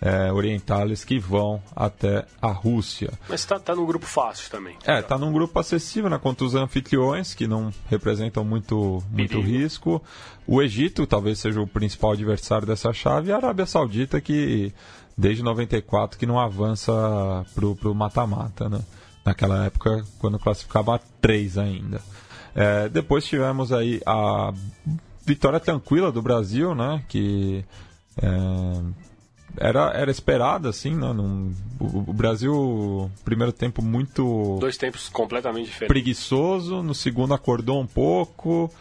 é, 0.00 0.32
orientais 0.32 1.04
que 1.04 1.18
vão 1.18 1.62
até 1.76 2.24
a 2.40 2.48
Rússia. 2.48 3.12
Mas 3.28 3.44
tá, 3.44 3.58
tá 3.58 3.74
num 3.74 3.84
grupo 3.84 4.06
fácil 4.06 4.50
também. 4.50 4.76
É, 4.86 5.02
tá 5.02 5.18
num 5.18 5.32
grupo 5.32 5.58
acessível, 5.58 6.08
né, 6.08 6.18
contra 6.18 6.44
os 6.44 6.54
anfitriões, 6.54 7.34
que 7.34 7.46
não 7.46 7.72
representam 7.88 8.44
muito, 8.44 9.02
muito 9.10 9.40
Perigo. 9.40 9.42
risco. 9.42 10.02
O 10.46 10.62
Egito 10.62 11.06
talvez 11.06 11.38
seja 11.38 11.60
o 11.60 11.66
principal 11.66 12.12
adversário 12.12 12.66
dessa 12.66 12.92
chave, 12.92 13.28
e 13.28 13.32
a 13.32 13.36
Arábia 13.36 13.66
Saudita, 13.66 14.20
que 14.20 14.72
desde 15.16 15.42
94 15.42 16.18
que 16.18 16.26
não 16.26 16.40
avança 16.40 17.44
pro, 17.54 17.76
pro 17.76 17.94
mata-mata, 17.94 18.68
né? 18.68 18.80
Naquela 19.22 19.66
época, 19.66 20.02
quando 20.18 20.38
classificava 20.38 20.94
a 20.94 21.00
três 21.20 21.58
ainda. 21.58 22.00
É, 22.54 22.88
depois 22.88 23.26
tivemos 23.26 23.70
aí 23.70 24.00
a 24.06 24.52
vitória 25.24 25.60
tranquila 25.60 26.10
do 26.10 26.22
Brasil, 26.22 26.74
né? 26.74 27.04
Que 27.06 27.62
é, 28.16 28.30
era, 29.60 29.90
era 29.92 30.10
esperada, 30.10 30.68
assim, 30.70 30.96
né? 30.96 31.12
Num, 31.12 31.54
o, 31.78 32.10
o 32.10 32.12
Brasil, 32.12 33.10
primeiro 33.24 33.52
tempo 33.52 33.82
muito 33.82 34.56
Dois 34.58 34.76
tempos 34.76 35.08
completamente 35.08 35.66
diferentes. 35.66 35.86
preguiçoso, 35.88 36.82
no 36.82 36.94
segundo 36.94 37.34
acordou 37.34 37.80
um 37.80 37.86
pouco. 37.86 38.72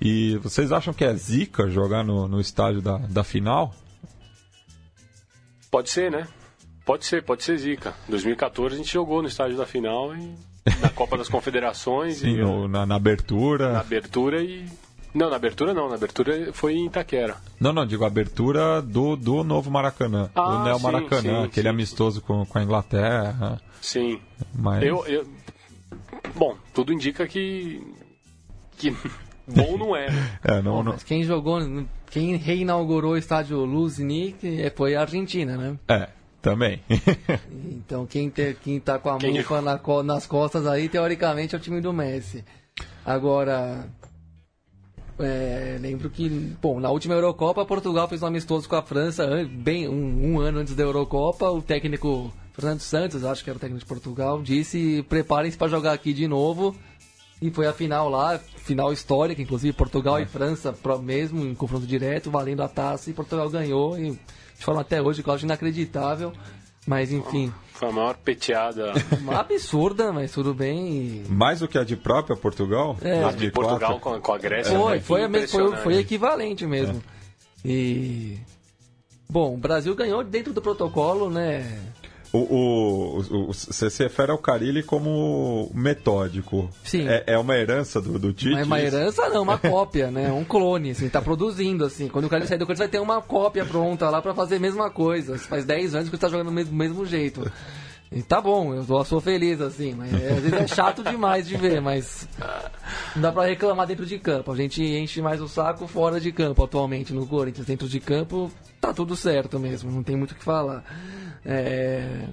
E 0.00 0.36
vocês 0.42 0.70
acham 0.72 0.92
que 0.92 1.04
é 1.04 1.14
zica 1.14 1.68
jogar 1.70 2.04
no, 2.04 2.28
no 2.28 2.38
estádio 2.40 2.82
da, 2.82 2.98
da 2.98 3.24
final? 3.24 3.74
Pode 5.70 5.90
ser, 5.90 6.10
né? 6.10 6.26
Pode 6.84 7.04
ser, 7.06 7.22
pode 7.24 7.42
ser 7.42 7.56
zica. 7.58 7.94
2014 8.08 8.74
a 8.74 8.78
gente 8.78 8.92
jogou 8.92 9.20
no 9.22 9.28
estádio 9.28 9.56
da 9.56 9.66
final 9.66 10.14
e 10.14 10.34
na 10.80 10.88
Copa 10.90 11.16
das 11.18 11.28
Confederações 11.30 12.18
Sim, 12.18 12.28
e 12.28 12.36
no- 12.36 12.68
na, 12.68 12.86
na 12.86 12.94
abertura. 12.96 13.72
na 13.72 13.80
abertura 13.80 14.42
e 14.42 14.66
não, 15.16 15.30
na 15.30 15.36
abertura 15.36 15.72
não, 15.74 15.88
na 15.88 15.94
abertura 15.96 16.52
foi 16.52 16.74
em 16.74 16.86
Itaquera. 16.86 17.36
Não, 17.58 17.72
não, 17.72 17.86
digo 17.86 18.04
abertura 18.04 18.80
do, 18.82 19.16
do 19.16 19.42
novo 19.42 19.70
Maracanã. 19.70 20.30
Ah, 20.34 20.50
do 20.50 20.64
Neo 20.64 20.78
Maracanã, 20.80 21.40
sim, 21.40 21.44
aquele 21.46 21.68
sim, 21.68 21.74
amistoso 21.74 22.20
com, 22.20 22.44
com 22.46 22.58
a 22.58 22.62
Inglaterra. 22.62 23.60
Sim. 23.80 24.20
Mas... 24.54 24.82
Eu, 24.82 25.04
eu 25.06 25.26
Bom, 26.34 26.56
tudo 26.74 26.92
indica 26.92 27.26
que 27.26 27.82
que 28.76 28.90
bom 29.48 29.78
não 29.78 29.96
é. 29.96 30.10
né? 30.10 30.30
É, 30.44 30.62
não, 30.62 30.72
Bom, 30.76 30.82
não- 30.82 30.92
mas 30.92 31.02
quem 31.02 31.22
jogou, 31.22 31.60
quem 32.10 32.36
reinaugurou 32.36 33.12
o 33.12 33.16
estádio 33.16 33.64
Luznik 33.64 34.36
eh, 34.60 34.70
foi 34.74 34.94
a 34.94 35.00
Argentina, 35.02 35.56
né? 35.56 35.78
é, 35.88 36.08
também. 36.42 36.82
Então 37.86 38.04
quem, 38.06 38.28
te, 38.28 38.54
quem 38.62 38.78
tá 38.80 38.98
com 38.98 39.10
a 39.10 39.18
Quem- 39.18 39.32
mufa 39.34 39.62
na 39.62 39.80
nas 40.04 40.26
costas 40.26 40.66
aí, 40.66 40.88
teoricamente, 40.88 41.54
é 41.54 41.58
o 41.58 41.60
time 41.60 41.80
do 41.80 41.92
Messi. 41.92 42.44
Agora, 43.04 43.86
é, 45.18 45.78
lembro 45.80 46.10
que, 46.10 46.28
bom, 46.60 46.78
na 46.80 46.90
última 46.90 47.14
Eurocopa, 47.14 47.64
Portugal 47.64 48.08
fez 48.08 48.22
um 48.22 48.26
amistoso 48.26 48.68
com 48.68 48.76
a 48.76 48.82
França, 48.82 49.24
an- 49.24 49.46
bem 49.46 49.88
um, 49.88 50.34
um 50.34 50.40
ano 50.40 50.58
antes 50.58 50.74
da 50.74 50.82
Eurocopa. 50.82 51.50
O 51.50 51.62
técnico 51.62 52.32
Fernando 52.52 52.80
Santos, 52.80 53.24
acho 53.24 53.42
que 53.44 53.50
era 53.50 53.56
o 53.56 53.60
técnico 53.60 53.80
de 53.84 53.86
Portugal, 53.88 54.42
disse: 54.42 55.04
preparem-se 55.08 55.56
para 55.56 55.68
jogar 55.68 55.92
aqui 55.92 56.12
de 56.12 56.26
novo. 56.28 56.74
E 57.40 57.50
foi 57.50 57.66
a 57.66 57.72
final 57.74 58.08
lá, 58.08 58.38
final 58.38 58.90
histórica, 58.94 59.42
inclusive 59.42 59.72
Portugal 59.74 60.18
e 60.18 60.24
França 60.24 60.74
mesmo, 61.02 61.44
em 61.44 61.54
confronto 61.54 61.86
direto, 61.86 62.30
valendo 62.30 62.62
a 62.62 62.68
taça, 62.68 63.10
e 63.10 63.12
Portugal 63.12 63.50
ganhou, 63.50 63.98
e 63.98 64.12
de 64.12 64.64
forma 64.64 64.80
até 64.80 65.02
hoje, 65.02 65.22
que 65.22 65.28
eu 65.28 65.34
acho 65.34 65.44
inacreditável. 65.44 66.32
Mas 66.86 67.12
enfim, 67.12 67.52
Foi 67.76 67.88
a 67.88 67.92
maior 67.92 68.16
peteada 68.16 68.92
uma 69.20 69.38
absurda, 69.40 70.12
mas 70.12 70.32
tudo 70.32 70.54
bem. 70.54 70.88
e- 70.88 71.24
Mais 71.28 71.60
do 71.60 71.68
que 71.68 71.76
a 71.78 71.84
de 71.84 71.94
própria 71.96 72.34
Portugal? 72.36 72.96
É. 73.02 73.22
a 73.22 73.30
de 73.32 73.50
2004. 73.50 73.50
Portugal 73.52 74.00
com, 74.00 74.20
com 74.20 74.32
a 74.32 74.38
Grécia. 74.38 74.78
Foi, 74.78 74.94
né? 74.96 75.00
foi, 75.00 75.22
a 75.24 75.28
mesma- 75.28 75.48
foi, 75.68 75.76
foi 75.76 75.96
equivalente 75.98 76.66
mesmo. 76.66 77.02
E. 77.64 78.38
Bom, 79.28 79.54
o 79.54 79.56
Brasil 79.58 79.94
ganhou 79.94 80.22
dentro 80.22 80.52
do 80.52 80.62
protocolo, 80.62 81.28
né? 81.28 81.80
O, 82.36 83.18
o, 83.20 83.48
o, 83.48 83.52
você 83.52 83.88
se 83.88 84.02
refere 84.02 84.30
ao 84.30 84.38
Carilli 84.38 84.82
como 84.82 85.70
metódico. 85.74 86.68
Sim. 86.84 87.08
É, 87.08 87.24
é 87.26 87.38
uma 87.38 87.56
herança 87.56 88.00
do, 88.00 88.18
do 88.18 88.32
Tite? 88.32 88.52
Não 88.52 88.58
é 88.58 88.64
uma 88.64 88.80
herança, 88.80 89.28
não, 89.28 89.42
uma 89.42 89.58
cópia, 89.58 90.10
né? 90.10 90.32
Um 90.32 90.44
clone, 90.44 90.90
assim, 90.90 91.08
tá 91.08 91.20
produzindo, 91.20 91.84
assim. 91.84 92.08
Quando 92.08 92.26
o 92.26 92.28
Carilli 92.28 92.48
sair 92.48 92.58
do 92.58 92.66
Corinthians, 92.66 92.90
vai 92.90 93.00
ter 93.00 93.00
uma 93.00 93.20
cópia 93.22 93.64
pronta 93.64 94.10
lá 94.10 94.20
pra 94.20 94.34
fazer 94.34 94.56
a 94.56 94.60
mesma 94.60 94.90
coisa. 94.90 95.38
Faz 95.38 95.64
10 95.64 95.94
anos 95.94 96.08
que 96.08 96.14
ele 96.14 96.20
tá 96.20 96.28
jogando 96.28 96.46
do 96.46 96.52
mesmo, 96.52 96.76
mesmo 96.76 97.04
jeito. 97.04 97.50
E 98.10 98.22
tá 98.22 98.40
bom, 98.40 98.72
eu 98.72 98.84
sou, 98.84 99.04
sou 99.04 99.20
feliz, 99.20 99.60
assim, 99.60 99.92
mas 99.92 100.12
é, 100.12 100.30
às 100.30 100.40
vezes 100.40 100.52
é 100.52 100.66
chato 100.68 101.02
demais 101.02 101.46
de 101.46 101.56
ver, 101.56 101.80
mas 101.80 102.28
não 103.16 103.22
dá 103.22 103.32
pra 103.32 103.46
reclamar 103.46 103.86
dentro 103.86 104.06
de 104.06 104.18
campo. 104.18 104.52
A 104.52 104.56
gente 104.56 104.82
enche 104.82 105.20
mais 105.20 105.40
o 105.40 105.48
saco 105.48 105.88
fora 105.88 106.20
de 106.20 106.30
campo 106.30 106.62
atualmente 106.62 107.12
no 107.12 107.26
Corinthians. 107.26 107.66
Dentro 107.66 107.88
de 107.88 107.98
campo 107.98 108.50
tá 108.80 108.94
tudo 108.94 109.16
certo 109.16 109.58
mesmo, 109.58 109.90
não 109.90 110.04
tem 110.04 110.16
muito 110.16 110.32
o 110.32 110.34
que 110.36 110.44
falar. 110.44 110.84
É... 111.46 112.28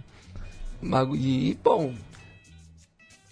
E, 1.15 1.57
bom, 1.63 1.93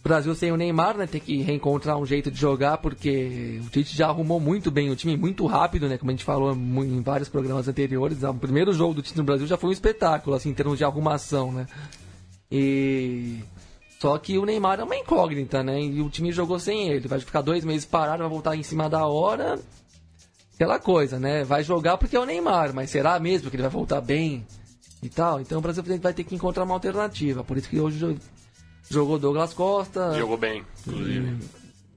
Brasil 0.04 0.34
sem 0.36 0.52
o 0.52 0.58
Neymar, 0.58 0.98
né? 0.98 1.08
Tem 1.08 1.20
que 1.20 1.42
reencontrar 1.42 1.98
um 1.98 2.06
jeito 2.06 2.32
de 2.32 2.40
jogar, 2.40 2.78
porque 2.78 3.60
o 3.66 3.70
Tite 3.70 3.96
já 3.96 4.08
arrumou 4.08 4.40
muito 4.40 4.72
bem 4.72 4.90
o 4.90 4.96
time, 4.96 5.18
muito 5.18 5.46
rápido, 5.46 5.90
né? 5.90 5.98
Como 5.98 6.12
a 6.12 6.14
gente 6.14 6.24
falou 6.24 6.54
em 6.54 7.02
vários 7.02 7.30
programas 7.30 7.68
anteriores. 7.68 8.24
O 8.24 8.34
primeiro 8.36 8.72
jogo 8.74 8.94
do 8.94 9.02
Tite 9.02 9.18
no 9.18 9.24
Brasil 9.24 9.48
já 9.48 9.58
foi 9.58 9.70
um 9.70 9.74
espetáculo, 9.74 10.36
assim, 10.36 10.50
em 10.50 10.54
termos 10.54 10.78
de 10.78 10.86
arrumação, 10.86 11.52
né? 11.52 11.68
E. 12.52 13.40
Só 14.00 14.18
que 14.18 14.40
o 14.40 14.46
Neymar 14.46 14.80
é 14.80 14.84
uma 14.84 14.96
incógnita, 14.96 15.62
né? 15.62 15.80
E 15.80 16.02
o 16.02 16.10
time 16.10 16.32
jogou 16.32 16.60
sem 16.60 16.90
ele. 16.90 17.08
Vai 17.08 17.20
ficar 17.20 17.42
dois 17.42 17.64
meses 17.64 17.86
parado, 17.86 18.24
vai 18.24 18.30
voltar 18.30 18.56
em 18.56 18.64
cima 18.64 18.90
da 18.90 19.06
hora. 19.06 19.60
Aquela 20.56 20.80
coisa, 20.80 21.20
né? 21.20 21.44
Vai 21.44 21.64
jogar 21.64 21.98
porque 21.98 22.16
é 22.16 22.20
o 22.20 22.26
Neymar, 22.26 22.74
mas 22.74 22.90
será 22.90 23.20
mesmo 23.20 23.50
que 23.52 23.56
ele 23.56 23.62
vai 23.64 23.72
voltar 23.72 24.02
bem 24.02 24.46
e 25.02 25.10
tal? 25.10 25.42
Então 25.42 25.60
o 25.60 25.62
Brasil 25.62 25.84
vai 26.00 26.14
ter 26.14 26.24
que 26.24 26.36
encontrar 26.36 26.64
uma 26.64 26.74
alternativa. 26.74 27.44
Por 27.44 27.58
isso 27.58 27.70
que 27.70 27.80
hoje 27.80 28.18
jogou 28.90 29.18
Douglas 29.18 29.54
Costa. 29.54 30.14
Jogou 30.18 30.38
bem, 30.38 30.64
inclusive. 30.86 31.38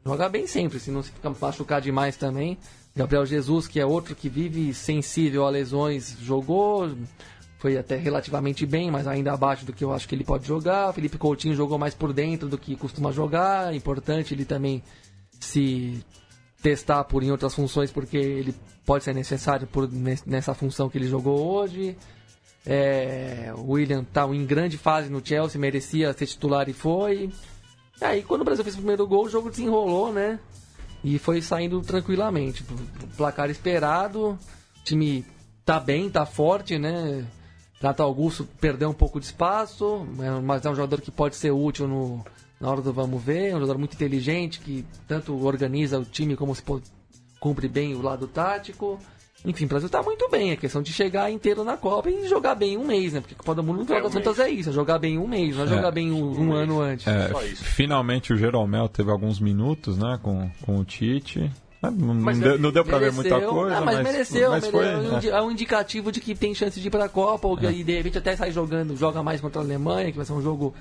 Joga 0.04 0.28
bem 0.28 0.46
sempre, 0.46 0.78
se 0.78 0.90
não 0.90 1.02
se 1.02 1.12
machucar 1.40 1.80
demais 1.80 2.16
também. 2.16 2.58
Gabriel 2.94 3.26
Jesus, 3.26 3.66
que 3.66 3.80
é 3.80 3.86
outro 3.86 4.14
que 4.14 4.28
vive 4.28 4.72
sensível 4.72 5.46
a 5.46 5.50
lesões, 5.50 6.16
jogou 6.20 6.90
foi 7.64 7.78
até 7.78 7.96
relativamente 7.96 8.66
bem, 8.66 8.90
mas 8.90 9.06
ainda 9.06 9.32
abaixo 9.32 9.64
do 9.64 9.72
que 9.72 9.82
eu 9.82 9.90
acho 9.90 10.06
que 10.06 10.14
ele 10.14 10.22
pode 10.22 10.46
jogar. 10.46 10.92
Felipe 10.92 11.16
Coutinho 11.16 11.54
jogou 11.54 11.78
mais 11.78 11.94
por 11.94 12.12
dentro 12.12 12.46
do 12.46 12.58
que 12.58 12.76
costuma 12.76 13.10
jogar. 13.10 13.72
É 13.72 13.76
importante 13.76 14.34
ele 14.34 14.44
também 14.44 14.82
se 15.40 16.04
testar 16.62 17.04
por 17.04 17.22
em 17.22 17.30
outras 17.30 17.54
funções, 17.54 17.90
porque 17.90 18.18
ele 18.18 18.54
pode 18.84 19.02
ser 19.02 19.14
necessário 19.14 19.66
por, 19.66 19.88
nessa 20.26 20.52
função 20.52 20.90
que 20.90 20.98
ele 20.98 21.08
jogou 21.08 21.40
hoje. 21.40 21.96
É, 22.66 23.52
o 23.56 23.72
William 23.72 24.02
está 24.02 24.26
em 24.26 24.46
grande 24.46 24.78
fase 24.78 25.10
no 25.10 25.24
Chelsea, 25.24 25.60
merecia 25.60 26.12
ser 26.12 26.26
titular 26.26 26.68
e 26.68 26.72
foi. 26.72 27.30
Aí 28.00 28.22
quando 28.22 28.40
o 28.40 28.44
Brasil 28.44 28.64
fez 28.64 28.74
o 28.74 28.78
primeiro 28.78 29.06
gol, 29.06 29.26
o 29.26 29.28
jogo 29.28 29.50
desenrolou, 29.50 30.12
né? 30.12 30.38
E 31.02 31.18
foi 31.18 31.42
saindo 31.42 31.80
tranquilamente. 31.82 32.64
Placar 33.16 33.50
esperado, 33.50 34.30
o 34.30 34.84
time 34.84 35.24
tá 35.64 35.78
bem, 35.78 36.08
tá 36.08 36.24
forte, 36.24 36.78
né? 36.78 37.26
Renato 37.80 38.02
Augusto 38.02 38.48
perdeu 38.58 38.88
um 38.88 38.94
pouco 38.94 39.20
de 39.20 39.26
espaço, 39.26 40.06
é, 40.18 40.40
mas 40.40 40.64
é 40.64 40.70
um 40.70 40.74
jogador 40.74 41.02
que 41.02 41.10
pode 41.10 41.36
ser 41.36 41.50
útil 41.50 41.86
no, 41.86 42.24
na 42.58 42.70
hora 42.70 42.80
do 42.80 42.94
vamos 42.94 43.22
ver. 43.22 43.50
É 43.50 43.56
um 43.56 43.60
jogador 43.60 43.78
muito 43.78 43.94
inteligente 43.94 44.60
que 44.60 44.86
tanto 45.06 45.38
organiza 45.44 45.98
o 45.98 46.04
time 46.04 46.34
como 46.34 46.54
se 46.54 46.62
cumpre 47.38 47.68
bem 47.68 47.94
o 47.94 48.00
lado 48.00 48.26
tático. 48.26 48.98
Enfim, 49.44 49.66
o 49.66 49.68
Brasil 49.68 49.86
está 49.86 50.02
muito 50.02 50.28
bem. 50.30 50.52
É 50.52 50.56
questão 50.56 50.82
de 50.82 50.92
chegar 50.92 51.30
inteiro 51.30 51.64
na 51.64 51.76
Copa 51.76 52.10
e 52.10 52.26
jogar 52.28 52.54
bem 52.54 52.78
um 52.78 52.86
mês, 52.86 53.12
né? 53.12 53.20
Porque 53.20 53.34
o 53.34 53.36
Copa 53.36 53.54
do 53.54 53.62
Mundo 53.62 53.80
no 53.80 53.84
final 53.84 54.02
das 54.02 54.14
contas 54.14 54.38
é 54.38 54.48
isso, 54.48 54.70
é 54.70 54.72
jogar 54.72 54.98
bem 54.98 55.18
um 55.18 55.28
mês, 55.28 55.54
não 55.54 55.64
é, 55.64 55.66
é 55.66 55.68
jogar 55.68 55.90
bem 55.90 56.10
um, 56.10 56.40
um, 56.40 56.52
ano 56.52 56.80
antes. 56.80 57.06
É, 57.06 57.30
finalmente 57.56 58.32
o 58.32 58.36
Jeromel 58.36 58.88
teve 58.88 59.10
alguns 59.10 59.38
minutos, 59.38 59.98
né, 59.98 60.18
com, 60.22 60.50
com 60.62 60.78
o 60.78 60.84
Tite. 60.84 61.50
Não, 61.82 61.90
não, 62.14 62.32
deu, 62.32 62.58
não 62.58 62.72
deu 62.72 62.82
pra 62.82 62.98
mereceu, 62.98 63.22
ver 63.22 63.30
muita 63.30 63.46
coisa, 63.46 63.76
ah, 63.76 63.80
mas, 63.82 63.96
mas, 63.96 64.04
mereceu. 64.04 64.50
Mas 64.50 64.66
foi, 64.66 64.86
é. 64.86 65.28
é 65.28 65.42
um 65.42 65.50
indicativo 65.50 66.10
de 66.10 66.20
que 66.20 66.34
tem 66.34 66.54
chance 66.54 66.80
de 66.80 66.86
ir 66.86 66.90
pra 66.90 67.10
Copa, 67.10 67.46
ou 67.46 67.58
que 67.58 67.66
é. 67.66 67.72
de 67.72 67.96
repente 67.96 68.16
até 68.16 68.34
sai 68.34 68.50
jogando, 68.50 68.96
joga 68.96 69.22
mais 69.22 69.40
contra 69.40 69.60
a 69.60 69.64
Alemanha, 69.64 70.10
que 70.10 70.16
vai 70.16 70.24
ser 70.24 70.32
um 70.32 70.40
jogo 70.40 70.74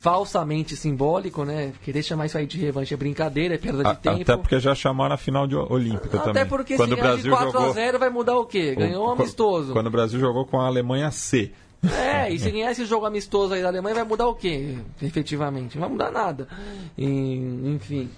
falsamente 0.00 0.74
simbólico, 0.76 1.44
né? 1.44 1.72
Querer 1.84 2.02
chamar 2.02 2.26
isso 2.26 2.38
aí 2.38 2.46
de 2.46 2.58
revanche 2.58 2.94
é 2.94 2.96
brincadeira, 2.96 3.54
é 3.54 3.58
perda 3.58 3.84
de 3.84 3.90
a, 3.90 3.94
tempo. 3.94 4.22
Até 4.22 4.36
porque 4.36 4.58
já 4.58 4.74
chamaram 4.74 5.14
a 5.14 5.18
final 5.18 5.46
de 5.46 5.54
Olímpica 5.54 6.16
até 6.16 6.18
também. 6.18 6.42
Até 6.42 6.44
porque 6.46 6.76
quando 6.76 6.88
se 6.88 6.94
o 6.94 6.96
Brasil 6.96 7.22
de 7.24 7.30
4 7.30 7.52
jogou... 7.52 7.68
a 7.68 7.72
0 7.72 7.98
vai 7.98 8.08
mudar 8.08 8.38
o 8.38 8.46
quê? 8.46 8.74
Ganhou 8.74 9.06
um 9.06 9.10
amistoso. 9.10 9.74
Quando 9.74 9.88
o 9.88 9.90
Brasil 9.90 10.18
jogou 10.18 10.46
com 10.46 10.58
a 10.58 10.66
Alemanha 10.66 11.10
C. 11.10 11.52
É, 11.82 12.30
e 12.32 12.38
se 12.38 12.50
ganhar 12.50 12.70
esse 12.70 12.84
jogo 12.84 13.06
amistoso 13.06 13.54
aí 13.54 13.62
da 13.62 13.68
Alemanha 13.68 13.94
vai 13.94 14.04
mudar 14.04 14.26
o 14.26 14.34
quê? 14.34 14.76
Efetivamente, 15.02 15.76
não 15.76 15.82
vai 15.82 15.90
mudar 15.90 16.10
nada. 16.10 16.48
E, 16.96 17.04
enfim. 17.74 18.10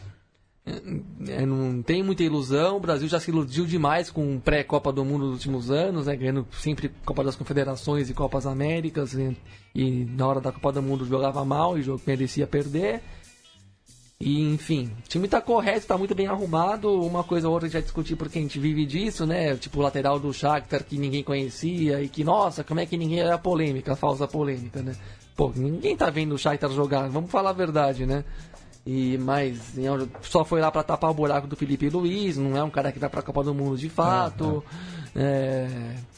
É, 0.64 1.44
não 1.44 1.82
tem 1.82 2.02
muita 2.02 2.22
ilusão. 2.22 2.76
O 2.76 2.80
Brasil 2.80 3.08
já 3.08 3.18
se 3.18 3.30
iludiu 3.30 3.66
demais 3.66 4.10
com 4.10 4.38
pré-Copa 4.38 4.92
do 4.92 5.04
Mundo 5.04 5.26
nos 5.26 5.34
últimos 5.34 5.70
anos, 5.70 6.06
né? 6.06 6.16
ganhando 6.16 6.46
sempre 6.52 6.90
Copa 7.04 7.24
das 7.24 7.34
Confederações 7.34 8.08
e 8.08 8.14
Copas 8.14 8.46
Américas. 8.46 9.14
E, 9.14 9.36
e 9.74 10.04
na 10.04 10.26
hora 10.26 10.40
da 10.40 10.52
Copa 10.52 10.72
do 10.72 10.82
Mundo 10.82 11.04
jogava 11.04 11.44
mal 11.44 11.76
e 11.78 11.84
merecia 12.06 12.46
perder. 12.46 13.02
E, 14.20 14.40
enfim, 14.40 14.88
o 15.04 15.08
time 15.08 15.24
está 15.24 15.40
correto, 15.40 15.78
está 15.78 15.98
muito 15.98 16.14
bem 16.14 16.28
arrumado. 16.28 16.92
Uma 17.02 17.24
coisa 17.24 17.48
ou 17.48 17.54
outra 17.54 17.68
já 17.68 17.80
discutir 17.80 18.14
porque 18.14 18.38
a 18.38 18.42
gente 18.42 18.56
vive 18.60 18.86
disso, 18.86 19.26
né? 19.26 19.56
Tipo 19.56 19.80
o 19.80 19.82
lateral 19.82 20.20
do 20.20 20.32
Shakhtar 20.32 20.84
que 20.84 20.96
ninguém 20.96 21.24
conhecia 21.24 22.00
e 22.00 22.08
que, 22.08 22.22
nossa, 22.22 22.62
como 22.62 22.78
é 22.78 22.86
que 22.86 22.96
ninguém. 22.96 23.18
É 23.18 23.32
a 23.32 23.38
polêmica, 23.38 23.94
a 23.94 23.96
falsa 23.96 24.28
polêmica, 24.28 24.80
né? 24.80 24.94
Pô, 25.34 25.50
ninguém 25.56 25.96
tá 25.96 26.08
vendo 26.08 26.36
o 26.36 26.38
Shakhtar 26.38 26.70
jogar, 26.70 27.08
vamos 27.08 27.32
falar 27.32 27.50
a 27.50 27.54
verdade, 27.54 28.06
né? 28.06 28.24
E, 28.84 29.16
mas 29.18 29.74
só 30.22 30.44
foi 30.44 30.60
lá 30.60 30.70
para 30.70 30.82
tapar 30.82 31.10
o 31.10 31.14
buraco 31.14 31.46
do 31.46 31.54
Felipe 31.54 31.88
Luiz, 31.88 32.36
não 32.36 32.56
é 32.56 32.64
um 32.64 32.70
cara 32.70 32.90
que 32.90 32.98
vai 32.98 33.08
para 33.08 33.20
a 33.20 33.22
Copa 33.22 33.44
do 33.44 33.54
Mundo 33.54 33.76
de 33.76 33.88
fato. 33.88 34.64
É, 35.14 35.68
é. 35.68 36.12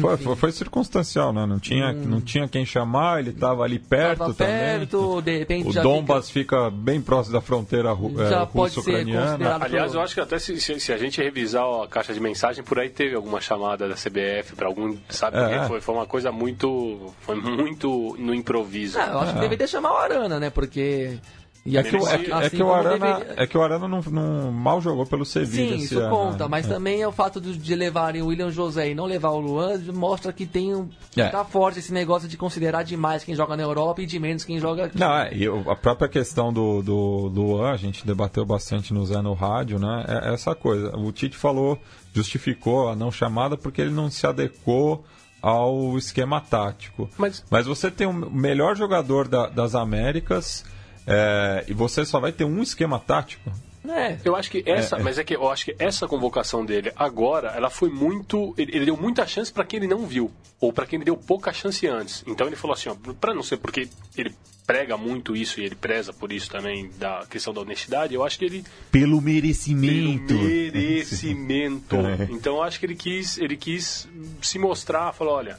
Foi, 0.00 0.16
foi, 0.16 0.36
foi, 0.36 0.52
circunstancial, 0.52 1.32
né? 1.32 1.46
Não 1.46 1.58
tinha, 1.58 1.88
hum. 1.88 2.04
não 2.06 2.20
tinha 2.20 2.46
quem 2.46 2.66
chamar, 2.66 3.20
ele 3.20 3.30
estava 3.30 3.62
ali 3.62 3.78
perto 3.78 4.18
tava 4.18 4.34
também. 4.34 4.54
perto, 4.54 5.22
de 5.22 5.38
repente. 5.38 5.68
O 5.68 5.82
Dombas 5.82 6.30
fica... 6.30 6.66
fica... 6.66 6.70
bem 6.70 7.00
próximo 7.00 7.34
da 7.34 7.40
fronteira 7.40 7.90
é, 7.90 8.30
já 8.30 8.44
pode 8.44 8.78
ucraniana. 8.78 9.56
Aliás, 9.60 9.94
eu 9.94 10.00
acho 10.00 10.14
que 10.14 10.20
até 10.20 10.38
se, 10.38 10.60
se, 10.60 10.78
se, 10.78 10.92
a 10.92 10.98
gente 10.98 11.20
revisar 11.22 11.64
a 11.82 11.88
caixa 11.88 12.12
de 12.12 12.20
mensagem, 12.20 12.62
por 12.62 12.78
aí 12.78 12.90
teve 12.90 13.14
alguma 13.14 13.40
chamada 13.40 13.88
da 13.88 13.94
CBF 13.94 14.54
para 14.54 14.66
algum. 14.66 14.96
Sabe? 15.08 15.38
É. 15.38 15.66
Foi, 15.66 15.80
foi 15.80 15.94
uma 15.94 16.06
coisa 16.06 16.30
muito. 16.30 17.14
Foi 17.20 17.36
muito 17.36 18.16
no 18.18 18.34
improviso. 18.34 18.98
Ah, 18.98 19.08
eu 19.12 19.18
acho 19.20 19.32
que 19.32 19.38
é. 19.38 19.42
deveria 19.42 19.66
chamar 19.66 19.92
o 19.92 19.96
Arana, 19.96 20.38
né? 20.38 20.50
Porque 20.50 21.18
e 21.66 21.76
é 21.76 21.82
que, 21.82 21.96
o, 21.96 22.08
é, 22.08 22.24
é 22.24 22.32
assim 22.32 22.56
que 22.56 22.62
o 22.62 22.72
Arana, 22.72 23.18
deveria... 23.18 23.34
é 23.36 23.46
que 23.46 23.58
o 23.58 23.62
Arana 23.62 23.88
não, 23.88 24.00
não, 24.00 24.52
mal 24.52 24.80
jogou 24.80 25.04
pelo 25.04 25.24
Sevilla. 25.24 25.76
Sim, 25.76 25.84
isso 25.84 25.98
ano, 25.98 26.10
conta, 26.10 26.44
né? 26.44 26.50
mas 26.50 26.66
é. 26.66 26.68
também 26.68 27.02
é 27.02 27.08
o 27.08 27.12
fato 27.12 27.40
de, 27.40 27.58
de 27.58 27.74
levarem 27.74 28.22
o 28.22 28.26
William 28.26 28.50
José 28.50 28.90
e 28.90 28.94
não 28.94 29.04
levar 29.04 29.30
o 29.30 29.40
Luan 29.40 29.78
mostra 29.92 30.32
que 30.32 30.46
tem 30.46 30.74
um, 30.74 30.88
é. 31.16 31.28
tá 31.28 31.44
forte 31.44 31.80
esse 31.80 31.92
negócio 31.92 32.28
de 32.28 32.36
considerar 32.36 32.84
demais 32.84 33.24
quem 33.24 33.34
joga 33.34 33.56
na 33.56 33.64
Europa 33.64 34.00
e 34.00 34.06
de 34.06 34.18
menos 34.18 34.44
quem 34.44 34.60
joga 34.60 34.86
aqui. 34.86 34.98
Não, 34.98 35.12
é, 35.12 35.34
e 35.34 35.46
a 35.46 35.76
própria 35.76 36.08
questão 36.08 36.52
do, 36.52 36.82
do 36.82 37.28
Luan, 37.28 37.72
a 37.72 37.76
gente 37.76 38.06
debateu 38.06 38.44
bastante 38.44 38.94
no 38.94 39.04
Zé 39.04 39.20
no 39.20 39.34
rádio, 39.34 39.78
né? 39.78 40.04
É 40.06 40.34
essa 40.34 40.54
coisa. 40.54 40.96
O 40.96 41.10
Tite 41.10 41.36
falou, 41.36 41.78
justificou 42.14 42.88
a 42.88 42.96
não 42.96 43.10
chamada 43.10 43.56
porque 43.56 43.80
ele 43.80 43.90
não 43.90 44.10
se 44.10 44.26
adequou 44.26 45.04
ao 45.42 45.96
esquema 45.96 46.40
tático. 46.40 47.08
Mas, 47.16 47.44
mas 47.50 47.66
você 47.66 47.90
tem 47.90 48.06
o 48.06 48.12
melhor 48.12 48.76
jogador 48.76 49.28
da, 49.28 49.48
das 49.48 49.74
Américas 49.74 50.64
é, 51.06 51.64
e 51.68 51.72
você 51.72 52.04
só 52.04 52.18
vai 52.18 52.32
ter 52.32 52.44
um 52.44 52.62
esquema 52.62 52.98
tático. 52.98 53.50
É. 53.88 54.18
Eu 54.24 54.34
acho 54.34 54.50
que 54.50 54.62
essa, 54.66 54.96
é, 54.96 55.00
é. 55.00 55.02
mas 55.02 55.18
é 55.18 55.24
que 55.24 55.36
eu 55.36 55.48
acho 55.48 55.66
que 55.66 55.76
essa 55.78 56.08
convocação 56.08 56.64
dele 56.64 56.92
agora, 56.96 57.52
ela 57.54 57.70
foi 57.70 57.88
muito, 57.88 58.54
ele, 58.58 58.76
ele 58.76 58.84
deu 58.86 58.96
muita 58.96 59.26
chance 59.26 59.52
para 59.52 59.64
quem 59.64 59.78
ele 59.78 59.86
não 59.86 60.06
viu 60.06 60.30
ou 60.60 60.72
para 60.72 60.86
quem 60.86 60.96
ele 60.96 61.04
deu 61.04 61.16
pouca 61.16 61.52
chance 61.52 61.86
antes. 61.86 62.24
Então 62.26 62.46
ele 62.46 62.56
falou 62.56 62.74
assim, 62.74 62.90
para 63.20 63.34
não 63.34 63.42
ser 63.42 63.58
porque 63.58 63.88
ele 64.16 64.34
prega 64.66 64.96
muito 64.96 65.36
isso 65.36 65.60
e 65.60 65.64
ele 65.64 65.76
preza 65.76 66.12
por 66.12 66.32
isso 66.32 66.50
também 66.50 66.90
da 66.98 67.24
questão 67.30 67.54
da 67.54 67.60
honestidade, 67.60 68.14
eu 68.14 68.24
acho 68.24 68.38
que 68.38 68.44
ele 68.44 68.64
pelo 68.90 69.20
merecimento, 69.20 70.26
pelo 70.26 70.42
merecimento. 70.42 71.96
É. 71.96 72.28
então 72.30 72.56
eu 72.56 72.62
acho 72.62 72.78
que 72.80 72.86
ele 72.86 72.96
quis, 72.96 73.38
ele 73.38 73.56
quis 73.56 74.08
se 74.42 74.58
mostrar, 74.58 75.12
falou, 75.12 75.34
olha, 75.34 75.58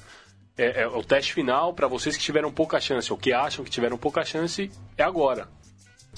é, 0.58 0.82
é 0.82 0.88
o 0.88 1.04
teste 1.04 1.34
final 1.34 1.74
para 1.74 1.88
vocês 1.88 2.18
que 2.18 2.24
tiveram 2.24 2.52
pouca 2.52 2.80
chance 2.80 3.12
ou 3.12 3.18
que 3.18 3.32
acham 3.32 3.64
que 3.64 3.72
tiveram 3.72 3.98
pouca 3.98 4.26
chance 4.26 4.72
é 4.98 5.04
agora. 5.04 5.48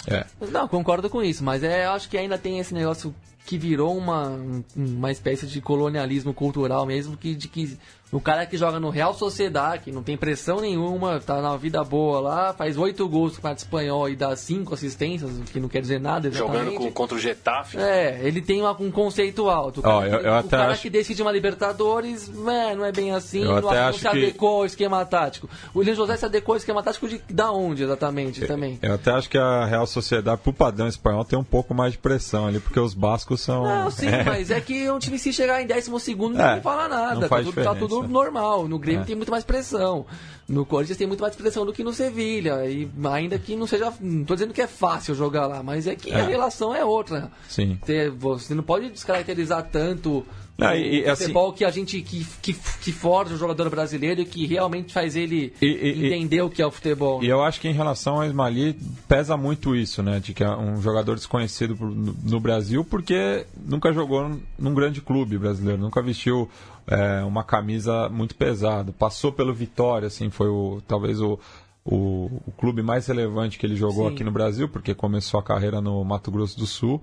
É. 0.08 0.26
Não, 0.50 0.68
concordo 0.68 1.10
com 1.10 1.22
isso, 1.22 1.44
mas 1.44 1.64
é, 1.64 1.86
acho 1.86 2.10
que 2.10 2.18
ainda 2.18 2.38
tem 2.38 2.60
esse 2.60 2.74
negócio 2.74 3.14
que 3.46 3.58
virou 3.58 3.98
uma, 3.98 4.40
uma 4.76 5.12
espécie 5.12 5.48
de 5.48 5.60
colonialismo 5.60 6.34
cultural 6.34 6.86
mesmo, 6.86 7.18
que, 7.18 7.34
de 7.36 7.48
que 7.48 7.78
O 8.12 8.20
cara 8.20 8.46
que 8.46 8.58
joga 8.58 8.80
no 8.80 8.90
Real 8.90 9.14
Sociedade, 9.14 9.84
que 9.84 9.92
não 9.92 10.02
tem 10.02 10.18
pressão 10.18 10.60
nenhuma, 10.60 11.20
tá 11.20 11.42
na 11.42 11.56
vida 11.56 11.84
boa 11.84 12.20
lá, 12.20 12.54
faz 12.54 12.76
oito 12.78 13.08
gols 13.08 13.38
com 13.38 13.48
o 13.48 13.52
espanhol 13.52 14.10
e 14.10 14.16
dá 14.16 14.36
cinco 14.36 14.74
assistências, 14.74 15.30
o 15.38 15.42
que 15.44 15.60
não 15.60 15.70
quer 15.70 15.82
dizer 15.82 16.00
nada 16.00 16.28
exatamente. 16.28 16.58
Jogando 16.66 16.74
com, 16.78 16.92
contra 16.92 17.16
o 17.16 17.20
Getafe. 17.20 17.78
É, 17.78 18.20
ele 18.24 18.42
tem 18.42 18.62
uma, 18.62 18.72
um 18.82 18.90
conceito 18.90 19.48
alto. 19.48 19.82
Cara, 19.84 20.08
eu- 20.08 20.20
eu 20.22 20.32
o 20.32 20.36
até 20.38 20.50
cara 20.58 20.72
acho- 20.72 20.82
que 20.82 20.90
decide 20.90 21.22
uma 21.22 21.32
Libertadores, 21.32 22.30
é, 22.48 22.76
não 22.76 22.84
é 22.84 22.92
bem 22.92 23.12
assim, 23.12 23.44
Eu 23.44 23.62
não, 23.62 23.70
até 23.70 23.80
não 23.80 23.88
acho 23.90 24.00
se 24.00 24.10
que- 24.10 24.18
adequou 24.18 24.50
ao 24.60 24.66
esquema 24.66 25.06
tático. 25.06 25.48
O 25.74 25.80
William 25.80 25.94
José 25.96 26.18
se 26.18 26.26
adequou 26.26 26.54
ao 26.54 26.58
esquema 26.58 26.82
tático 26.82 27.08
de 27.08 27.22
da 27.30 27.52
onde 27.52 27.84
exatamente 27.84 28.46
também? 28.48 28.80
Eu 28.82 28.96
até 28.96 29.12
acho 29.12 29.30
que 29.30 29.38
a 29.38 29.66
Real 29.66 29.86
Sociedade, 29.86 30.42
pro 30.42 30.52
padrão 30.52 30.88
espanhol, 30.88 31.24
tem 31.24 31.38
um 31.38 31.44
pouco 31.44 31.74
mais 31.76 31.92
de 31.94 32.00
pressão 32.00 32.48
ali, 32.48 32.60
porque 32.60 32.80
os 32.80 32.94
bascos 32.96 33.42
são. 33.42 33.64
Não, 33.64 33.92
sim, 33.92 34.08
mas 34.26 34.50
é 34.50 34.60
que 34.60 34.90
um 34.90 34.98
time 34.98 35.20
se 35.20 35.32
chegar 35.32 35.62
em 35.62 35.68
décimo 35.68 36.00
segundo 36.00 36.40
É, 36.42 36.48
ninguém 36.48 36.62
fala 36.64 36.88
nada. 36.88 37.14
não 37.14 37.22
Tá 37.22 37.28
faz 37.28 37.46
tudo, 37.46 37.56
tá 37.56 37.62
diferença. 37.74 37.99
Normal. 38.08 38.68
No 38.68 38.78
Grêmio 38.80 39.02
É. 39.02 39.06
tem 39.06 39.16
muito 39.16 39.32
mais 39.32 39.44
pressão. 39.44 40.06
No 40.48 40.66
Corinthians 40.66 40.98
tem 40.98 41.06
muito 41.08 41.22
mais 41.22 41.36
pressão 41.36 41.66
do 41.66 41.72
que 41.74 41.84
no 41.84 41.94
Sevilha. 41.94 42.66
E 42.70 42.90
ainda 43.12 43.38
que 43.38 43.56
não 43.56 43.68
seja. 43.68 43.94
Não 44.02 44.26
tô 44.26 44.34
dizendo 44.34 44.54
que 44.54 44.62
é 44.62 44.68
fácil 44.68 45.14
jogar 45.14 45.46
lá, 45.46 45.62
mas 45.62 45.86
é 45.88 45.96
que 45.96 46.12
É. 46.12 46.16
a 46.22 46.26
relação 46.26 46.76
é 46.76 46.84
outra. 46.84 47.32
Sim. 47.48 47.78
Você, 47.84 48.10
você 48.10 48.56
não 48.56 48.64
pode 48.64 48.90
descaracterizar 48.90 49.68
tanto 49.72 50.26
Não, 50.58 50.72
o 50.72 50.76
e- 50.76 51.08
assim- 51.08 51.24
futebol 51.26 51.54
que 51.54 51.64
a 51.64 51.70
gente 51.70 52.02
que, 52.02 52.26
que, 52.42 52.54
que 52.82 52.92
forja 52.92 53.36
o 53.36 53.38
jogador 53.38 53.70
brasileiro 53.70 54.22
e 54.22 54.26
que 54.26 54.48
realmente 54.48 54.92
faz 54.92 55.16
ele 55.16 55.54
E- 55.62 56.08
entender 56.08 56.42
o 56.42 56.50
que 56.50 56.62
é 56.64 56.66
o 56.66 56.72
futebol. 56.72 57.24
E 57.24 57.28
eu 57.28 57.44
acho 57.44 57.62
que 57.62 57.68
em 57.68 57.74
relação 57.74 58.16
ao 58.16 58.26
Ismaili, 58.26 58.76
pesa 59.08 59.38
muito 59.38 59.76
isso, 59.76 60.02
né? 60.02 60.20
De 60.20 60.34
que 60.34 60.44
é 60.44 60.50
um 60.50 60.82
jogador 60.82 61.14
desconhecido 61.16 61.78
no 62.24 62.40
Brasil 62.40 62.84
porque 62.84 63.46
nunca 63.64 63.94
jogou 63.94 64.32
num 64.58 64.74
grande 64.74 65.00
clube 65.00 65.38
brasileiro, 65.38 65.80
nunca 65.80 66.02
vestiu 66.02 66.50
é, 66.90 67.24
uma 67.24 67.44
camisa 67.44 68.10
muito 68.10 68.36
pesada. 68.36 68.92
Passou 68.92 69.32
pelo 69.32 69.54
Vitória, 69.54 70.08
assim, 70.08 70.30
foi 70.30 70.48
o, 70.50 70.82
talvez 70.88 71.22
o, 71.22 71.40
o, 71.86 72.42
o 72.48 72.52
clube 72.58 72.82
mais 72.82 73.06
relevante 73.08 73.58
que 73.60 73.66
ele 73.66 73.76
jogou 73.76 74.08
Sim. 74.08 74.14
aqui 74.16 74.24
no 74.24 74.32
Brasil, 74.32 74.68
porque 74.68 74.94
começou 74.96 75.40
a 75.40 75.44
carreira 75.44 75.80
no 75.80 76.04
Mato 76.04 76.32
Grosso 76.32 76.58
do 76.58 76.66
Sul. 76.66 77.02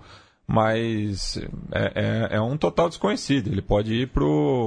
Mas 0.48 1.36
é, 1.72 2.28
é- 2.32 2.36
é 2.36 2.40
um 2.40 2.56
total 2.56 2.88
desconhecido. 2.88 3.48
Ele 3.48 3.60
pode 3.60 3.92
ir 3.92 4.08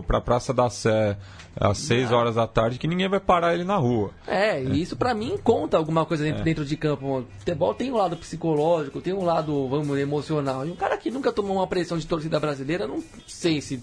para 0.06 0.18
a 0.18 0.22
Praça 0.22 0.54
da 0.54 0.70
Sé 0.70 1.18
às 1.56 1.78
6 1.78 2.12
horas 2.12 2.36
da 2.36 2.46
tarde 2.46 2.78
que 2.78 2.86
ninguém 2.88 3.08
vai 3.08 3.20
parar 3.20 3.54
ele 3.54 3.64
na 3.64 3.78
rua. 3.78 4.12
É, 4.28 4.62
e 4.62 4.82
isso 4.82 4.98
pra 4.98 5.14
mim 5.14 5.38
conta 5.42 5.78
alguma 5.78 6.06
coisa 6.06 6.26
dentro, 6.26 6.44
dentro 6.44 6.66
de 6.66 6.76
campo. 6.76 7.20
O 7.20 7.26
futebol 7.40 7.74
tem 7.74 7.92
um 7.94 7.96
lado 7.96 8.18
psicológico, 8.18 9.00
tem 9.00 9.14
um 9.14 9.24
lado, 9.24 9.70
vamos, 9.70 9.98
emocional. 9.98 10.68
E 10.68 10.72
um 10.72 10.76
cara 10.76 10.98
que 10.98 11.10
nunca 11.10 11.32
tomou 11.32 11.56
uma 11.56 11.68
pressão 11.68 11.98
de 11.98 12.06
torcida 12.06 12.42
brasileira, 12.42 12.86
não 12.86 13.02
sei 13.26 13.62
se 13.62 13.82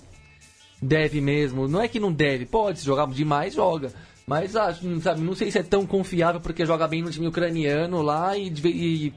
deve 0.80 1.20
mesmo. 1.20 1.66
Não 1.68 1.80
é 1.80 1.88
que 1.88 2.00
não 2.00 2.12
deve, 2.12 2.46
pode, 2.46 2.80
se 2.80 2.84
jogar 2.86 3.06
demais, 3.08 3.54
joga. 3.54 3.92
Mas, 4.26 4.56
acho, 4.56 5.00
sabe, 5.00 5.20
não 5.20 5.34
sei 5.34 5.50
se 5.50 5.58
é 5.58 5.62
tão 5.62 5.86
confiável 5.86 6.40
porque 6.40 6.66
joga 6.66 6.88
bem 6.88 7.00
no 7.02 7.10
time 7.10 7.28
ucraniano 7.28 8.02
lá 8.02 8.36
e, 8.36 8.48
e 8.64 9.14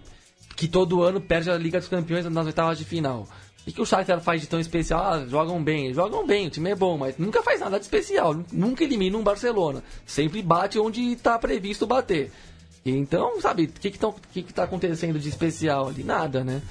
que 0.56 0.68
todo 0.68 1.02
ano 1.02 1.20
perde 1.20 1.50
a 1.50 1.58
Liga 1.58 1.80
dos 1.80 1.88
Campeões 1.90 2.26
nas 2.26 2.46
oitavas 2.46 2.78
de 2.78 2.86
final. 2.86 3.28
E 3.66 3.72
que 3.72 3.82
o 3.82 3.86
Shakhtar 3.86 4.22
faz 4.22 4.42
de 4.42 4.48
tão 4.48 4.60
especial? 4.60 5.04
Ah, 5.04 5.26
jogam 5.28 5.62
bem, 5.64 5.94
jogam 5.94 6.26
bem, 6.26 6.48
o 6.48 6.50
time 6.50 6.70
é 6.72 6.76
bom, 6.76 6.98
mas 6.98 7.18
nunca 7.18 7.44
faz 7.44 7.60
nada 7.60 7.78
de 7.78 7.86
especial, 7.86 8.36
nunca 8.52 8.84
elimina 8.84 9.18
um 9.18 9.24
Barcelona. 9.24 9.84
Sempre 10.06 10.42
bate 10.42 10.80
onde 10.80 11.02
está 11.12 11.38
previsto 11.38 11.86
bater. 11.86 12.32
Então, 12.86 13.40
sabe, 13.42 13.64
o 13.64 13.68
que 13.68 13.92
que, 13.92 14.00
tão- 14.00 14.12
o 14.12 14.16
que 14.32 14.42
que 14.44 14.54
tá 14.54 14.64
acontecendo 14.64 15.20
de 15.20 15.28
especial 15.30 15.90
ali? 15.90 16.04
Nada, 16.04 16.44
né? 16.44 16.62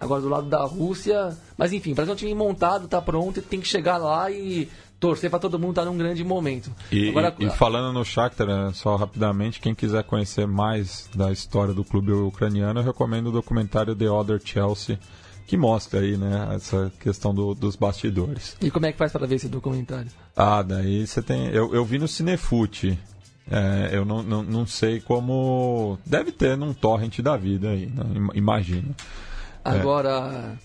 Agora 0.00 0.20
do 0.20 0.28
lado 0.28 0.48
da 0.48 0.64
Rússia, 0.64 1.36
mas 1.56 1.72
enfim, 1.72 1.94
para 1.94 2.10
um 2.10 2.14
time 2.14 2.34
montado, 2.34 2.86
tá 2.86 3.00
pronto, 3.02 3.42
tem 3.42 3.60
que 3.60 3.66
chegar 3.66 3.96
lá 3.98 4.30
e 4.30 4.68
torcer 5.00 5.28
para 5.30 5.38
todo 5.40 5.58
mundo 5.58 5.70
estar 5.70 5.84
num 5.84 5.96
grande 5.98 6.22
momento. 6.24 6.70
E, 6.90 7.08
Agora, 7.10 7.34
e- 7.38 7.46
e 7.46 7.50
falando 7.50 7.92
no 7.92 8.04
Shakhtar, 8.04 8.46
né, 8.46 8.70
só 8.74 8.94
rapidamente, 8.96 9.60
quem 9.60 9.74
quiser 9.74 10.04
conhecer 10.04 10.46
mais 10.46 11.08
da 11.14 11.32
história 11.32 11.72
do 11.74 11.84
clube 11.84 12.12
ucraniano, 12.12 12.80
eu 12.80 12.84
recomendo 12.84 13.28
o 13.28 13.32
documentário 13.32 13.94
The 13.94 14.08
Other 14.10 14.40
Chelsea, 14.44 14.98
que 15.46 15.56
mostra 15.56 16.00
aí, 16.00 16.16
né, 16.16 16.48
essa 16.54 16.92
questão 17.00 17.34
do- 17.34 17.54
dos 17.54 17.74
bastidores. 17.74 18.56
e 18.60 18.70
como 18.70 18.86
é 18.86 18.92
que 18.92 18.98
faz 18.98 19.10
para 19.12 19.26
ver 19.26 19.36
esse 19.36 19.48
documentário? 19.48 20.10
Ah, 20.36 20.62
daí 20.62 21.06
você 21.06 21.22
tem... 21.22 21.46
Eu, 21.48 21.74
eu 21.74 21.84
vi 21.84 21.98
no 21.98 22.06
Cinefute, 22.06 22.98
é, 23.50 23.90
eu 23.92 24.04
não, 24.04 24.22
não, 24.22 24.42
não 24.42 24.66
sei 24.66 25.00
como... 25.00 25.98
Deve 26.04 26.30
ter 26.32 26.56
num 26.56 26.72
torrent 26.74 27.20
da 27.20 27.36
vida 27.36 27.70
aí, 27.70 27.86
né, 27.86 28.04
im- 28.14 28.36
imagino. 28.38 28.94
Agora, 29.64 30.56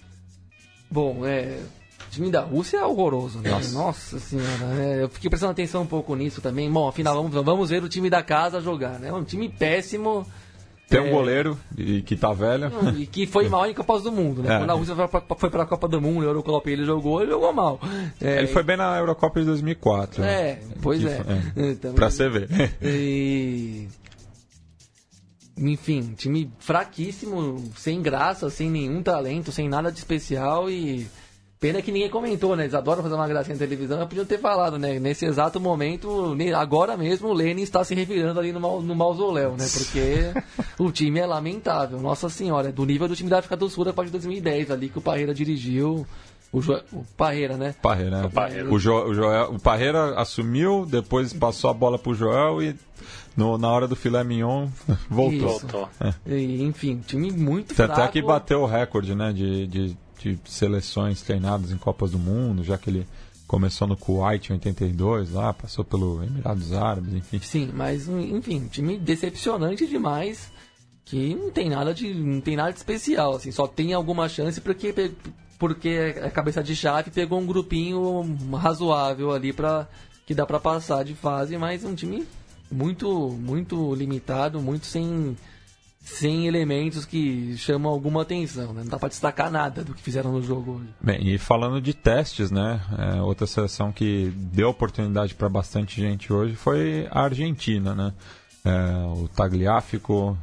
bom, 0.90 1.26
é. 1.26 1.60
O 2.08 2.12
time 2.14 2.30
da 2.30 2.42
Rússia 2.42 2.78
é 2.78 2.86
horroroso, 2.86 3.40
né? 3.40 3.50
Nossa, 3.72 4.20
senhora, 4.20 4.66
né? 4.68 5.04
eu 5.04 5.10
fiquei 5.10 5.30
prestando 5.32 5.52
atenção 5.52 5.82
um 5.82 5.86
pouco 5.88 6.16
nisso 6.16 6.42
também. 6.42 6.72
Bom, 6.72 6.88
afinal, 6.88 7.16
vamos, 7.16 7.34
vamos 7.44 7.70
ver 7.72 7.84
o 7.84 7.90
time 7.90 8.08
da 8.10 8.22
casa 8.22 8.62
jogar, 8.62 9.00
né? 9.00 9.12
Um 9.12 9.24
time 9.24 9.50
péssimo 9.50 10.24
Tem 10.88 11.00
um 11.02 11.08
É. 11.08 11.10
goleiro 11.10 11.58
e, 11.76 12.04
que 12.04 12.16
tá 12.16 12.32
velho. 12.32 12.72
e 13.00 13.08
que 13.08 13.26
foi 13.26 13.50
mal 13.50 13.66
em 13.66 13.74
Copas 13.74 14.04
do 14.04 14.12
Mundo, 14.12 14.44
né? 14.44 14.54
É. 14.54 14.58
Quando 14.60 14.70
a 14.70 14.74
Rússia 14.74 14.96
foi 15.40 15.50
pra, 15.50 15.66
Copa 15.66 15.88
do 15.88 16.00
Mundo, 16.00 16.22
a 16.22 16.26
Eurocopa 16.30 16.70
ele 16.70 16.86
jogou, 16.86 17.20
ele 17.24 17.32
jogou 17.32 17.52
mal. 17.52 17.80
É, 18.22 18.38
Ele 18.38 18.48
foi 18.48 18.62
bem 18.62 18.78
na 18.78 18.96
Eurocopa 19.00 19.40
de 19.40 19.46
2004. 19.48 20.24
É, 20.24 20.60
pois 20.84 21.00
Que 21.02 21.08
é. 21.08 21.16
foi- 21.24 21.70
Então, 21.72 21.94
Pra 21.96 22.12
você 22.12 22.30
ver. 22.30 22.48
E... 22.80 23.88
Enfim, 25.58 26.14
time 26.18 26.52
fraquíssimo, 26.60 27.72
sem 27.78 28.02
graça, 28.02 28.50
sem 28.50 28.70
nenhum 28.70 29.04
talento, 29.04 29.52
sem 29.52 29.70
nada 29.70 29.92
de 29.92 30.00
especial 30.00 30.70
e. 30.70 31.08
Pena 31.60 31.82
que 31.82 31.94
ninguém 31.94 32.10
comentou, 32.10 32.58
né? 32.58 32.64
Eles 32.64 32.74
adoram 32.74 33.02
fazer 33.02 33.16
uma 33.16 33.26
gracinha 33.26 33.56
na 33.56 33.60
televisão, 33.60 33.98
mas 33.98 34.10
podiam 34.10 34.26
ter 34.26 34.38
falado, 34.38 34.78
né? 34.78 35.00
Nesse 35.00 35.26
exato 35.26 35.62
momento, 35.62 36.36
agora 36.58 36.98
mesmo, 36.98 37.30
o 37.30 37.34
Lenin 37.34 37.62
está 37.62 37.86
se 37.86 37.96
revirando 37.96 38.38
ali 38.38 38.52
no, 38.52 38.82
no 38.82 38.94
mausoléu, 38.94 39.52
né? 39.52 39.66
Porque 39.72 40.34
o 40.78 40.92
time 40.92 41.22
é 41.22 41.26
lamentável. 41.26 42.02
Nossa 42.02 42.28
senhora, 42.28 42.68
é 42.68 42.72
do 42.74 42.86
nível 42.86 43.08
do 43.08 43.16
time 43.16 43.30
da 43.30 43.40
África 43.40 43.56
do 43.56 43.70
Sul 43.70 43.86
da 43.86 43.94
parte 43.94 44.08
de 44.08 44.12
2010, 44.14 44.72
ali 44.72 44.90
que 44.90 44.98
o 44.98 45.02
Parreira 45.02 45.34
dirigiu. 45.34 46.06
O, 46.54 46.62
jo... 46.62 46.80
o 46.94 47.04
Parreira, 47.18 47.58
né? 47.58 47.74
Parreira, 47.82 48.22
né? 48.22 48.26
O 48.28 48.30
Parreira. 48.30 48.72
O, 48.74 48.78
Jo- 48.80 49.06
o 49.10 49.14
Joel, 49.14 49.56
o 49.56 49.60
Parreira 49.60 50.16
assumiu, 50.20 50.86
depois 50.86 51.34
passou 51.34 51.70
a 51.70 51.74
bola 51.74 51.98
pro 51.98 52.14
Joel 52.14 52.62
e 52.62 52.76
no- 53.36 53.58
na 53.58 53.70
hora 53.70 53.88
do 53.88 53.96
filé 53.96 54.24
mignon 54.24 54.68
voltou. 55.10 55.56
Isso. 55.58 55.68
Voltou. 55.68 55.90
E, 56.28 56.62
enfim, 56.64 57.02
time 57.06 57.32
muito 57.32 57.70
Tanto 57.74 57.88
fraco. 57.96 58.02
é 58.02 58.08
que 58.08 58.22
bateu 58.22 58.62
o 58.62 58.66
recorde, 58.68 59.16
né, 59.16 59.34
de, 59.34 59.66
de, 59.68 59.98
de 60.20 60.40
seleções 60.46 61.22
treinadas 61.24 61.72
em 61.72 61.78
Copas 61.78 62.12
do 62.12 62.20
Mundo, 62.20 62.64
já 62.64 62.78
que 62.78 62.90
ele 62.90 63.08
começou 63.48 63.88
no 63.88 63.98
Kuwait 63.98 64.50
em 64.50 64.54
82, 64.54 65.32
lá, 65.32 65.54
passou 65.54 65.84
pelo 65.84 66.24
Emirados 66.24 66.72
Árabes, 66.72 67.14
enfim. 67.16 67.40
Sim, 67.40 67.72
mas 67.74 68.08
enfim, 68.08 68.68
time 68.72 68.98
decepcionante 68.98 69.86
demais, 69.88 70.52
que 71.06 71.36
não 71.36 71.50
tem 71.52 71.70
nada 71.70 71.94
de 71.94 72.14
não 72.14 72.40
tem 72.42 72.56
nada 72.56 72.72
de 72.72 72.78
especial, 72.78 73.36
assim, 73.36 73.52
só 73.52 73.68
tem 73.68 73.94
alguma 73.94 74.30
chance 74.30 74.60
porque 74.62 74.94
porque 75.64 76.14
a 76.22 76.30
cabeça 76.30 76.62
de 76.62 76.76
chave 76.76 77.10
pegou 77.10 77.40
um 77.40 77.46
grupinho 77.46 78.38
razoável 78.52 79.32
ali 79.32 79.54
para 79.54 79.88
que 80.26 80.36
dá 80.36 80.46
pra 80.46 80.60
passar 80.60 81.06
de 81.06 81.16
fase, 81.16 81.58
mas 81.58 81.86
um 81.86 81.96
time 81.96 82.28
muito 82.70 83.30
muito 83.30 83.96
limitado, 83.96 84.62
muito 84.62 84.86
sem 84.86 85.38
sem 86.02 86.48
elementos 86.48 87.06
que 87.06 87.56
chamam 87.56 87.90
alguma 87.90 88.24
atenção, 88.24 88.74
né? 88.74 88.82
Não 88.82 88.90
dá 88.90 89.00
pra 89.00 89.08
destacar 89.08 89.50
nada 89.50 89.86
do 89.86 89.94
que 89.94 90.02
fizeram 90.02 90.34
no 90.34 90.44
jogo 90.44 90.74
hoje. 90.74 90.90
Bem, 91.00 91.30
e 91.30 91.38
falando 91.38 91.80
de 91.80 91.94
testes, 91.94 92.52
né, 92.52 92.82
é, 92.98 93.22
outra 93.22 93.48
seleção 93.48 93.90
que 93.90 94.34
deu 94.36 94.68
oportunidade 94.68 95.34
para 95.34 95.48
bastante 95.48 96.02
gente 96.02 96.34
hoje 96.34 96.58
foi 96.58 97.08
a 97.10 97.22
Argentina, 97.22 97.96
né. 97.96 98.14
É, 98.66 98.72
o 99.18 99.30
Tagliafico 99.30 100.38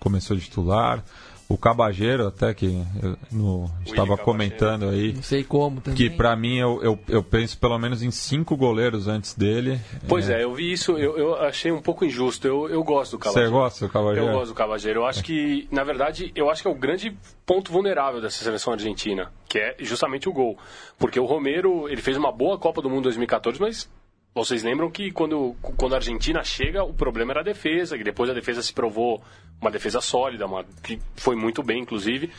começou 0.00 0.36
de 0.36 0.42
titular, 0.42 1.04
o 1.48 1.56
Cabageiro 1.56 2.26
até 2.26 2.52
que 2.52 2.66
eu- 3.02 3.16
no, 3.32 3.64
estava 3.86 4.16
Cabageiro. 4.16 4.22
comentando 4.24 4.88
aí, 4.90 5.14
Não 5.14 5.22
sei 5.22 5.42
como 5.42 5.80
também. 5.80 5.96
que 5.96 6.10
para 6.10 6.36
mim 6.36 6.58
eu, 6.58 6.82
eu, 6.82 6.98
eu 7.08 7.22
penso 7.22 7.56
pelo 7.58 7.78
menos 7.78 8.02
em 8.02 8.10
cinco 8.10 8.54
goleiros 8.56 9.08
antes 9.08 9.32
dele. 9.34 9.80
Pois 10.06 10.28
é, 10.28 10.44
eu 10.44 10.52
vi 10.54 10.70
isso, 10.70 10.92
eu, 10.98 11.16
eu 11.16 11.34
achei 11.36 11.72
um 11.72 11.80
pouco 11.80 12.04
injusto. 12.04 12.46
Eu, 12.46 12.68
eu 12.68 12.84
gosto 12.84 13.16
do 13.16 13.22
Você 13.22 13.28
Cavageiro. 13.30 13.50
gosta 13.50 13.86
do 13.86 13.92
Cabageiro? 13.92 14.28
Eu 14.28 14.32
gosto 14.34 14.48
do 14.48 14.54
Cavageiro. 14.54 15.00
Eu 15.00 15.06
acho 15.06 15.24
que, 15.24 15.66
na 15.72 15.84
verdade, 15.84 16.30
eu 16.34 16.50
acho 16.50 16.60
que 16.62 16.68
é 16.68 16.70
o 16.70 16.74
grande 16.74 17.16
ponto 17.46 17.72
vulnerável 17.72 18.20
dessa 18.20 18.44
seleção 18.44 18.74
argentina, 18.74 19.32
que 19.48 19.58
é 19.58 19.74
justamente 19.78 20.28
o 20.28 20.32
gol. 20.32 20.58
Porque 20.98 21.18
o 21.18 21.24
Romero, 21.24 21.88
ele 21.88 22.02
fez 22.02 22.16
uma 22.18 22.30
boa 22.30 22.58
Copa 22.58 22.82
do 22.82 22.90
Mundo 22.90 23.04
2014, 23.04 23.58
mas 23.58 23.88
vocês 24.34 24.62
lembram 24.62 24.90
que 24.90 25.10
quando, 25.10 25.56
quando 25.76 25.94
a 25.94 25.96
Argentina 25.96 26.44
chega, 26.44 26.84
o 26.84 26.94
problema 26.94 27.32
era 27.32 27.40
a 27.40 27.44
defesa, 27.44 27.98
que 27.98 28.04
depois 28.04 28.30
a 28.30 28.34
defesa 28.34 28.62
se 28.62 28.72
provou 28.72 29.22
uma 29.60 29.70
defesa 29.70 30.00
sólida, 30.00 30.46
uma, 30.46 30.64
que 30.82 31.00
foi 31.16 31.34
muito 31.34 31.62
bem, 31.62 31.82
inclusive. 31.82 32.30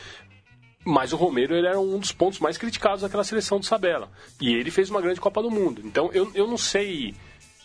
Mas 0.84 1.12
o 1.12 1.16
Romero 1.16 1.54
ele 1.54 1.66
era 1.66 1.78
um 1.78 1.98
dos 1.98 2.12
pontos 2.12 2.38
mais 2.38 2.56
criticados 2.56 3.02
daquela 3.02 3.22
seleção 3.22 3.58
do 3.58 3.66
Sabella. 3.66 4.08
E 4.40 4.54
ele 4.54 4.70
fez 4.70 4.88
uma 4.88 5.02
grande 5.02 5.20
Copa 5.20 5.42
do 5.42 5.50
Mundo. 5.50 5.82
Então 5.84 6.10
eu, 6.12 6.30
eu 6.34 6.46
não 6.46 6.56
sei 6.56 7.14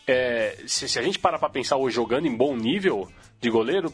é, 0.06 0.58
se, 0.68 0.88
se 0.88 1.00
a 1.00 1.02
gente 1.02 1.18
parar 1.18 1.40
para 1.40 1.50
pensar 1.50 1.78
hoje 1.78 1.96
jogando 1.96 2.28
em 2.28 2.36
bom 2.36 2.56
nível 2.56 3.10
de 3.40 3.50
goleiro 3.50 3.92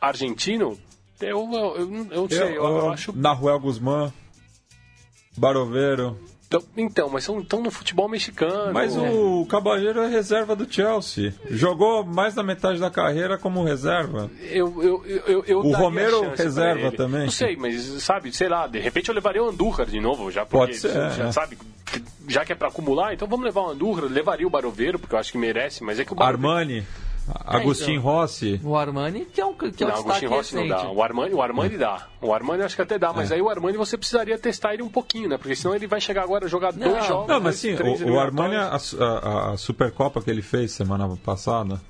argentino, 0.00 0.78
eu, 1.20 1.50
eu, 1.52 1.76
eu, 1.76 2.06
eu 2.10 2.20
não 2.22 2.28
sei, 2.28 2.56
eu, 2.56 2.64
eu 2.64 2.90
acho. 2.90 3.16
Nahuel 3.16 3.58
Guzmán, 3.58 4.12
Baroveiro, 5.36 6.18
Então, 6.48 6.62
então, 6.78 7.10
mas 7.10 7.24
são 7.24 7.44
tão 7.44 7.62
no 7.62 7.70
futebol 7.70 8.08
mexicano. 8.08 8.72
Mas 8.72 8.96
o 8.96 9.44
Caballero 9.50 10.00
é 10.00 10.08
reserva 10.08 10.56
do 10.56 10.66
Chelsea. 10.72 11.34
Jogou 11.50 12.02
mais 12.06 12.34
da 12.34 12.42
metade 12.42 12.80
da 12.80 12.90
carreira 12.90 13.36
como 13.36 13.62
reserva. 13.62 14.30
Eu, 14.50 14.82
eu, 14.82 15.04
eu, 15.26 15.44
eu 15.46 15.58
o 15.58 15.72
Romero 15.72 16.30
reserva 16.34 16.90
também. 16.90 17.24
Não 17.24 17.30
sei, 17.30 17.54
mas 17.54 17.82
sabe, 18.02 18.32
sei 18.32 18.48
lá, 18.48 18.66
de 18.66 18.78
repente 18.78 19.10
eu 19.10 19.14
levaria 19.14 19.42
o 19.42 19.48
Andújar 19.50 19.84
de 19.86 20.00
novo, 20.00 20.30
já 20.30 20.46
porque, 20.46 20.56
Pode 20.72 20.76
ser, 20.78 20.90
já, 21.10 21.28
é. 21.28 21.32
sabe, 21.32 21.58
que- 21.84 22.02
já 22.26 22.46
que 22.46 22.52
é 22.52 22.56
pra 22.56 22.68
acumular, 22.68 23.12
então 23.12 23.28
vamos 23.28 23.44
levar 23.44 23.60
o 23.62 23.70
Andújar, 23.70 24.06
levaria 24.10 24.46
o 24.46 24.50
Baroveiro, 24.50 24.98
porque 24.98 25.14
eu 25.14 25.18
acho 25.18 25.32
que 25.32 25.38
merece, 25.38 25.84
mas 25.84 26.00
é 26.00 26.04
que 26.04 26.14
o 26.14 26.16
Baroveiro... 26.16 26.48
Armani, 26.50 26.86
Agostinho 27.44 28.00
Rossi. 28.00 28.60
O 28.64 28.76
Armani, 28.76 29.24
que 29.26 29.40
é 29.40 29.44
um, 29.46 29.54
que 29.54 29.64
é 29.64 29.66
um 29.66 29.70
Não, 29.90 29.96
destaque 29.96 30.00
Agostinho 30.00 30.30
Rossi 30.30 30.54
não 30.56 30.62
recente. 30.62 30.82
dá. 30.82 30.90
O 30.90 31.02
Armani, 31.02 31.34
o 31.34 31.42
Armani 31.42 31.76
dá. 31.78 32.06
O 32.20 32.32
Armani 32.32 32.62
acho 32.62 32.76
que 32.76 32.82
até 32.82 32.98
dá, 32.98 33.08
É. 33.08 33.12
mas 33.14 33.32
aí 33.32 33.40
o 33.42 33.48
Armani 33.48 33.76
você 33.76 33.96
precisaria 33.98 34.38
testar 34.38 34.74
ele 34.74 34.82
um 34.82 34.88
pouquinho, 34.88 35.28
né? 35.28 35.36
Porque 35.38 35.54
senão 35.56 35.74
ele 35.74 35.86
vai 35.86 36.00
chegar 36.00 36.22
agora 36.22 36.46
a 36.46 36.48
jogar 36.48 36.72
Não, 36.72 36.90
dois 36.90 37.06
jogos. 37.06 37.28
Não, 37.28 37.40
mas 37.40 37.56
sim, 37.56 37.74
o, 37.74 38.12
o 38.12 38.18
Armani, 38.20 38.56
a, 38.56 38.76
a- 38.76 39.52
a 39.52 39.56
Supercopa 39.56 40.20
que 40.22 40.30
ele 40.30 40.42
fez 40.42 40.72
semana 40.72 41.08
passada, 41.24 41.80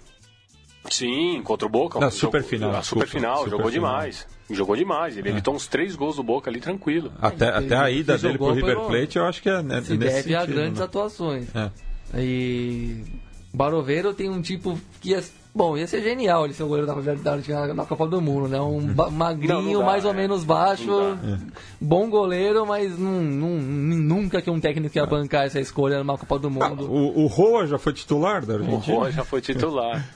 Sim, 0.91 1.43
contra 1.45 1.67
o 1.67 1.69
Boca. 1.71 1.99
Não, 2.01 2.07
jogou- 2.11 2.19
superfinal, 2.19 2.71
A 2.71 2.81
desculpa, 2.81 3.05
superfinal, 3.07 3.37
jogou 3.45 3.59
superfinal. 3.67 3.91
demais. 3.99 4.27
Jogou 4.51 4.77
demais. 4.77 5.17
Ele 5.19 5.29
evitou 5.29 5.55
uns 5.55 5.67
três 5.67 5.95
gols 5.95 6.17
do 6.17 6.23
Boca 6.23 6.49
ali, 6.49 6.61
tranquilo. 6.61 7.13
até, 7.21 7.49
ele- 7.49 7.57
até 7.59 7.77
a 7.77 7.91
ele 7.91 8.01
ida 8.01 8.17
dele 8.17 8.39
pro 8.39 8.53
River 8.53 8.81
Plate, 8.87 9.19
eu 9.19 9.27
acho 9.27 9.43
que 9.43 9.51
é, 9.51 9.57
é 9.59 9.61
Se 9.61 9.67
nesse 9.67 9.97
deve 9.99 10.35
a 10.35 10.41
sentido, 10.41 10.55
grandes 10.57 10.79
né? 10.79 10.85
atuações. 10.87 11.47
É. 11.55 11.71
E 12.19 13.05
Baroveiro 13.53 14.13
tem 14.15 14.29
um 14.29 14.41
tipo 14.43 14.79
que 15.01 15.11
ia, 15.11 15.23
bom, 15.55 15.77
ia 15.77 15.87
ser 15.87 16.03
genial 16.03 16.45
ele 16.45 16.55
ser 16.55 16.63
o 16.63 16.69
goleiro 16.69 16.87
da, 16.87 16.95
da, 17.15 17.37
da, 17.37 17.75
na 17.75 17.85
Copa 17.87 18.07
do 18.07 18.21
Mundo, 18.21 18.47
né? 18.49 18.61
Um 18.61 18.81
magrinho, 19.11 19.55
Não, 19.55 19.63
não 19.63 19.81
dá, 19.81 19.87
mais 19.87 20.05
ou 20.05 20.11
é. 20.13 20.15
menos 20.15 20.45
baixo, 20.45 20.87
Não 20.87 21.39
bom 21.81 22.11
goleiro, 22.11 22.67
mas 22.67 22.99
não, 22.99 23.23
não- 23.23 23.59
nunca 23.59 24.43
que 24.43 24.51
um 24.51 24.61
técnico 24.61 24.97
ia 24.99 25.07
bancar 25.07 25.47
essa 25.47 25.61
escolha 25.61 25.99
numa 25.99 26.19
Copa 26.19 26.39
do 26.39 26.49
Ah, 26.49 26.69
Mundo. 26.69 26.91
o, 26.91 27.25
o 27.25 27.27
Roa 27.27 27.67
já 27.67 27.79
foi 27.79 27.93
titular 27.93 28.45
da 28.45 28.55
O 28.55 28.57
Argentina? 28.59 28.97
Roa 28.97 29.11
já 29.11 29.25
foi 29.25 29.41
titular. 29.41 30.07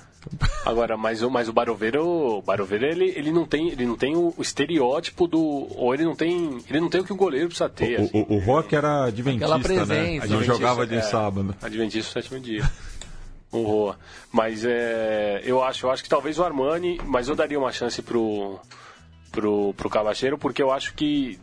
Agora, 0.65 0.97
mas, 0.97 1.21
o- 1.21 1.29
mas 1.31 1.49
o 1.49 1.53
Baroveiro, 1.53 2.07
o 2.07 2.43
Baroveiro 2.43 2.87
ele, 2.87 3.13
ele 3.17 3.33
não 3.33 3.45
tem, 3.45 3.71
ele 3.71 3.85
não 3.85 3.97
tem 3.97 4.15
o, 4.17 4.33
o 4.37 4.41
estereótipo 4.43 5.27
do. 5.27 5.41
Ou 5.77 5.93
ele 5.93 6.05
não 6.05 6.15
tem. 6.15 6.59
Ele 6.71 6.79
não 6.81 6.89
tem 6.89 7.01
o 7.01 7.05
que 7.05 7.13
o 7.13 7.17
goleiro 7.17 7.49
precisa 7.49 7.69
ter. 7.69 7.99
O, 7.99 8.03
assim. 8.05 8.27
o, 8.29 8.35
o 8.35 8.39
Roa 8.39 8.63
que 8.63 8.77
era 8.77 9.07
adventista, 9.07 9.57
né? 9.57 9.63
presença. 9.65 9.89
Não 9.89 10.23
Adventista, 10.23 10.53
jogava 10.55 10.87
de 10.87 10.95
é. 10.95 11.01
sábado. 11.03 11.57
Adventista 11.61 12.13
sétimo 12.13 12.39
dia. 12.39 12.71
O 13.53 13.63
Roa. 13.63 13.99
Mas 14.33 14.65
é, 14.65 15.43
eu 15.45 15.63
acho, 15.63 15.87
eu 15.87 15.91
acho 15.91 16.03
que 16.03 16.09
talvez 16.09 16.39
o 16.39 16.45
Armani, 16.45 16.99
mas 17.05 17.29
eu 17.29 17.37
daria 17.37 17.59
uma 17.59 17.71
chance 17.71 18.01
pro 18.03 18.59
pro 19.31 19.73
pro 19.75 19.91
Cavacheiro 19.91 20.37
porque 20.37 20.63
eu 20.63 20.71
acho 20.71 20.95
que 20.95 21.39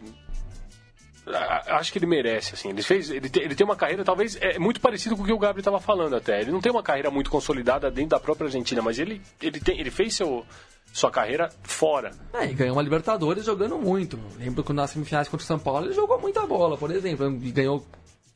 acho 1.67 1.91
que 1.91 1.99
ele 1.99 2.07
merece 2.07 2.55
assim. 2.55 2.69
Ele 2.69 2.81
fez, 2.81 3.09
ele 3.11 3.29
tem, 3.29 3.43
ele 3.43 3.55
tem 3.55 3.65
uma 3.65 3.75
carreira 3.75 4.03
talvez 4.03 4.37
é 4.41 4.57
muito 4.57 4.81
parecido 4.81 5.15
com 5.15 5.23
o 5.23 5.25
que 5.25 5.33
o 5.33 5.37
Gabriel 5.37 5.59
estava 5.59 5.79
falando 5.79 6.15
até. 6.15 6.41
Ele 6.41 6.51
não 6.51 6.61
tem 6.61 6.71
uma 6.71 6.83
carreira 6.83 7.11
muito 7.11 7.29
consolidada 7.29 7.91
dentro 7.91 8.09
da 8.11 8.19
própria 8.19 8.47
Argentina, 8.47 8.81
mas 8.81 8.97
ele 8.97 9.21
ele 9.41 9.59
tem, 9.59 9.79
ele 9.79 9.91
fez 9.91 10.15
seu 10.15 10.45
sua 10.91 11.11
carreira 11.11 11.49
fora. 11.63 12.11
É, 12.33 12.45
e 12.45 12.53
ganhou 12.53 12.75
uma 12.75 12.81
Libertadores 12.81 13.45
jogando 13.45 13.77
muito. 13.77 14.19
Lembro 14.37 14.63
que 14.63 14.73
nas 14.73 14.89
semifinais 14.91 15.27
contra 15.27 15.43
o 15.43 15.47
São 15.47 15.59
Paulo 15.59 15.85
ele 15.85 15.93
jogou 15.93 16.19
muita 16.19 16.45
bola, 16.45 16.77
por 16.77 16.91
exemplo. 16.91 17.29
Ganhou, 17.51 17.85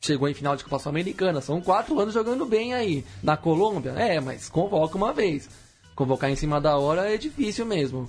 chegou 0.04 0.28
em 0.28 0.34
final 0.34 0.56
de 0.56 0.64
Copa 0.64 0.78
Sul-Americana. 0.78 1.40
São 1.40 1.60
quatro 1.60 1.98
anos 1.98 2.14
jogando 2.14 2.44
bem 2.44 2.74
aí. 2.74 3.04
Na 3.22 3.36
Colômbia, 3.36 3.92
é, 3.92 4.20
mas 4.20 4.48
convoca 4.48 4.96
uma 4.96 5.12
vez. 5.12 5.48
Convocar 5.94 6.30
em 6.30 6.36
cima 6.36 6.60
da 6.60 6.76
hora 6.76 7.12
é 7.12 7.16
difícil 7.16 7.64
mesmo. 7.64 8.08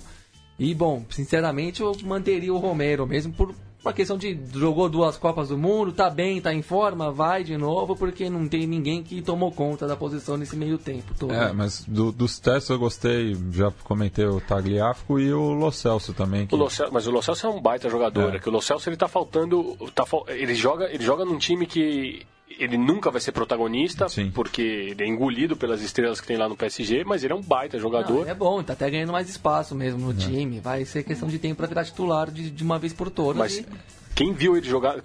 E 0.58 0.74
bom, 0.74 1.04
sinceramente 1.10 1.82
eu 1.82 1.94
manteria 2.02 2.52
o 2.52 2.58
Romero, 2.58 3.06
mesmo 3.06 3.32
por 3.32 3.54
uma 3.86 3.92
questão 3.92 4.18
de 4.18 4.38
jogou 4.52 4.88
duas 4.88 5.16
Copas 5.16 5.48
do 5.48 5.56
Mundo, 5.58 5.92
tá 5.92 6.10
bem, 6.10 6.40
tá 6.40 6.52
em 6.52 6.62
forma, 6.62 7.10
vai 7.10 7.44
de 7.44 7.56
novo, 7.56 7.94
porque 7.96 8.28
não 8.28 8.48
tem 8.48 8.66
ninguém 8.66 9.02
que 9.02 9.22
tomou 9.22 9.52
conta 9.52 9.86
da 9.86 9.96
posição 9.96 10.36
nesse 10.36 10.56
meio 10.56 10.76
tempo 10.78 11.14
todo. 11.18 11.32
É, 11.32 11.52
mas 11.52 11.84
do- 11.86 12.10
dos 12.12 12.38
testes 12.38 12.70
eu 12.70 12.78
gostei, 12.78 13.36
já 13.52 13.70
comentei 13.84 14.26
o 14.26 14.40
Tagliafico 14.40 15.18
e 15.20 15.32
o 15.32 15.52
Lo 15.52 15.70
Celso 15.70 16.12
também. 16.12 16.46
Que... 16.46 16.54
O 16.54 16.58
Lo 16.58 16.68
Celso- 16.70 16.92
mas 16.92 17.06
o 17.06 17.10
Lo 17.10 17.22
Celso 17.22 17.46
é 17.46 17.50
um 17.50 17.60
baita 17.60 17.88
jogador. 17.88 18.34
É. 18.34 18.36
É. 18.36 18.38
que 18.40 18.48
o 18.48 18.52
Lo 18.52 18.60
Celso 18.60 18.88
ele 18.88 18.96
tá 18.96 19.08
faltando. 19.08 19.76
Tá, 19.94 20.04
ele, 20.28 20.54
joga, 20.54 20.86
ele 20.92 21.04
joga 21.04 21.24
num 21.24 21.38
time 21.38 21.66
que 21.66 22.26
ele 22.48 22.76
nunca 22.78 23.10
vai 23.10 23.20
ser 23.20 23.32
protagonista, 23.32 24.08
Sim. 24.08 24.30
porque 24.30 24.62
ele 24.62 25.02
é 25.02 25.06
engolido 25.06 25.56
pelas 25.56 25.82
estrelas 25.82 26.20
que 26.20 26.26
tem 26.26 26.36
lá 26.36 26.48
no 26.48 26.56
PSG, 26.56 27.04
mas 27.04 27.22
ele 27.24 27.32
é 27.32 27.36
um 27.36 27.42
baita 27.42 27.76
Não, 27.76 27.82
jogador. 27.82 28.26
é 28.28 28.34
bom, 28.34 28.62
tá 28.62 28.72
até 28.72 28.88
ganhando 28.90 29.12
mais 29.12 29.28
espaço 29.28 29.74
mesmo 29.74 29.98
no 30.06 30.14
time. 30.14 30.60
Vai 30.60 30.84
ser 30.84 31.02
questão 31.02 31.28
de 31.28 31.38
tempo 31.38 31.56
pra 31.56 31.66
virar 31.66 31.84
titular 31.84 32.30
de, 32.30 32.50
de 32.50 32.62
uma 32.64 32.78
vez 32.78 32.92
por 32.92 33.10
todas. 33.10 33.36
Mas 33.36 33.58
e- 33.58 33.66
quem 34.14 34.32
viu 34.32 34.56
ele 34.56 34.66
jogar, 34.66 34.96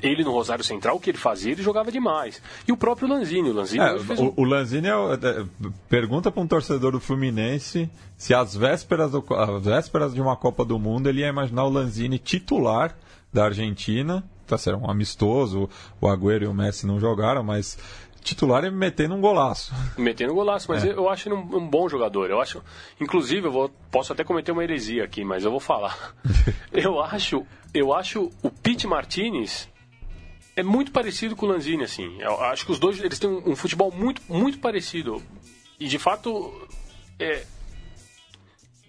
ele 0.00 0.22
no 0.22 0.30
Rosário 0.30 0.62
Central, 0.62 0.94
o 0.94 1.00
que 1.00 1.10
ele 1.10 1.18
fazia, 1.18 1.50
ele 1.50 1.62
jogava 1.62 1.90
demais. 1.90 2.40
E 2.68 2.70
o 2.70 2.76
próprio 2.76 3.08
Lanzini, 3.08 3.50
o 3.50 3.52
Lanzini 3.52 3.82
É, 3.82 3.98
fez 3.98 4.20
um- 4.20 4.26
o, 4.28 4.34
o 4.36 4.44
Lanzini 4.44 4.86
é, 4.86 4.94
o- 4.94 5.12
é, 5.14 5.44
pergunta 5.88 6.30
para 6.30 6.40
um 6.40 6.46
torcedor 6.46 6.92
do 6.92 7.00
Fluminense 7.00 7.90
se 8.16 8.32
às 8.32 8.54
vésperas, 8.54 9.10
do, 9.10 9.24
às 9.34 9.64
vésperas 9.64 10.14
de 10.14 10.20
uma 10.20 10.36
Copa 10.36 10.64
do 10.64 10.78
Mundo 10.78 11.08
ele 11.08 11.22
ia 11.22 11.28
imaginar 11.28 11.64
o 11.64 11.68
Lanzini 11.68 12.16
titular 12.18 12.96
da 13.32 13.46
Argentina. 13.46 14.22
Tá 14.46 14.58
certo, 14.58 14.82
um 14.82 14.90
amistoso, 14.90 15.68
o 16.00 16.08
Agüero 16.08 16.44
e 16.44 16.46
o 16.46 16.54
Messi 16.54 16.86
não 16.86 17.00
jogaram, 17.00 17.42
mas 17.42 17.78
titular 18.22 18.64
e 18.64 18.70
metendo 18.70 19.14
um 19.14 19.20
golaço. 19.20 19.72
metendo 19.98 20.32
golaço, 20.34 20.70
É. 20.72 20.74
mas 20.74 20.84
eu 20.84 21.08
acho 21.08 21.28
ele 21.28 21.34
um, 21.34 21.56
um 21.58 21.68
bom 21.68 21.88
jogador. 21.88 22.30
Eu 22.30 22.40
acho, 22.40 22.62
inclusive, 23.00 23.46
eu 23.46 23.52
vou, 23.52 23.68
posso 23.90 24.12
até 24.12 24.24
cometer 24.24 24.52
uma 24.52 24.64
heresia 24.64 25.04
aqui, 25.04 25.24
mas 25.24 25.44
eu 25.44 25.50
vou 25.50 25.60
falar. 25.60 26.14
eu 26.72 27.00
acho, 27.02 27.46
eu 27.72 27.92
acho 27.92 28.30
o 28.42 28.50
Pete 28.50 28.86
Martinez 28.86 29.68
é 30.56 30.62
muito 30.62 30.92
parecido 30.92 31.34
com 31.34 31.46
o 31.46 31.48
Lanzini, 31.48 31.84
assim. 31.84 32.16
Eu 32.20 32.40
acho 32.44 32.64
que 32.64 32.72
os 32.72 32.78
dois 32.78 32.98
eles 33.00 33.18
têm 33.18 33.28
um, 33.28 33.50
um 33.50 33.56
futebol 33.56 33.90
muito, 33.90 34.22
muito 34.28 34.58
parecido. 34.58 35.22
E 35.78 35.88
de 35.88 35.98
fato, 35.98 36.52
é, 37.18 37.44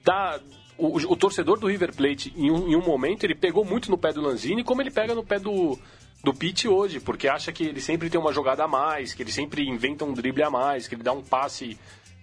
dá, 0.03 0.39
o, 0.78 0.97
o 0.97 1.15
torcedor 1.15 1.59
do 1.59 1.67
River 1.67 1.93
Plate, 1.95 2.34
em 2.36 2.51
um, 2.51 2.67
em 2.69 2.76
um 2.76 2.82
momento, 2.86 3.23
ele 3.23 3.36
pegou 3.36 3.63
muito 3.65 3.89
no 3.89 3.97
pé 3.97 4.11
do 4.13 4.21
Lanzini, 4.21 4.63
como 4.63 4.82
ele 4.82 4.91
pega 4.91 5.13
no 5.15 5.23
pé 5.23 5.39
do, 5.39 5.78
do 6.23 6.34
Pitt 6.34 6.67
hoje, 6.67 6.99
porque 6.99 7.28
acha 7.28 7.51
que 7.51 7.63
ele 7.63 7.82
sempre 7.82 8.09
tem 8.09 8.19
uma 8.19 8.34
jogada 8.34 8.63
a 8.63 8.67
mais, 8.67 9.13
que 9.13 9.23
ele 9.23 9.32
sempre 9.32 9.67
inventa 9.67 10.03
um 10.05 10.13
drible 10.13 10.43
a 10.43 10.49
mais, 10.49 10.88
que 10.88 10.95
ele 10.95 11.03
dá 11.03 11.13
um 11.13 11.21
passe 11.21 11.78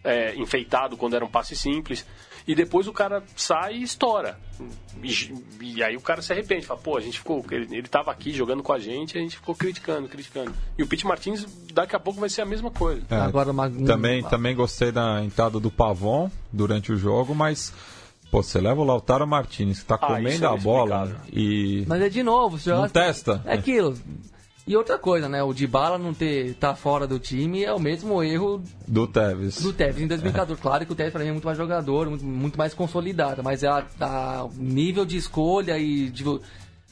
é, 0.05 0.35
enfeitado 0.37 0.97
quando 0.97 1.15
era 1.15 1.25
um 1.25 1.31
passe 1.31 1.55
simples. 1.57 2.05
E 2.45 2.57
depois 2.57 2.89
o 2.89 2.93
cara 2.93 3.23
sai 3.37 3.75
e 3.77 3.83
estoura. 3.85 4.37
E, 5.01 5.33
e 5.61 5.83
aí 5.85 5.97
o 5.97 6.01
cara 6.01 6.21
se 6.21 6.33
arrepende, 6.33 6.67
fala, 6.67 6.81
pô, 6.81 6.97
a 6.97 7.01
gente 7.01 7.19
ficou. 7.19 7.45
Ele, 7.51 7.69
ele 7.77 7.87
tava 7.89 8.11
aqui 8.11 8.33
jogando 8.33 8.65
com 8.65 8.73
a 8.73 8.81
gente, 8.81 9.17
a 9.17 9.21
gente 9.21 9.37
ficou 9.37 9.55
criticando, 9.55 10.09
criticando. 10.09 10.53
E 10.77 10.83
o 10.83 10.87
Pete 10.89 11.07
Martins 11.07 11.47
daqui 11.73 11.95
a 11.95 12.01
pouco 12.01 12.19
vai 12.19 12.29
ser 12.29 12.43
a 12.43 12.45
mesma 12.45 12.69
coisa. 12.71 13.01
É, 13.09 13.15
Agora 13.15 13.53
uma- 13.53 13.71
também, 13.71 14.21
uma- 14.23 14.29
também 14.29 14.57
gostei 14.57 14.91
da 14.91 15.23
entrada 15.25 15.61
do 15.61 15.71
Pavon 15.71 16.29
durante 16.53 16.91
o 16.93 16.97
jogo, 16.97 17.33
mas 17.33 17.73
pô, 18.33 18.43
você 18.43 18.61
leva 18.61 18.81
o 18.81 18.85
Lautaro 18.85 19.27
Martinez 19.27 19.79
que 19.81 19.85
tá 19.85 19.95
Ah, 19.95 19.99
comendo 19.99 20.45
é 20.45 20.49
a 20.49 20.57
bola 20.57 21.17
e 21.33 21.85
Mas 21.87 22.01
é 22.03 22.09
de 22.09 22.23
novo, 22.23 22.59
se 22.59 22.69
não 22.71 22.89
testa. 22.89 23.41
É 23.45 23.53
aquilo. 23.55 23.97
E 24.67 24.77
outra 24.77 24.97
coisa, 24.97 25.29
né? 25.29 25.43
O 25.43 25.53
Dybala 25.53 25.99
não 25.99 26.15
ter 26.15 26.55
tá 26.55 26.75
fora 26.75 27.07
do 27.07 27.19
time 27.19 27.63
é 27.65 27.73
o 27.75 27.81
mesmo 27.81 28.23
erro 28.23 28.63
do 28.89 29.07
Tevez. 29.09 29.61
do 29.61 29.73
Tevez 29.73 30.01
em 30.01 30.07
2014. 30.07 30.61
Claro 30.61 30.87
que 30.87 30.93
o 30.93 30.95
Tevez 30.95 31.13
pra 31.13 31.23
mim 31.23 31.29
é 31.31 31.33
muito 31.33 31.45
mais 31.45 31.59
jogador, 31.59 32.09
muito, 32.09 32.25
muito 32.25 32.57
mais 32.57 32.73
consolidado, 32.73 33.43
mas 33.43 33.63
é 33.63 33.69
a, 33.69 33.85
a- 34.01 34.45
o 34.45 34.53
nível 34.57 35.05
de 35.05 35.17
escolha 35.17 35.77
e 35.79 36.09
de, 36.09 36.25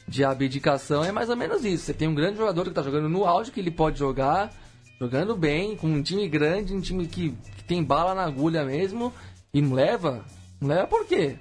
de 0.07 0.25
abdicação 0.25 1.05
é 1.05 1.13
mais 1.13 1.31
ou 1.31 1.37
menos 1.37 1.65
isso. 1.65 1.85
Você 1.85 1.95
tem 1.95 2.09
um 2.09 2.15
grande 2.15 2.37
jogador 2.39 2.65
que 2.65 2.71
tá 2.71 2.83
jogando 2.83 3.09
no 3.09 3.25
auge, 3.25 3.53
que 3.53 3.61
ele 3.61 3.71
pode 3.71 3.99
jogar, 4.01 4.53
jogando 5.01 5.37
bem, 5.37 5.77
com 5.77 5.87
um 5.87 6.03
time 6.03 6.29
grande, 6.29 6.75
um 6.75 6.81
time 6.81 7.07
que, 7.07 7.31
que 7.57 7.65
tem 7.65 7.83
bala 7.85 8.15
na 8.17 8.25
agulha 8.25 8.65
mesmo, 8.65 9.13
e 9.55 9.63
não 9.63 9.75
leva? 9.75 10.25
Leva 10.61 10.87
por 10.87 11.07
quê? 11.07 11.37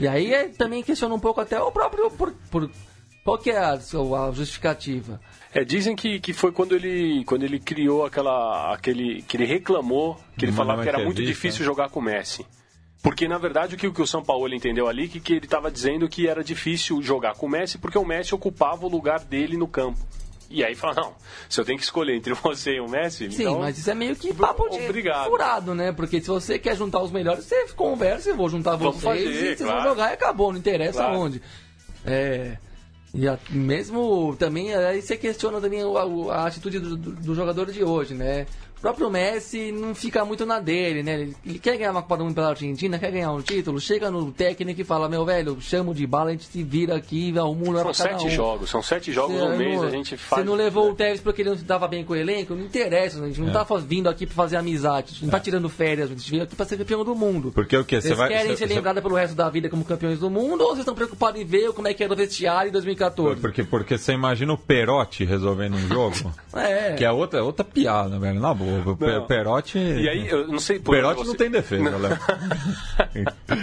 E 0.00 0.06
aí 0.06 0.32
é, 0.32 0.48
também 0.48 0.82
questiona 0.82 1.14
um 1.14 1.20
pouco 1.20 1.40
até 1.40 1.60
o 1.60 1.70
próprio. 1.72 2.10
Por, 2.10 2.32
por- 2.50 2.70
qual 3.24 3.36
que 3.38 3.50
é 3.50 3.58
a, 3.58 3.72
a 3.72 4.30
justificativa? 4.32 5.20
É, 5.52 5.64
dizem 5.64 5.94
que, 5.96 6.18
que 6.20 6.32
foi 6.32 6.50
quando 6.52 6.74
ele, 6.74 7.24
quando 7.24 7.42
ele 7.42 7.58
criou 7.60 8.04
aquela. 8.06 8.72
aquele. 8.74 9.22
que 9.22 9.36
ele 9.36 9.44
reclamou, 9.44 10.18
que 10.36 10.44
ele 10.44 10.52
falava 10.52 10.82
que 10.82 10.88
era 10.88 10.98
muito 11.04 11.22
difícil 11.22 11.64
jogar 11.64 11.90
com 11.90 12.00
o 12.00 12.02
Messi. 12.02 12.46
Porque, 13.02 13.28
na 13.28 13.38
verdade, 13.38 13.74
o 13.74 13.78
que, 13.78 13.86
o 13.86 13.92
que 13.92 14.02
o 14.02 14.06
São 14.06 14.22
Paulo 14.24 14.52
entendeu 14.52 14.88
ali, 14.88 15.08
que, 15.08 15.20
que 15.20 15.34
ele 15.34 15.44
estava 15.46 15.70
dizendo 15.70 16.08
que 16.08 16.26
era 16.26 16.42
difícil 16.42 17.00
jogar 17.00 17.34
com 17.34 17.46
o 17.46 17.48
Messi, 17.48 17.78
porque 17.78 17.96
o 17.96 18.04
Messi 18.04 18.34
ocupava 18.34 18.84
o 18.86 18.88
lugar 18.88 19.20
dele 19.20 19.56
no 19.56 19.68
campo. 19.68 20.00
E 20.50 20.64
aí 20.64 20.74
fala, 20.74 20.94
não, 20.94 21.14
se 21.48 21.60
eu 21.60 21.64
tenho 21.64 21.76
que 21.78 21.84
escolher 21.84 22.14
entre 22.16 22.32
você 22.34 22.76
e 22.76 22.80
o 22.80 22.88
Messi, 22.88 23.30
Sim, 23.30 23.42
então... 23.42 23.58
mas 23.58 23.76
isso 23.78 23.90
é 23.90 23.94
meio 23.94 24.16
que 24.16 24.32
papo 24.32 24.68
de 24.70 24.78
Obrigado. 24.84 25.28
furado, 25.28 25.74
né? 25.74 25.92
Porque 25.92 26.20
se 26.20 26.28
você 26.28 26.58
quer 26.58 26.74
juntar 26.76 27.00
os 27.02 27.10
melhores, 27.10 27.44
você 27.44 27.66
conversa, 27.74 28.30
eu 28.30 28.36
vou 28.36 28.48
juntar 28.48 28.76
Vamos 28.76 28.96
vocês 28.96 29.24
fazer, 29.24 29.30
e 29.30 29.38
vocês 29.56 29.60
claro. 29.60 29.82
vão 29.82 29.90
jogar 29.90 30.10
e 30.10 30.14
acabou, 30.14 30.50
não 30.52 30.58
interessa 30.58 31.00
Claro. 31.02 31.18
onde. 31.18 31.42
É. 32.06 32.56
E 33.14 33.26
a- 33.26 33.38
mesmo 33.50 34.36
também, 34.38 34.74
aí 34.74 35.00
você 35.02 35.16
questiona 35.16 35.60
também 35.60 35.80
a, 35.82 36.34
a 36.34 36.46
atitude 36.46 36.78
do, 36.78 36.96
do- 36.96 37.12
do 37.12 37.34
jogador 37.34 37.70
de 37.70 37.82
hoje, 37.82 38.14
né? 38.14 38.46
O 38.78 38.80
próprio 38.80 39.10
Messi 39.10 39.72
não 39.72 39.92
fica 39.94 40.24
muito 40.24 40.46
na 40.46 40.60
dele, 40.60 41.02
né? 41.02 41.14
Ele, 41.14 41.36
ele 41.44 41.58
quer 41.58 41.76
ganhar 41.76 41.90
uma 41.90 42.00
Copa 42.00 42.16
do 42.18 42.24
Mundo 42.24 42.34
pela 42.36 42.50
Argentina, 42.50 42.96
quer 42.98 43.10
ganhar 43.10 43.32
um 43.32 43.42
título, 43.42 43.80
chega 43.80 44.08
no 44.10 44.30
técnico 44.30 44.80
e 44.80 44.84
fala, 44.84 45.08
meu 45.08 45.24
velho, 45.24 45.58
chamo 45.60 45.92
de 45.92 46.06
bala, 46.06 46.28
a 46.28 46.32
gente 46.32 46.44
se 46.44 46.62
vira 46.62 46.94
aqui, 46.96 47.36
arruma 47.36 47.70
um 47.70 47.82
São 47.82 47.92
sete 47.94 48.26
um. 48.26 48.30
jogos, 48.30 48.70
são 48.70 48.80
sete 48.82 49.12
jogos 49.12 49.36
no 49.36 49.56
mês, 49.56 49.76
não- 49.80 49.88
a 49.88 49.90
gente 49.90 50.16
faz. 50.16 50.42
Você 50.42 50.48
não 50.48 50.54
levou 50.54 50.90
o 50.90 50.94
Tevez 50.94 51.20
porque 51.20 51.42
ele 51.42 51.50
não 51.50 51.56
se 51.58 51.64
dava 51.64 51.88
bem 51.88 52.04
com 52.04 52.12
o 52.12 52.16
elenco? 52.16 52.54
Não 52.54 52.64
interessa, 52.64 53.20
a 53.22 53.26
gente 53.26 53.40
não 53.40 53.52
tá 53.52 53.64
faz- 53.64 53.82
vindo 53.82 54.08
aqui 54.08 54.24
pra 54.26 54.34
fazer 54.36 54.56
amizade, 54.56 55.06
a 55.08 55.12
gente 55.14 55.24
não 55.24 55.30
tá 55.30 55.40
tirando 55.40 55.68
férias, 55.68 56.06
a 56.10 56.14
gente 56.14 56.30
veio 56.30 56.44
aqui 56.44 56.54
pra 56.54 56.64
ser 56.64 56.76
campeão 56.78 57.04
do 57.04 57.16
mundo. 57.16 57.50
Porque 57.52 57.76
o 57.76 57.84
quê? 57.84 57.96
Você 58.00 58.08
Vocês 58.08 58.18
vai. 58.18 58.28
querem 58.28 58.52
você- 58.56 58.58
ser 58.68 58.74
lembrados 58.74 59.02
pelo 59.02 59.16
resto 59.16 59.34
da 59.34 59.50
vida 59.50 59.68
como 59.68 59.84
campeões 59.84 60.20
do 60.20 60.30
mundo 60.30 60.60
ou 60.62 60.68
vocês 60.68 60.80
estão 60.80 60.94
preocupados 60.94 61.40
em 61.40 61.44
ver 61.44 61.72
como 61.72 61.88
é 61.88 61.94
que 61.94 62.04
era 62.04 62.12
o 62.12 62.16
vestiário 62.16 62.68
em 62.68 62.72
2014? 62.72 63.40
Porque, 63.40 63.64
porque 63.64 63.98
você 63.98 64.12
imagina 64.12 64.52
o 64.52 64.56
Perotti 64.56 65.24
resolvendo 65.24 65.74
um 65.74 65.88
jogo, 65.88 66.32
É. 66.54 66.92
que 66.94 67.04
é 67.04 67.10
outra, 67.10 67.42
outra 67.42 67.64
piada, 67.64 68.18
velho. 68.20 68.38
Na 68.38 68.54
boa. 68.54 68.67
O 68.68 68.96
Não. 69.00 69.26
Perotti. 69.26 69.78
E 69.78 70.08
aí, 70.08 70.28
eu 70.28 70.46
não 70.48 70.58
sei 70.58 70.78
por 70.78 70.94
Perotti 70.94 71.20
onde 71.20 71.28
não 71.28 71.32
você- 71.32 71.38
tem 71.38 71.50
defesa, 71.50 71.96
Léo. 71.96 72.18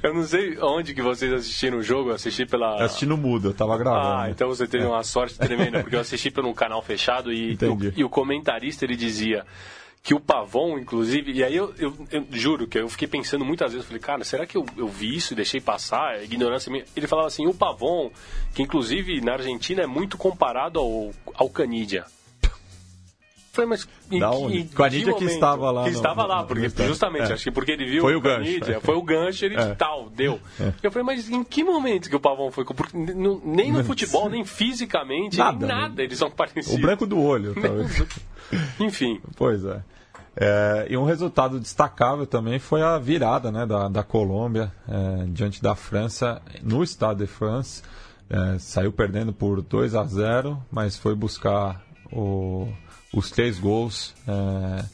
Eu 0.00 0.14
não 0.14 0.22
sei 0.22 0.56
onde 0.60 0.94
que 0.94 1.02
vocês 1.02 1.32
assistiram 1.32 1.78
o 1.78 1.82
jogo, 1.82 2.10
eu 2.10 2.14
assisti 2.14 2.46
pela. 2.46 2.78
Eu 2.78 2.84
assisti 2.84 3.06
no 3.06 3.16
mudo, 3.16 3.48
eu 3.48 3.54
tava 3.54 3.76
gravando. 3.76 4.22
Ah, 4.22 4.30
então 4.30 4.46
você 4.48 4.68
teve 4.68 4.84
uma 4.86 5.02
sorte 5.02 5.36
tremenda, 5.36 5.80
porque 5.80 5.96
eu 5.96 6.00
assisti 6.00 6.30
pelo 6.30 6.54
canal 6.54 6.80
fechado 6.80 7.32
e, 7.32 7.54
o, 7.54 7.92
e 7.98 8.04
o 8.04 8.08
comentarista 8.08 8.84
ele 8.84 8.94
dizia 8.94 9.44
que 10.00 10.14
o 10.14 10.20
Pavon, 10.20 10.78
inclusive, 10.78 11.32
e 11.32 11.42
aí 11.42 11.56
eu, 11.56 11.74
eu- 11.76 12.06
eu 12.12 12.24
juro 12.30 12.68
que 12.68 12.78
eu 12.78 12.88
fiquei 12.88 13.08
pensando 13.08 13.44
muitas 13.44 13.72
vezes, 13.72 13.84
eu 13.84 13.88
falei, 13.88 14.00
cara, 14.00 14.22
será 14.22 14.46
que 14.46 14.56
eu, 14.56 14.64
eu 14.76 14.86
vi 14.86 15.16
isso 15.16 15.32
e 15.32 15.36
deixei 15.36 15.60
passar? 15.60 16.14
É 16.18 16.22
ignorância 16.22 16.70
minha. 16.70 16.84
Ele 16.96 17.08
falava 17.08 17.26
assim, 17.26 17.44
o 17.48 17.52
Pavon, 17.52 18.12
que 18.54 18.62
inclusive 18.62 19.20
na 19.20 19.32
Argentina 19.32 19.82
é 19.82 19.86
muito 19.88 20.16
comparado 20.16 20.78
ao, 20.78 21.10
ao 21.34 21.50
Canidia. 21.50 22.04
Eu 23.58 23.66
Falei, 23.66 23.68
mas 23.70 23.88
em, 24.10 24.20
Da 24.20 24.30
que- 24.30 24.36
onde? 24.36 24.58
em 24.58 24.66
que 24.66 24.74
Canidia 24.76 25.12
que 25.14 25.24
estava 25.24 25.70
lá 25.70 25.84
Que 25.84 25.90
no- 25.90 25.96
estava 25.96 26.24
lá, 26.26 26.40
no- 26.42 26.46
porque 26.46 26.60
no 26.60 26.66
estádio. 26.66 26.88
justamente, 26.92 27.30
É. 27.30 27.34
acho 27.34 27.44
que 27.44 27.50
porque 27.50 27.72
ele 27.72 27.86
viu 27.86 28.02
Foi 28.02 28.14
o 28.14 28.20
gancho. 28.20 28.50
foi 28.82 28.94
o 28.94 29.02
gancho, 29.02 29.44
ele 29.44 29.56
É. 29.56 29.74
tal, 29.74 30.08
deu. 30.10 30.38
Eu 30.82 30.90
falei, 30.92 31.04
mas 31.04 31.28
em 31.28 31.42
que 31.42 31.64
momento 31.64 32.08
que 32.08 32.14
o 32.16 32.20
Pavão 32.20 32.50
foi? 32.52 32.64
Porque 32.64 32.96
nem 32.96 33.72
no 33.72 33.82
futebol, 33.84 34.28
nem 34.28 34.44
fisicamente, 34.44 35.36
Nada, 35.38 35.58
nem 35.66 35.68
nada, 35.76 35.94
né? 35.96 36.04
eles 36.04 36.18
são 36.18 36.30
parecidos. 36.30 36.72
O 36.72 36.78
branco 36.80 37.06
do 37.06 37.20
olho, 37.20 37.54
talvez. 37.60 38.06
Enfim, 38.78 39.20
Pois 39.36 39.64
é. 39.64 39.80
É, 40.40 40.86
e 40.88 40.96
um 40.96 41.04
resultado 41.04 41.58
destacável 41.58 42.24
também 42.24 42.60
foi 42.60 42.80
a 42.80 42.96
virada 42.96 43.50
né, 43.50 43.66
da, 43.66 43.88
da 43.88 44.04
Colômbia 44.04 44.72
é, 44.88 45.24
diante 45.30 45.60
da 45.60 45.74
França 45.74 46.40
no 46.62 46.84
Stade 46.84 47.20
de 47.20 47.26
France. 47.26 47.82
É, 48.30 48.56
saiu 48.58 48.92
perdendo 48.92 49.32
por 49.32 49.60
2 49.62 49.96
a 49.96 50.04
0, 50.04 50.62
mas 50.70 50.96
foi 50.96 51.14
buscar 51.16 51.82
o- 52.12 52.68
os 53.12 53.30
três 53.30 53.58
gols. 53.58 54.14
é, 54.26 54.84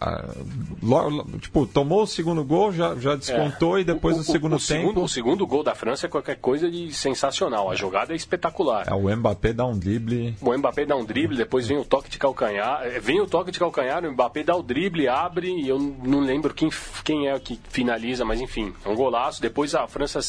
a- 0.00 0.34
lo- 0.82 1.08
lo- 1.10 1.38
tipo, 1.40 1.66
tomou 1.66 2.04
o 2.04 2.06
segundo 2.06 2.42
gol, 2.44 2.72
já, 2.72 2.94
já 2.94 3.16
descontou 3.16 3.78
e 3.78 3.84
depois 3.84 4.16
o, 4.16 4.22
segundo 4.22 4.52
tempo. 4.52 4.60
Segundo, 4.62 5.02
o 5.02 5.08
segundo 5.08 5.46
gol 5.46 5.62
da 5.62 5.74
França 5.74 6.06
é 6.06 6.08
qualquer 6.08 6.36
coisa 6.36 6.70
de 6.70 6.90
sensacional. 6.94 7.70
A 7.70 7.74
jogada 7.74 8.12
é 8.12 8.16
espetacular. 8.16 8.86
é, 8.88 8.94
o 8.94 9.14
Mbappé 9.14 9.52
dá 9.52 9.66
um 9.66 9.76
drible. 9.78 10.34
O 10.40 10.56
Mbappé 10.56 10.86
dá 10.86 10.96
um 10.96 11.04
drible, 11.04 11.36
depois 11.36 11.66
vem 11.66 11.76
o 11.76 11.84
toque 11.84 12.08
de 12.08 12.18
calcanhar. 12.18 12.80
eh, 12.84 12.98
Vem 13.00 13.20
o 13.20 13.26
toque 13.26 13.50
de 13.50 13.58
calcanhar, 13.58 14.02
o 14.04 14.12
Mbappé 14.12 14.42
dá 14.44 14.56
o 14.56 14.62
drible, 14.62 15.06
abre, 15.08 15.50
e 15.50 15.68
eu 15.68 15.78
não 15.78 16.20
lembro 16.20 16.54
quem, 16.54 16.70
quem 17.04 17.28
é 17.28 17.38
que 17.38 17.60
finaliza, 17.68 18.24
mas 18.24 18.40
enfim, 18.40 18.72
é 18.84 18.88
um 18.88 18.94
golaço. 18.94 19.42
Depois 19.42 19.74
a 19.74 19.86
França, 19.88 20.20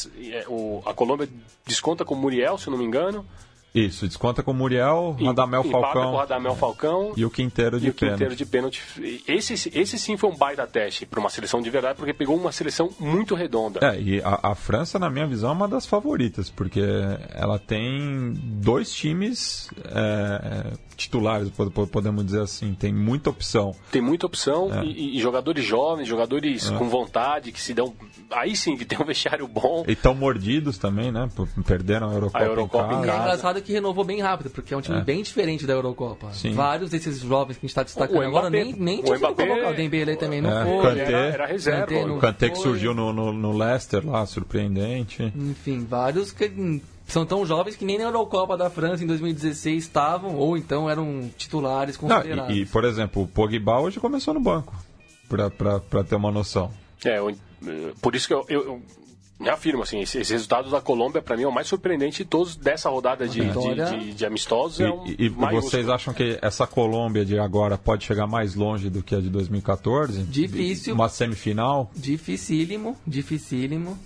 o- 0.48 0.82
a 0.84 0.92
Colômbia 0.92 1.28
desconta 1.64 2.04
com 2.04 2.14
o 2.14 2.18
Muriel, 2.18 2.58
se 2.58 2.66
eu 2.66 2.72
não 2.72 2.78
me 2.78 2.84
engano. 2.84 3.24
Isso, 3.74 4.06
desconta 4.06 4.42
com 4.42 4.50
o 4.50 4.54
Muriel, 4.54 5.16
E- 5.18 5.24
Radamel 5.24 5.62
empata 5.64 5.72
com 5.72 5.78
o 5.78 5.92
Falcão 5.92 6.16
Radamel 6.16 6.56
Falcão. 6.56 7.12
e 7.16 7.24
o 7.24 7.30
Quinteiro 7.30 7.80
de 7.80 7.86
E 7.86 7.90
o 7.90 7.94
quinteiro 7.94 8.18
pênalti. 8.18 8.36
de 8.38 8.44
pênalti. 8.46 8.82
Esse, 9.26 9.54
esse 9.74 9.98
sim 9.98 10.16
foi 10.18 10.28
um 10.30 10.36
baita 10.36 10.66
teste 10.66 11.06
para 11.06 11.18
uma 11.18 11.30
seleção 11.30 11.60
de 11.62 11.70
verdade, 11.70 11.96
porque 11.96 12.12
pegou 12.12 12.36
uma 12.36 12.52
seleção 12.52 12.90
muito 13.00 13.34
redonda. 13.34 13.80
É, 13.82 13.98
e 14.00 14.20
a, 14.22 14.50
a 14.50 14.54
França, 14.54 14.98
na 14.98 15.08
minha 15.08 15.26
visão, 15.26 15.50
é 15.50 15.52
uma 15.54 15.68
das 15.68 15.86
favoritas, 15.86 16.50
porque 16.50 16.82
ela 17.30 17.58
tem 17.58 18.34
dois 18.36 18.92
times 18.92 19.70
é, 19.86 20.72
titulares, 20.96 21.48
po- 21.50 21.70
po- 21.70 21.86
podemos 21.86 22.24
dizer 22.26 22.42
assim, 22.42 22.74
tem 22.74 22.92
muita 22.92 23.30
opção. 23.30 23.74
Tem 23.90 24.02
muita 24.02 24.26
opção 24.26 24.68
É. 24.72 24.84
e, 24.84 25.16
e 25.16 25.20
jogadores 25.20 25.64
jovens, 25.64 26.06
jogadores 26.06 26.68
com 26.70 26.88
vontade, 26.88 27.50
que 27.52 27.60
se 27.60 27.72
dão. 27.72 27.94
Aí 28.30 28.54
sim, 28.56 28.76
que 28.76 28.84
tem 28.84 28.98
um 29.00 29.04
vestiário 29.04 29.46
bom. 29.48 29.84
E 29.88 29.94
tão 29.96 30.14
mordidos 30.14 30.78
também, 30.78 31.10
né? 31.10 31.28
Perderam 31.66 32.10
a 32.10 32.12
Eurocopa, 32.14 32.38
A 32.38 32.46
Eurocopa 32.46 32.92
em 32.94 32.96
em 32.96 33.00
E 33.00 33.04
é 33.04 33.06
casa. 33.06 33.28
Que 33.62 33.72
renovou 33.72 34.04
bem 34.04 34.20
rápido, 34.20 34.50
porque 34.50 34.74
é 34.74 34.76
um 34.76 34.80
time 34.80 34.98
É. 34.98 35.00
bem 35.02 35.22
diferente 35.22 35.66
da 35.66 35.72
Eurocopa. 35.72 36.32
Sim. 36.32 36.52
Vários 36.52 36.90
desses 36.90 37.20
jovens 37.20 37.54
que 37.56 37.60
a 37.60 37.62
gente 37.66 37.70
está 37.70 37.82
destacando 37.82 38.18
O 38.18 38.22
agora 38.26 38.50
Mbappé- 38.50 38.64
nem, 38.64 38.72
nem 38.74 39.00
o 39.00 39.02
tinha 39.04 39.16
sido 39.16 39.34
convocado. 39.34 39.70
O 39.72 39.74
Dembele 39.74 40.16
também 40.16 40.40
não 40.40 40.50
É, 40.50 40.64
foi. 40.64 40.82
Kanté. 40.82 41.02
Era, 41.12 41.18
era 41.34 41.46
reserva. 41.46 41.80
Kanté 41.86 42.06
não- 42.06 42.16
O 42.16 42.20
Kanté 42.20 42.48
que 42.50 42.54
Foi. 42.56 42.64
surgiu 42.64 42.92
no, 42.94 43.12
no, 43.12 43.32
no 43.32 43.56
Leicester 43.56 44.06
lá, 44.06 44.26
surpreendente. 44.26 45.32
Enfim, 45.36 45.84
vários 45.88 46.32
que 46.32 46.80
são 47.06 47.26
tão 47.26 47.44
jovens 47.44 47.76
que 47.76 47.84
nem 47.84 47.98
na 47.98 48.04
Eurocopa 48.04 48.56
da 48.56 48.70
França 48.70 49.02
em 49.04 49.06
2016 49.06 49.84
estavam, 49.84 50.36
ou 50.36 50.56
então 50.56 50.88
eram 50.88 51.30
titulares 51.36 51.98
Não, 52.00 52.08
considerados. 52.08 52.54
e, 52.56 52.60
e, 52.62 52.66
por 52.66 52.84
exemplo, 52.84 53.22
o 53.22 53.26
Pogba 53.28 53.80
hoje 53.80 53.98
começou 54.00 54.32
no 54.34 54.40
banco, 54.40 54.74
pra 55.28 56.04
ter 56.04 56.14
uma 56.16 56.30
noção. 56.30 56.70
É, 57.04 57.18
eu- 57.18 57.34
por 58.00 58.14
isso 58.14 58.26
que 58.28 58.34
eu, 58.34 58.44
eu, 58.48 58.82
eu 59.42 59.50
reafirmo, 59.50 59.82
assim, 59.82 60.00
esse, 60.00 60.18
esse 60.18 60.32
resultado 60.32 60.70
da 60.70 60.80
Colômbia, 60.80 61.20
para 61.20 61.36
mim, 61.36 61.42
é 61.42 61.48
o 61.48 61.52
mais 61.52 61.66
surpreendente 61.66 62.18
de 62.18 62.24
todos 62.24 62.56
dessa 62.56 62.88
rodada 62.88 63.26
de, 63.28 63.40
de, 63.40 63.74
de- 63.98 64.14
de 64.14 64.26
amistosos. 64.26 64.80
E, 64.80 64.84
é 64.84 64.90
um 64.92 65.06
e- 65.06 65.16
e 65.18 65.28
vocês 65.28 65.88
acham 65.88 66.14
que 66.14 66.38
essa 66.40 66.66
Colômbia 66.66 67.24
de 67.24 67.38
agora 67.38 67.76
pode 67.76 68.04
chegar 68.04 68.26
mais 68.26 68.54
longe 68.54 68.88
do 68.88 69.02
que 69.02 69.14
a 69.14 69.20
de 69.20 69.28
2014? 69.28 70.22
Difícil. 70.24 70.94
Uma 70.94 71.08
semifinal? 71.08 71.90
Dificílimo, 71.94 72.96
dificílimo. 73.06 73.98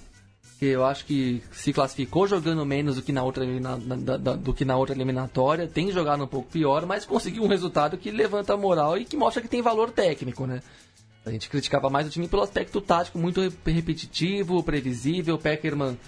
Que 0.59 0.65
eu 0.67 0.87
acho 0.87 1.05
que 1.05 1.43
se 1.53 1.71
classificou 1.71 2.27
jogando 2.27 2.65
menos 2.65 2.97
do 2.97 3.03
que 3.03 3.13
na 3.13 3.23
outra, 3.23 3.45
da- 3.45 4.17
da- 4.17 4.37
do 4.37 4.55
que 4.55 4.65
na 4.65 4.75
outra 4.75 4.95
eliminatória, 4.95 5.67
tem 5.69 5.93
jogado 5.93 6.25
um 6.25 6.27
pouco 6.27 6.49
pior, 6.51 6.87
mas 6.87 7.05
conseguiu 7.05 7.43
um 7.43 7.47
resultado 7.47 7.99
que 7.99 8.11
levanta 8.11 8.55
a 8.55 8.57
moral 8.57 8.97
e 8.97 9.05
que 9.05 9.19
mostra 9.19 9.43
que 9.43 9.49
tem 9.49 9.61
valor 9.61 9.91
técnico, 9.91 10.47
né? 10.47 10.63
A 11.27 11.31
gente 11.31 11.51
criticava 11.51 11.91
mais 11.91 12.07
o 12.07 12.11
time 12.11 12.29
pelo 12.29 12.43
aspecto 12.43 12.81
tático 12.81 13.19
muito 13.19 13.41
re- 13.41 13.73
repetitivo, 13.73 14.63
previsível. 14.63 15.37
Peckerman 15.37 15.99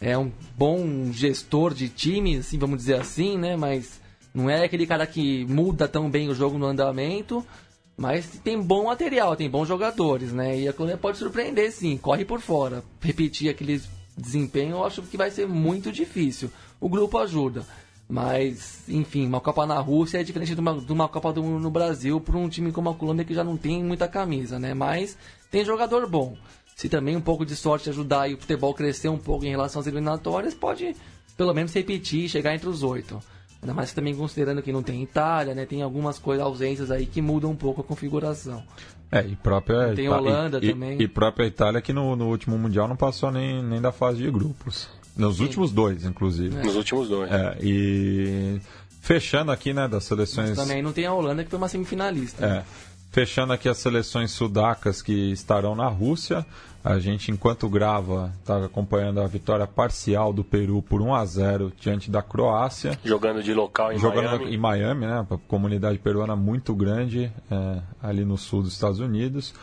é 0.00 0.16
um 0.16 0.32
bom 0.56 1.12
gestor 1.12 1.74
de 1.74 1.90
time, 1.90 2.38
assim, 2.38 2.58
vamos 2.58 2.78
dizer 2.78 2.94
assim, 2.94 3.36
né? 3.36 3.54
Mas 3.54 4.00
não 4.34 4.48
é 4.48 4.64
aquele 4.64 4.86
cara 4.86 5.06
que 5.06 5.44
muda 5.44 5.86
tão 5.86 6.10
bem 6.10 6.28
o 6.30 6.34
jogo 6.34 6.56
no 6.56 6.64
andamento. 6.66 7.46
Mas 7.94 8.26
tem 8.42 8.60
bom 8.60 8.86
material, 8.86 9.36
tem 9.36 9.50
bons 9.50 9.68
jogadores, 9.68 10.32
né? 10.32 10.58
E 10.58 10.66
a 10.66 10.72
Colômbia 10.72 10.96
pode 10.96 11.18
surpreender, 11.18 11.70
sim. 11.70 11.98
Corre 11.98 12.24
por 12.24 12.40
fora. 12.40 12.82
Repetir 12.98 13.50
aquele 13.50 13.80
desempenho, 14.16 14.76
eu 14.76 14.84
acho 14.84 15.02
que 15.02 15.18
vai 15.18 15.30
ser 15.30 15.46
muito 15.46 15.92
difícil. 15.92 16.50
O 16.80 16.88
grupo 16.88 17.18
ajuda. 17.18 17.66
Mas, 18.12 18.82
enfim, 18.90 19.26
uma 19.26 19.40
Copa 19.40 19.64
na 19.64 19.78
Rússia 19.78 20.20
é 20.20 20.22
diferente 20.22 20.54
de 20.54 20.60
uma, 20.60 20.78
de 20.78 20.92
uma 20.92 21.08
Copa 21.08 21.32
do 21.32 21.42
Mundo 21.42 21.58
no 21.62 21.70
Brasil 21.70 22.20
para 22.20 22.36
um 22.36 22.46
time 22.46 22.70
como 22.70 22.90
a 22.90 22.94
Colômbia 22.94 23.24
que 23.24 23.32
já 23.32 23.42
não 23.42 23.56
tem 23.56 23.82
muita 23.82 24.06
camisa, 24.06 24.58
né? 24.58 24.74
Mas 24.74 25.16
tem 25.50 25.64
jogador 25.64 26.06
bom. 26.06 26.36
Se 26.76 26.90
também 26.90 27.16
um 27.16 27.22
pouco 27.22 27.46
de 27.46 27.56
sorte 27.56 27.88
ajudar 27.88 28.28
e 28.28 28.34
o 28.34 28.38
futebol 28.38 28.74
crescer 28.74 29.08
um 29.08 29.16
pouco 29.16 29.46
em 29.46 29.48
relação 29.48 29.80
às 29.80 29.86
eliminatórias, 29.86 30.52
pode 30.52 30.94
pelo 31.38 31.54
menos 31.54 31.72
repetir 31.72 32.24
e 32.24 32.28
chegar 32.28 32.54
entre 32.54 32.68
os 32.68 32.82
oito. 32.82 33.18
Ainda 33.62 33.72
mais 33.72 33.94
também 33.94 34.14
considerando 34.14 34.60
que 34.60 34.72
não 34.72 34.82
tem 34.82 35.02
Itália, 35.02 35.54
né? 35.54 35.64
Tem 35.64 35.80
algumas 35.80 36.18
coisas, 36.18 36.44
ausências 36.44 36.90
aí 36.90 37.06
que 37.06 37.22
mudam 37.22 37.52
um 37.52 37.56
pouco 37.56 37.80
a 37.80 37.84
configuração. 37.84 38.62
É, 39.10 39.24
e 39.26 39.36
própria 39.36 39.94
Tem 39.94 40.04
Ita- 40.04 40.18
Holanda 40.18 40.58
e, 40.60 40.70
também. 40.70 40.98
E, 41.00 41.04
e 41.04 41.08
própria 41.08 41.46
Itália 41.46 41.80
que 41.80 41.94
no, 41.94 42.14
no 42.14 42.28
último 42.28 42.58
Mundial 42.58 42.86
não 42.86 42.96
passou 42.96 43.30
nem, 43.30 43.62
nem 43.62 43.80
da 43.80 43.90
fase 43.90 44.18
de 44.18 44.30
grupos. 44.30 44.86
Nos 45.16 45.40
últimos 45.40 45.72
dois, 45.72 46.04
inclusive. 46.04 46.54
Nos 46.56 46.76
últimos 46.76 47.08
dois. 47.08 47.30
É, 47.30 47.58
e 47.60 48.60
fechando 49.00 49.52
aqui, 49.52 49.72
né, 49.74 49.86
das 49.88 50.04
seleções. 50.04 50.56
Também 50.56 50.82
não 50.82 50.92
tem 50.92 51.06
a 51.06 51.12
Holanda 51.12 51.44
que 51.44 51.50
foi 51.50 51.58
uma 51.58 51.68
semifinalista. 51.68 52.44
É, 52.44 52.64
fechando 53.10 53.52
aqui 53.52 53.68
as 53.68 53.78
seleções 53.78 54.30
sudacas 54.30 55.02
que 55.02 55.32
estarão 55.32 55.74
na 55.74 55.88
Rússia. 55.88 56.46
A 56.84 56.98
gente, 56.98 57.30
enquanto 57.30 57.68
grava, 57.68 58.32
está 58.40 58.64
acompanhando 58.64 59.20
a 59.20 59.26
vitória 59.26 59.66
parcial 59.68 60.32
do 60.32 60.42
Peru 60.42 60.82
por 60.82 61.00
1 61.00 61.14
a 61.14 61.24
0 61.24 61.72
diante 61.78 62.10
da 62.10 62.22
Croácia. 62.22 62.98
Jogando 63.04 63.40
de 63.40 63.54
local 63.54 63.92
em 63.92 63.98
jogando 63.98 64.24
Miami. 64.24 64.54
em 64.54 64.58
Miami, 64.58 65.06
né? 65.06 65.26
A 65.30 65.38
comunidade 65.46 65.98
peruana 65.98 66.34
muito 66.34 66.74
grande 66.74 67.30
é, 67.48 67.82
ali 68.02 68.24
no 68.24 68.36
sul 68.36 68.62
dos 68.62 68.72
Estados 68.72 68.98
Unidos. 68.98 69.54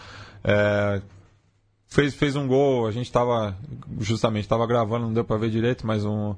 É, 0.45 1.01
fez, 1.89 2.13
fez 2.13 2.35
um 2.35 2.47
gol, 2.47 2.87
a 2.87 2.91
gente 2.91 3.07
estava 3.07 3.57
justamente 3.99 4.45
estava 4.45 4.65
gravando, 4.65 5.07
não 5.07 5.13
deu 5.13 5.25
para 5.25 5.37
ver 5.37 5.49
direito, 5.49 5.85
mas 5.85 6.05
um, 6.05 6.35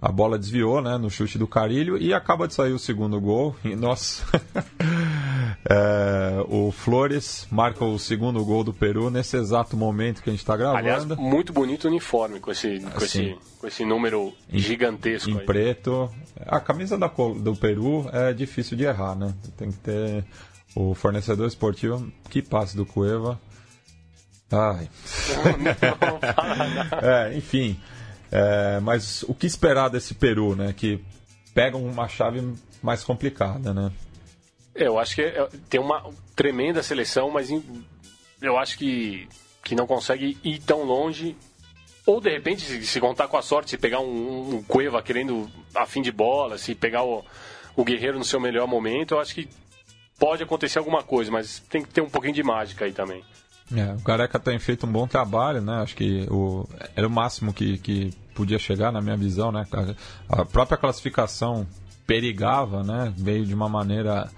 a 0.00 0.10
bola 0.10 0.38
desviou, 0.38 0.80
né, 0.80 0.96
no 0.96 1.10
chute 1.10 1.38
do 1.38 1.46
Carilho 1.46 1.98
e 1.98 2.14
acaba 2.14 2.48
de 2.48 2.54
sair 2.54 2.72
o 2.72 2.78
segundo 2.78 3.20
gol. 3.20 3.54
E, 3.64 3.76
nossa, 3.76 4.24
É, 5.68 6.44
o 6.48 6.72
Flores 6.72 7.46
marca 7.50 7.84
o 7.84 7.98
segundo 7.98 8.44
gol 8.44 8.64
do 8.64 8.74
Peru 8.74 9.10
nesse 9.10 9.36
exato 9.36 9.76
momento 9.76 10.22
que 10.22 10.28
a 10.28 10.32
gente 10.32 10.40
está 10.40 10.56
gravando. 10.56 10.78
Aliás, 10.78 11.04
muito 11.04 11.52
bonito 11.52 11.84
o 11.84 11.88
uniforme 11.88 12.40
com 12.40 12.50
esse, 12.50 12.80
com 12.80 13.04
esse, 13.04 13.38
com 13.58 13.66
esse 13.66 13.84
número 13.84 14.32
em, 14.50 14.58
gigantesco. 14.58 15.30
Em 15.30 15.38
aí. 15.38 15.46
preto. 15.46 16.10
A 16.46 16.58
camisa 16.58 16.98
da, 16.98 17.06
do 17.06 17.54
Peru 17.54 18.08
é 18.12 18.32
difícil 18.32 18.76
de 18.76 18.84
errar, 18.84 19.14
né? 19.14 19.32
Tem 19.56 19.70
que 19.70 19.78
ter 19.78 20.24
o 20.74 20.94
fornecedor 20.94 21.46
esportivo 21.46 22.10
que 22.28 22.42
passe 22.42 22.76
do 22.76 22.84
Cueva. 22.84 23.40
Ai. 24.52 24.88
é, 27.30 27.36
enfim. 27.36 27.80
É, 28.30 28.80
mas 28.80 29.22
o 29.24 29.34
que 29.34 29.46
esperar 29.46 29.88
desse 29.88 30.14
Peru, 30.14 30.54
né? 30.54 30.72
Que 30.72 31.02
pega 31.54 31.76
uma 31.76 32.08
chave 32.08 32.54
mais 32.82 33.04
complicada, 33.04 33.74
né? 33.74 33.90
Eu 34.74 34.98
acho 34.98 35.14
que 35.14 35.22
é, 35.22 35.48
tem 35.68 35.80
uma 35.80 36.02
tremenda 36.34 36.82
seleção, 36.82 37.30
mas 37.30 37.50
eu 38.40 38.56
acho 38.58 38.78
que, 38.78 39.28
que 39.62 39.74
não 39.74 39.86
consegue 39.86 40.38
ir 40.42 40.58
tão 40.60 40.84
longe. 40.84 41.36
Ou 42.06 42.20
de 42.20 42.30
repente, 42.30 42.62
se, 42.62 42.84
se 42.84 43.00
contar 43.00 43.28
com 43.28 43.36
a 43.36 43.42
sorte, 43.42 43.70
se 43.70 43.78
pegar 43.78 44.00
um, 44.00 44.56
um 44.56 44.62
Cueva 44.62 45.02
querendo 45.02 45.48
a 45.74 45.86
fim 45.86 46.02
de 46.02 46.10
bola, 46.10 46.58
se 46.58 46.74
pegar 46.74 47.04
o, 47.04 47.24
o 47.76 47.84
Guerreiro 47.84 48.18
no 48.18 48.24
seu 48.24 48.40
melhor 48.40 48.66
momento, 48.66 49.14
eu 49.14 49.20
acho 49.20 49.34
que 49.34 49.48
pode 50.18 50.42
acontecer 50.42 50.78
alguma 50.78 51.02
coisa, 51.02 51.30
mas 51.30 51.60
tem 51.68 51.82
que 51.82 51.88
ter 51.88 52.00
um 52.00 52.08
pouquinho 52.08 52.34
de 52.34 52.42
mágica 52.42 52.84
aí 52.84 52.92
também. 52.92 53.24
É, 53.74 53.94
o 53.94 54.00
Careca 54.02 54.38
tem 54.38 54.58
feito 54.58 54.86
um 54.86 54.92
bom 54.92 55.06
trabalho, 55.06 55.60
né? 55.60 55.82
Acho 55.82 55.94
que 55.96 56.26
o, 56.30 56.66
era 56.94 57.06
o 57.06 57.10
máximo 57.10 57.52
que, 57.52 57.78
que 57.78 58.10
podia 58.34 58.58
chegar, 58.58 58.92
na 58.92 59.00
minha 59.00 59.16
visão, 59.16 59.50
né? 59.52 59.66
A, 60.28 60.40
a 60.42 60.44
própria 60.44 60.76
classificação 60.78 61.66
perigava, 62.06 62.82
né? 62.82 63.12
Veio 63.16 63.46
de 63.46 63.54
uma 63.54 63.68
maneira 63.68 64.28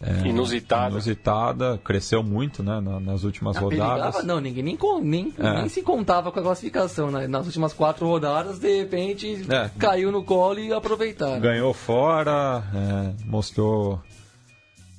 é, 0.00 0.28
inusitada. 0.28 0.90
inusitada, 0.90 1.80
cresceu 1.82 2.22
muito 2.22 2.62
né, 2.62 2.80
nas 3.00 3.22
últimas 3.24 3.56
Ah, 3.56 3.60
rodadas. 3.60 3.88
perigava? 4.16 4.22
Não, 4.22 4.40
ninguém 4.40 4.62
nem, 4.62 4.78
nem, 5.02 5.32
É. 5.38 5.54
nem 5.60 5.68
se 5.68 5.82
contava 5.82 6.30
com 6.30 6.38
a 6.40 6.42
classificação. 6.42 7.10
Né? 7.10 7.26
Nas 7.26 7.46
últimas 7.46 7.72
quatro 7.72 8.06
rodadas, 8.06 8.58
de 8.58 8.76
repente, 8.80 9.46
É. 9.48 9.70
caiu 9.78 10.12
no 10.12 10.22
colo 10.24 10.58
e 10.58 10.72
aproveitaram. 10.72 11.40
Ganhou 11.40 11.72
fora, 11.72 12.62
é, 12.74 13.24
mostrou. 13.24 14.00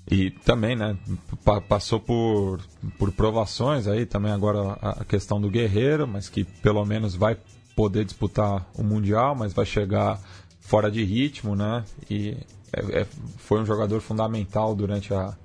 E 0.09 0.29
também, 0.29 0.75
né, 0.75 0.95
pa- 1.43 1.61
passou 1.61 1.99
por, 1.99 2.59
por 2.97 3.11
provações 3.11 3.87
aí, 3.87 4.05
também 4.05 4.31
agora 4.31 4.77
a, 4.81 5.03
questão 5.03 5.41
do 5.41 5.49
Guerreiro, 5.49 6.07
mas 6.07 6.29
que 6.29 6.43
pelo 6.43 6.85
menos 6.85 7.15
vai 7.15 7.37
poder 7.75 8.05
disputar 8.05 8.65
o 8.77 8.83
Mundial, 8.83 9.35
mas 9.35 9.51
vai 9.51 9.65
chegar 9.65 10.19
fora 10.61 10.91
de 10.91 11.03
ritmo, 11.03 11.55
né? 11.55 11.83
E 12.09 12.37
é- 12.71 13.01
é- 13.01 13.07
foi 13.37 13.59
um 13.61 13.65
jogador 13.65 13.99
fundamental 13.99 14.75
durante 14.75 15.13
a, 15.13 15.35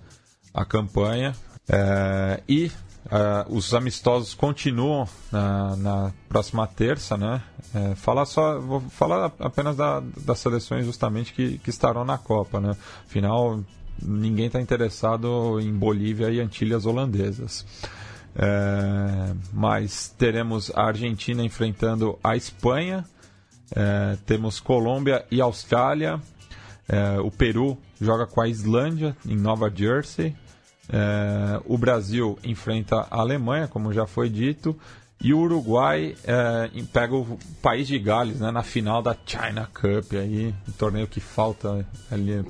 a 0.52 0.64
campanha. 0.64 1.34
É, 1.68 2.42
e 2.48 2.70
é, 3.10 3.46
os 3.48 3.72
amistosos 3.72 4.34
continuam 4.34 5.08
na, 5.32 5.76
na 5.76 6.12
próxima 6.28 6.66
terça, 6.66 7.16
né? 7.16 7.42
É, 7.74 7.94
falar 7.94 8.26
só, 8.26 8.58
vou 8.60 8.80
falar 8.80 9.32
apenas 9.38 9.76
da, 9.76 10.00
das 10.00 10.38
seleções 10.38 10.84
justamente 10.84 11.32
que, 11.32 11.58
que 11.58 11.70
estarão 11.70 12.04
na 12.04 12.18
Copa, 12.18 12.60
né? 12.60 12.76
Afinal, 13.06 13.60
ninguém 14.02 14.46
está 14.46 14.60
interessado 14.60 15.60
em 15.60 15.72
Bolívia 15.72 16.30
e 16.30 16.40
Antilhas 16.40 16.86
holandesas. 16.86 17.66
É, 18.34 19.34
mas 19.52 20.14
teremos 20.16 20.70
a 20.74 20.84
Argentina 20.84 21.44
enfrentando 21.44 22.18
a 22.22 22.36
Espanha, 22.36 23.04
é, 23.74 24.16
temos 24.24 24.60
Colômbia 24.60 25.24
e 25.30 25.40
Austrália, 25.40 26.20
é, 26.88 27.20
o 27.20 27.30
Peru 27.30 27.76
joga 28.00 28.26
com 28.26 28.40
a 28.40 28.48
Islândia 28.48 29.16
em 29.26 29.36
Nova 29.36 29.70
Jersey, 29.74 30.34
é, 30.92 31.60
o 31.66 31.78
Brasil 31.78 32.38
enfrenta 32.42 33.06
a 33.10 33.20
Alemanha, 33.20 33.68
como 33.68 33.92
já 33.92 34.06
foi 34.06 34.28
dito, 34.28 34.76
e 35.22 35.34
o 35.34 35.38
Uruguai 35.40 36.16
é, 36.24 36.70
pega 36.92 37.14
o 37.14 37.38
país 37.60 37.86
de 37.86 37.98
Gales 37.98 38.40
né, 38.40 38.50
na 38.50 38.62
final 38.62 39.02
da 39.02 39.14
China 39.26 39.68
Cup, 39.74 40.12
aí, 40.14 40.54
um 40.66 40.72
torneio 40.72 41.06
que 41.06 41.20
falta 41.20 41.86
ali 42.10 42.42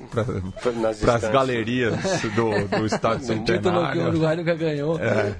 para 1.01 1.15
as 1.15 1.23
galerias 1.29 1.93
do, 2.33 2.79
do 2.79 2.85
Estádio 2.87 3.27
Título 3.27 3.45
que 3.45 3.51
o 3.51 3.55
Centenário. 3.55 4.07
Uruguai 4.07 4.35
nunca 4.37 4.55
ganhou. 4.55 4.97
É, 4.99 5.31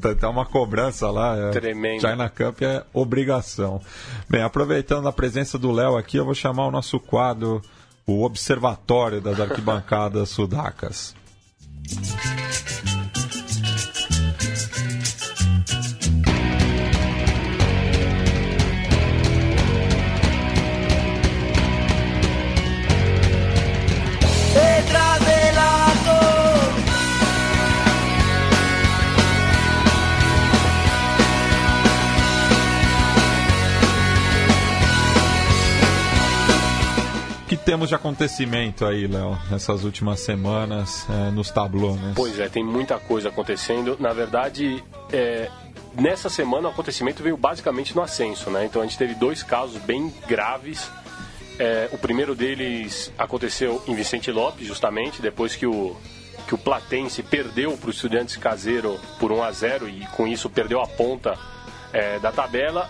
tá- 0.00 0.14
tá 0.14 0.28
uma 0.30 0.46
cobrança 0.46 1.10
lá. 1.10 1.36
É, 1.36 1.50
Tremendo. 1.50 2.00
China 2.00 2.28
Cup 2.28 2.62
é 2.62 2.84
obrigação. 2.92 3.80
Bem, 4.28 4.42
aproveitando 4.42 5.08
a 5.08 5.12
presença 5.12 5.58
do 5.58 5.72
Léo 5.72 5.96
aqui, 5.96 6.18
eu 6.18 6.24
vou 6.24 6.34
chamar 6.34 6.66
o 6.66 6.70
nosso 6.70 7.00
quadro, 7.00 7.60
o 8.06 8.22
Observatório 8.22 9.20
das 9.20 9.40
Arquibancadas 9.40 10.28
Sudacas. 10.28 11.14
De 37.86 37.94
acontecimento 37.94 38.84
aí, 38.84 39.06
Léo, 39.06 39.38
nessas 39.50 39.84
últimas 39.84 40.20
semanas 40.20 41.06
é, 41.08 41.30
nos 41.30 41.50
tablones? 41.50 42.14
Pois 42.14 42.38
é, 42.38 42.48
tem 42.48 42.62
muita 42.62 42.98
coisa 42.98 43.30
acontecendo. 43.30 43.96
Na 43.98 44.12
verdade, 44.12 44.84
é, 45.12 45.50
nessa 45.94 46.28
semana 46.28 46.68
o 46.68 46.70
acontecimento 46.70 47.22
veio 47.22 47.36
basicamente 47.36 47.96
no 47.96 48.02
ascenso, 48.02 48.50
né? 48.50 48.64
Então 48.64 48.82
a 48.82 48.84
gente 48.84 48.98
teve 48.98 49.14
dois 49.14 49.42
casos 49.42 49.80
bem 49.82 50.12
graves. 50.28 50.90
É, 51.58 51.88
o 51.90 51.98
primeiro 51.98 52.34
deles 52.34 53.12
aconteceu 53.18 53.82
em 53.88 53.94
Vicente 53.94 54.30
Lopes, 54.30 54.66
justamente, 54.66 55.20
depois 55.20 55.56
que 55.56 55.66
o, 55.66 55.96
que 56.46 56.54
o 56.54 56.58
Platense 56.58 57.22
perdeu 57.22 57.76
para 57.76 57.88
o 57.88 57.90
Estudiantes 57.90 58.36
Caseiro 58.36 59.00
por 59.18 59.32
1 59.32 59.42
a 59.42 59.52
0 59.52 59.88
e 59.88 60.06
com 60.16 60.28
isso 60.28 60.48
perdeu 60.48 60.80
a 60.80 60.86
ponta 60.86 61.36
é, 61.92 62.18
da 62.18 62.30
tabela 62.30 62.88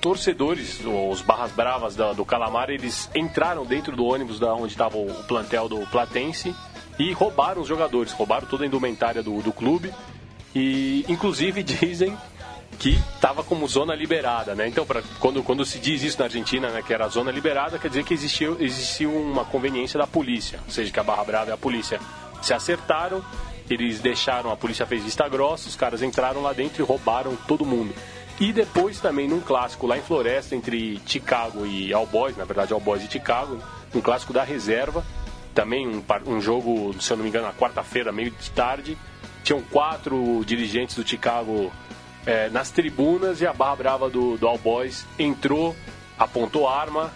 torcedores, 0.00 0.80
os 0.84 1.20
barras 1.20 1.52
bravas 1.52 1.94
da- 1.94 2.12
do 2.12 2.24
Calamar, 2.24 2.70
eles 2.70 3.10
entraram 3.14 3.64
dentro 3.64 3.94
do 3.94 4.04
ônibus 4.04 4.38
da 4.38 4.54
onde 4.54 4.72
estava 4.72 4.96
o, 4.96 5.12
plantel 5.24 5.68
do 5.68 5.86
Platense 5.86 6.54
e 6.98 7.12
roubaram 7.12 7.62
os 7.62 7.68
jogadores, 7.68 8.12
roubaram 8.12 8.46
toda 8.46 8.64
a 8.64 8.66
indumentária 8.66 9.22
do, 9.22 9.40
do 9.42 9.52
clube 9.52 9.92
e 10.54 11.04
inclusive 11.08 11.62
dizem 11.64 12.16
que 12.78 12.98
estava 13.14 13.44
como 13.44 13.68
zona 13.68 13.94
liberada, 13.94 14.54
né? 14.54 14.66
Então, 14.66 14.86
pra, 14.86 15.02
quando, 15.18 15.42
quando 15.42 15.66
se 15.66 15.78
diz 15.78 16.02
isso 16.02 16.18
na 16.18 16.24
Argentina, 16.24 16.70
né, 16.70 16.82
que 16.82 16.94
era 16.94 17.06
zona 17.08 17.30
liberada, 17.30 17.78
quer 17.78 17.88
dizer 17.88 18.04
que 18.04 18.14
existia, 18.14 18.48
existia 18.58 19.08
uma 19.08 19.44
conveniência 19.44 19.98
da 19.98 20.06
polícia, 20.06 20.60
ou 20.64 20.72
seja, 20.72 20.90
que 20.90 20.98
a 20.98 21.02
Barra 21.02 21.24
Brava 21.24 21.50
e 21.50 21.52
a 21.52 21.58
polícia 21.58 22.00
se 22.40 22.54
acertaram, 22.54 23.22
eles 23.68 24.00
deixaram, 24.00 24.50
a 24.50 24.56
polícia 24.56 24.86
fez 24.86 25.04
vista 25.04 25.28
grossa, 25.28 25.68
os 25.68 25.76
caras 25.76 26.02
entraram 26.02 26.40
lá 26.40 26.54
dentro 26.54 26.82
e 26.82 26.86
roubaram 26.86 27.36
todo 27.46 27.66
mundo. 27.66 27.94
E 28.40 28.54
depois 28.54 28.98
também 28.98 29.28
num 29.28 29.40
clássico 29.40 29.86
lá 29.86 29.98
em 29.98 30.02
Floresta 30.02 30.56
entre 30.56 30.98
Chicago 31.04 31.66
e 31.66 31.92
All 31.92 32.06
Boys, 32.06 32.38
na 32.38 32.44
verdade 32.44 32.72
All 32.72 32.80
Boys 32.80 33.04
e 33.04 33.06
Chicago, 33.06 33.58
um 33.94 34.00
clássico 34.00 34.32
da 34.32 34.42
reserva, 34.42 35.04
também 35.54 35.86
um, 35.86 36.02
um 36.26 36.40
jogo, 36.40 36.94
se 36.98 37.12
eu 37.12 37.18
não 37.18 37.24
me 37.24 37.28
engano, 37.28 37.46
na 37.46 37.52
quarta-feira, 37.52 38.10
meio 38.10 38.30
de 38.30 38.50
tarde, 38.52 38.96
tinham 39.44 39.60
quatro 39.60 40.42
dirigentes 40.46 40.96
do 40.96 41.06
Chicago 41.06 41.70
eh, 42.24 42.48
nas 42.48 42.70
tribunas 42.70 43.42
e 43.42 43.46
a 43.46 43.52
barra 43.52 43.76
brava 43.76 44.08
do, 44.08 44.38
do 44.38 44.48
All 44.48 44.56
Boys 44.56 45.04
entrou, 45.18 45.76
apontou 46.18 46.66
arma, 46.66 47.12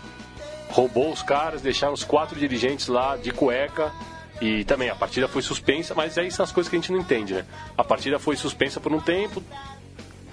roubou 0.68 1.10
os 1.10 1.22
caras, 1.22 1.62
deixaram 1.62 1.94
os 1.94 2.04
quatro 2.04 2.38
dirigentes 2.38 2.88
lá 2.88 3.16
de 3.16 3.30
cueca 3.30 3.92
e 4.40 4.64
também 4.64 4.90
a 4.90 4.94
partida 4.94 5.28
foi 5.28 5.40
suspensa, 5.40 5.94
mas 5.94 6.18
aí 6.18 6.30
são 6.30 6.44
as 6.44 6.52
coisas 6.52 6.68
que 6.68 6.76
a 6.76 6.78
gente 6.80 6.92
não 6.92 6.98
entende, 6.98 7.34
né? 7.34 7.46
A 7.78 7.84
partida 7.84 8.18
foi 8.18 8.36
suspensa 8.36 8.80
por 8.80 8.92
um 8.92 9.00
tempo, 9.00 9.42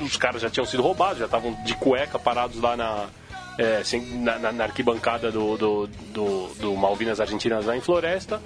os 0.01 0.17
caras 0.17 0.41
já 0.41 0.49
tinham 0.49 0.65
sido 0.65 0.81
roubados, 0.83 1.19
já 1.19 1.25
estavam 1.25 1.53
de 1.63 1.73
cueca 1.75 2.17
parados 2.19 2.59
lá 2.59 2.75
na, 2.75 3.05
é, 3.57 3.83
sem- 3.83 4.01
na, 4.19 4.37
na- 4.39 4.51
na 4.51 4.63
arquibancada 4.65 5.31
do, 5.31 5.57
do, 5.57 5.87
do, 5.87 6.47
do 6.59 6.75
Malvinas 6.75 7.19
Argentinas 7.19 7.65
lá 7.65 7.75
em 7.75 7.81
Floresta. 7.81 8.41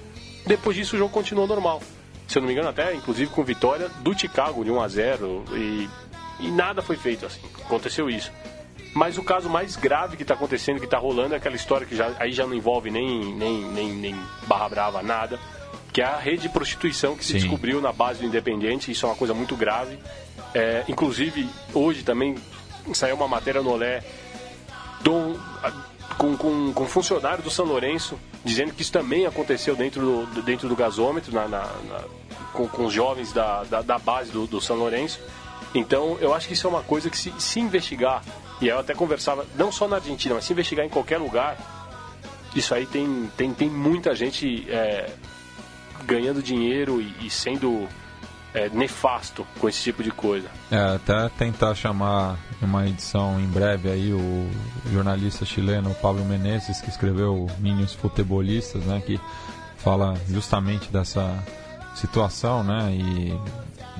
Depois 0.46 0.76
disso 0.76 0.94
o 0.96 0.98
jogo 0.98 1.12
continuou 1.12 1.46
normal. 1.46 1.82
Se 2.28 2.38
eu 2.38 2.40
não 2.42 2.46
me 2.48 2.52
engano, 2.54 2.68
até 2.68 2.94
inclusive 2.94 3.30
com 3.30 3.42
vitória 3.44 3.88
do 4.00 4.16
Chicago 4.18 4.64
de 4.64 4.70
1 4.70 4.80
a 4.80 4.88
0 4.88 5.44
e, 5.52 5.88
e 6.40 6.48
nada 6.50 6.82
foi 6.82 6.96
feito 6.96 7.24
assim. 7.26 7.40
Aconteceu 7.64 8.08
isso. 8.10 8.32
Mas 8.94 9.18
o 9.18 9.22
caso 9.22 9.48
mais 9.50 9.76
grave 9.76 10.16
que 10.16 10.22
está 10.22 10.34
acontecendo, 10.34 10.78
que 10.78 10.86
está 10.86 10.98
rolando, 10.98 11.34
é 11.34 11.36
aquela 11.36 11.54
história 11.54 11.86
que 11.86 11.94
já, 11.94 12.12
aí 12.18 12.32
já 12.32 12.46
não 12.46 12.54
envolve 12.54 12.90
nem, 12.90 13.34
nem, 13.34 13.60
nem, 13.70 13.92
nem 13.92 14.16
Barra 14.46 14.68
Brava, 14.70 15.02
nada, 15.02 15.38
que 15.92 16.00
é 16.00 16.04
a 16.04 16.16
rede 16.16 16.42
de 16.42 16.48
prostituição 16.48 17.14
que 17.14 17.24
se 17.24 17.32
Sim. 17.32 17.38
descobriu 17.40 17.80
na 17.80 17.92
base 17.92 18.20
do 18.20 18.26
Independente. 18.26 18.90
Isso 18.90 19.04
é 19.04 19.08
uma 19.10 19.14
coisa 19.14 19.34
muito 19.34 19.54
grave. 19.54 19.98
É, 20.56 20.84
inclusive, 20.88 21.46
hoje 21.74 22.02
também 22.02 22.34
saiu 22.94 23.14
uma 23.14 23.28
matéria 23.28 23.60
no 23.60 23.72
Olé 23.72 24.02
com, 26.16 26.34
com, 26.34 26.72
com 26.72 26.86
funcionário 26.86 27.44
do 27.44 27.50
São 27.50 27.66
Lourenço, 27.66 28.18
dizendo 28.42 28.72
que 28.72 28.80
isso 28.80 28.90
também 28.90 29.26
aconteceu 29.26 29.76
dentro 29.76 30.00
do, 30.00 30.42
dentro 30.42 30.66
do 30.66 30.74
gasômetro, 30.74 31.30
na, 31.30 31.46
na, 31.46 31.60
na 31.60 32.00
com, 32.54 32.66
com, 32.66 32.86
os 32.86 32.92
jovens 32.94 33.34
da, 33.34 33.64
da, 33.64 33.82
da 33.82 33.98
base 33.98 34.32
do, 34.32 34.46
do, 34.46 34.58
São 34.58 34.76
Lourenço. 34.76 35.20
Então, 35.74 36.16
eu 36.22 36.32
acho 36.32 36.48
que 36.48 36.54
isso 36.54 36.66
é 36.66 36.70
uma 36.70 36.82
coisa 36.82 37.10
que, 37.10 37.18
se, 37.18 37.34
se 37.38 37.60
investigar, 37.60 38.24
e 38.58 38.68
eu 38.68 38.78
até 38.78 38.94
conversava, 38.94 39.46
não 39.56 39.70
só 39.70 39.86
na 39.86 39.96
Argentina, 39.96 40.36
mas 40.36 40.44
se 40.46 40.54
investigar 40.54 40.86
em 40.86 40.88
qualquer 40.88 41.18
lugar, 41.18 41.58
isso 42.54 42.74
aí 42.74 42.86
tem, 42.86 43.30
tem, 43.36 43.52
tem 43.52 43.68
muita 43.68 44.14
gente 44.14 44.64
é, 44.70 45.10
ganhando 46.06 46.42
dinheiro 46.42 46.98
e, 46.98 47.26
e 47.26 47.28
sendo 47.28 47.86
é, 48.56 48.70
nefasto 48.70 49.46
com 49.60 49.68
esse 49.68 49.82
tipo 49.82 50.02
de 50.02 50.10
coisa. 50.10 50.48
É, 50.70 50.94
até 50.94 51.28
tentar 51.28 51.74
chamar 51.74 52.38
uma 52.62 52.86
edição 52.88 53.38
em 53.38 53.46
breve 53.46 53.90
aí 53.90 54.12
o 54.14 54.50
jornalista 54.90 55.44
chileno 55.44 55.94
Pablo 56.00 56.24
Menezes, 56.24 56.80
que 56.80 56.88
escreveu 56.88 57.46
Ninhos 57.60 57.92
Futebolistas, 57.92 58.82
né, 58.84 59.02
que 59.04 59.20
fala 59.76 60.14
justamente 60.26 60.90
dessa 60.90 61.44
situação, 61.94 62.64
né, 62.64 62.92
e 62.92 63.38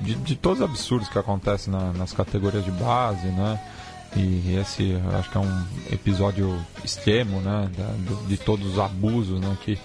de, 0.03 0.15
de 0.15 0.35
todos 0.35 0.61
os 0.61 0.65
absurdos 0.65 1.09
que 1.09 1.19
acontecem 1.19 1.70
na, 1.70 1.93
nas 1.93 2.15
categorias 2.15 2.65
de 2.65 2.70
base, 2.70 3.27
né, 3.27 3.61
e 4.16 4.57
esse 4.57 4.97
acho 5.19 5.31
que 5.31 5.37
é 5.37 5.41
um 5.41 5.65
episódio 5.93 6.59
extremo, 6.83 7.41
né, 7.41 7.70
de, 8.27 8.39
todos 8.39 8.73
os 8.73 8.78
abusos, 8.78 9.39
né, 9.39 9.55
que 9.62 9.78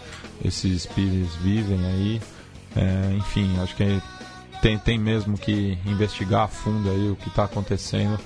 esses 0.46 0.86
pires 0.86 1.36
vivem 1.42 1.86
aí. 1.86 2.22
É, 2.74 3.14
enfim, 3.18 3.60
acho 3.62 3.76
que 3.76 4.02
tem, 4.62 4.78
tem 4.78 4.98
mesmo 4.98 5.38
que 5.38 5.78
investigar 5.86 6.44
a 6.44 6.48
fundo 6.48 6.90
aí 6.90 7.10
o 7.10 7.16
que 7.16 7.28
está 7.28 7.46
acontecendo 7.46 8.20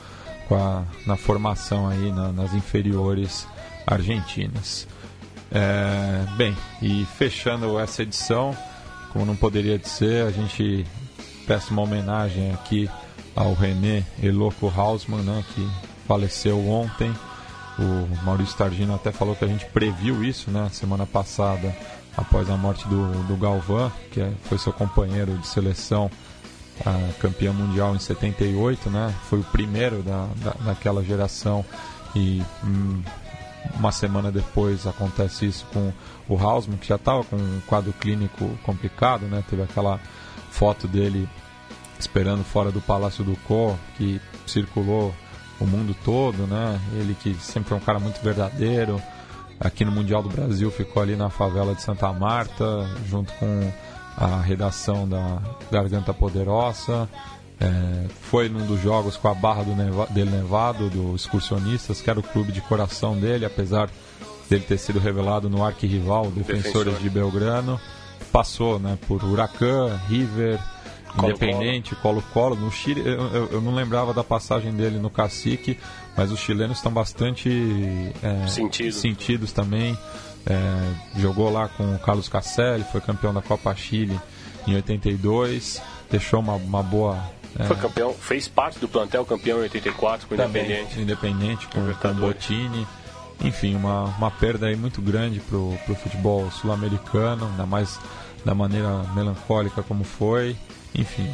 com 0.48 0.56
a, 0.56 0.84
na 1.06 1.16
formação 1.16 1.88
aí 1.88 2.12
na, 2.12 2.32
nas 2.32 2.54
inferiores 2.54 3.48
argentinas. 3.88 4.88
É, 5.52 6.26
bem, 6.36 6.56
e 6.82 7.06
fechando 7.18 7.80
essa 7.80 8.04
edição, 8.04 8.56
como 9.14 9.26
não 9.26 9.36
poderia 9.36 9.80
ser, 9.84 10.26
a 10.26 10.32
gente 10.32 10.86
peça 11.48 11.72
uma 11.72 11.84
homenagem 11.84 12.52
aqui 12.52 12.90
ao 13.36 13.54
René 13.54 14.04
Eloco 14.22 14.72
Hausmann, 14.76 15.24
né, 15.24 15.44
que 15.54 15.68
faleceu 16.08 16.68
ontem. 16.68 17.14
O 17.78 18.24
Maurício 18.26 18.58
Targino 18.58 18.96
até 18.96 19.12
falou 19.12 19.36
que 19.36 19.46
a 19.46 19.48
gente 19.48 19.66
previu 19.66 20.24
isso 20.24 20.50
né, 20.50 20.70
semana 20.72 21.06
passada, 21.06 21.76
após 22.18 22.50
a 22.50 22.56
morte 22.56 22.88
do, 22.88 23.24
do 23.24 23.36
Galvão, 23.36 23.92
que 24.12 24.22
é, 24.22 24.32
foi 24.44 24.58
seu 24.58 24.72
companheiro 24.72 25.38
de 25.38 25.48
seleção 25.48 26.10
a 26.84 27.14
campeã 27.20 27.54
mundial 27.54 27.96
em 27.96 28.00
78, 28.00 28.90
né? 28.90 29.14
Foi 29.30 29.40
o 29.40 29.44
primeiro 29.44 30.02
da, 30.02 30.28
da, 30.38 30.52
daquela 30.66 31.04
geração 31.04 31.64
e 32.16 32.44
hum, 32.64 33.02
uma 33.76 33.92
semana 33.92 34.32
depois 34.32 34.86
acontece 34.86 35.46
isso 35.46 35.66
com 35.72 35.92
o 36.28 36.38
Hausmann, 36.38 36.78
que 36.78 36.88
já 36.88 36.96
estava 36.96 37.24
com 37.24 37.36
um 37.36 37.62
quadro 37.68 37.94
clínico 37.94 38.50
complicado, 38.64 39.26
né? 39.26 39.44
Teve 39.50 39.64
aquela 39.64 40.00
foto 40.52 40.88
dele 40.88 41.28
esperando 42.00 42.44
fora 42.44 42.72
do 42.72 42.82
Palácio 42.82 43.24
do 43.24 43.36
Cor, 43.48 43.76
que 43.98 44.20
circulou 44.46 45.14
o 45.60 45.66
mundo 45.66 45.96
todo, 46.04 46.46
né? 46.48 46.80
Ele 46.94 47.16
que 47.16 47.34
sempre 47.36 47.70
foi 47.70 47.78
um 47.78 47.82
cara 47.82 48.00
muito 48.00 48.22
verdadeiro, 48.22 49.02
aqui 49.60 49.86
no 49.86 49.92
Mundial 49.92 50.22
do 50.22 50.30
Brasil 50.30 50.70
ficou 50.72 51.02
ali 51.02 51.16
na 51.16 51.30
favela 51.30 51.74
de 51.74 51.82
Santa 51.82 52.12
Marta, 52.12 52.90
junto 53.08 53.32
com 53.34 53.72
a 54.18 54.40
redação 54.40 55.08
da 55.08 55.42
Garganta 55.72 56.14
Poderosa. 56.14 57.10
É, 57.60 58.08
foi 58.30 58.50
num 58.50 58.66
dos 58.66 58.82
jogos 58.82 59.16
com 59.16 59.30
a 59.30 59.34
barra 59.34 59.64
do 59.64 59.76
Neva, 59.76 60.08
dele 60.08 60.30
Nevado, 60.30 60.90
do 60.90 61.16
Excursionistas, 61.16 62.02
que 62.02 62.10
era 62.10 62.20
o 62.20 62.24
clube 62.24 62.52
de 62.52 62.60
coração 62.62 63.18
dele, 63.18 63.46
apesar 63.46 63.90
dele 64.50 64.64
ter 64.68 64.78
sido 64.78 65.00
revelado 65.00 65.50
no 65.50 65.64
arquirrival 65.64 66.30
Defensores 66.32 66.94
Defensor. 66.94 67.00
de 67.02 67.10
Belgrano. 67.10 67.80
Passou 68.32 68.78
né, 68.78 68.98
por 69.08 69.24
Huracan, 69.24 69.98
River, 70.10 70.60
Colo 71.16 71.30
Independente, 71.30 71.96
Colo-Colo. 71.96 72.56
No 72.56 72.72
Chile, 72.72 73.02
eu, 73.06 73.22
eu, 73.34 73.50
eu, 73.54 73.62
não 73.62 73.74
lembrava 73.74 74.14
da 74.14 74.24
passagem 74.24 74.74
dele 74.74 75.00
no 75.00 75.10
Cacique, 75.10 75.78
mas 76.16 76.32
os 76.32 76.40
chilenos 76.40 76.78
estão 76.78 76.92
bastante 76.92 77.50
é, 78.22 78.48
Sentido. 78.48 78.94
sentidos 78.94 79.52
também. 79.52 79.98
É, 80.48 81.20
jogou 81.20 81.52
lá 81.52 81.68
com 81.68 81.96
o 81.96 82.00
Carlos 82.00 82.30
Casselli, 82.30 82.86
foi 82.92 83.02
campeão 83.02 83.34
da 83.34 83.42
Copa 83.42 83.76
Chile 83.76 84.20
em 84.68 84.76
82, 84.76 85.82
deixou 86.10 86.40
uma, 86.40 86.54
uma 86.54 86.84
boa. 86.84 87.18
É, 87.58 87.64
foi 87.66 87.76
campeão, 87.76 88.14
fez 88.14 88.48
parte 88.48 88.80
do 88.80 88.88
plantel 88.88 89.26
campeão 89.26 89.60
em 89.60 89.64
84 89.64 90.28
com 90.28 90.36
o 90.36 90.38
Independente. 90.38 91.00
Independente, 91.00 91.68
com, 91.68 91.94
com 91.94 92.08
o 92.10 92.14
Bottini. 92.14 92.88
Enfim, 93.42 93.76
uma, 93.76 94.06
uma 94.18 94.32
perda 94.32 94.68
aí 94.68 94.76
muito 94.76 95.02
grande 95.02 95.40
para 95.40 95.58
o 95.58 95.96
futebol 96.02 96.50
sul-americano, 96.52 97.48
ainda 97.48 97.66
mais 97.66 98.00
da 98.46 98.54
maneira 98.54 99.04
melancólica 99.14 99.84
como 99.84 100.04
foi. 100.04 100.56
Enfim, 100.94 101.30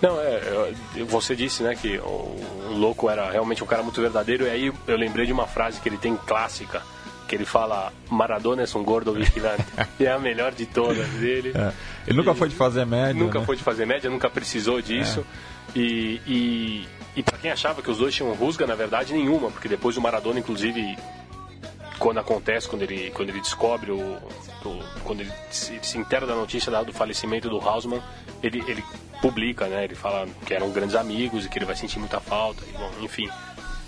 não, 0.00 0.18
é, 0.18 0.72
você 1.06 1.36
disse, 1.36 1.62
né, 1.62 1.74
que 1.74 1.98
o, 1.98 2.36
o 2.70 2.72
Louco 2.72 3.10
era 3.10 3.30
realmente 3.30 3.62
um 3.62 3.66
cara 3.66 3.82
muito 3.82 4.00
verdadeiro, 4.00 4.46
e 4.46 4.50
aí 4.50 4.72
eu 4.86 4.96
lembrei 4.96 5.26
de 5.26 5.32
uma 5.32 5.46
frase 5.46 5.78
que 5.80 5.88
ele 5.88 5.98
tem 5.98 6.16
clássica, 6.16 6.82
que 7.30 7.36
ele 7.36 7.44
fala 7.44 7.92
Maradona 8.10 8.64
é 8.64 8.76
um 8.76 8.82
gordo 8.82 9.12
vigilante. 9.12 9.64
é 10.00 10.10
a 10.10 10.18
melhor 10.18 10.50
de 10.50 10.66
todas 10.66 11.06
dele. 11.10 11.52
É. 11.54 11.72
Ele 12.08 12.16
nunca 12.16 12.32
e, 12.32 12.34
foi 12.34 12.48
de 12.48 12.56
fazer 12.56 12.84
média. 12.84 13.14
Nunca 13.14 13.38
né? 13.38 13.46
foi 13.46 13.54
de 13.54 13.62
fazer 13.62 13.86
média, 13.86 14.10
nunca 14.10 14.28
precisou 14.28 14.82
disso. 14.82 15.24
É. 15.76 15.78
E, 15.78 16.20
e, 16.26 16.88
e 17.14 17.22
para 17.22 17.38
quem 17.38 17.52
achava 17.52 17.82
que 17.82 17.88
os 17.88 17.98
dois 17.98 18.12
tinham 18.12 18.34
rusga, 18.34 18.66
na 18.66 18.74
verdade, 18.74 19.12
nenhuma, 19.12 19.48
porque 19.48 19.68
depois 19.68 19.96
o 19.96 20.00
Maradona, 20.00 20.40
inclusive, 20.40 20.98
quando 22.00 22.18
acontece, 22.18 22.68
quando 22.68 22.82
ele, 22.82 23.12
quando 23.12 23.28
ele 23.28 23.40
descobre 23.40 23.92
o. 23.92 24.18
o 24.64 24.84
quando 25.04 25.20
ele 25.20 25.32
se, 25.52 25.78
se 25.82 25.98
entera 25.98 26.26
da 26.26 26.34
notícia 26.34 26.72
do 26.82 26.92
falecimento 26.92 27.48
do 27.48 27.60
Hausmann, 27.60 28.02
ele, 28.42 28.60
ele 28.66 28.82
publica, 29.22 29.68
né? 29.68 29.84
Ele 29.84 29.94
fala 29.94 30.26
que 30.44 30.52
eram 30.52 30.68
grandes 30.72 30.96
amigos 30.96 31.46
e 31.46 31.48
que 31.48 31.58
ele 31.58 31.64
vai 31.66 31.76
sentir 31.76 32.00
muita 32.00 32.18
falta. 32.18 32.64
E, 32.68 32.72
bom, 32.76 32.90
enfim 33.02 33.30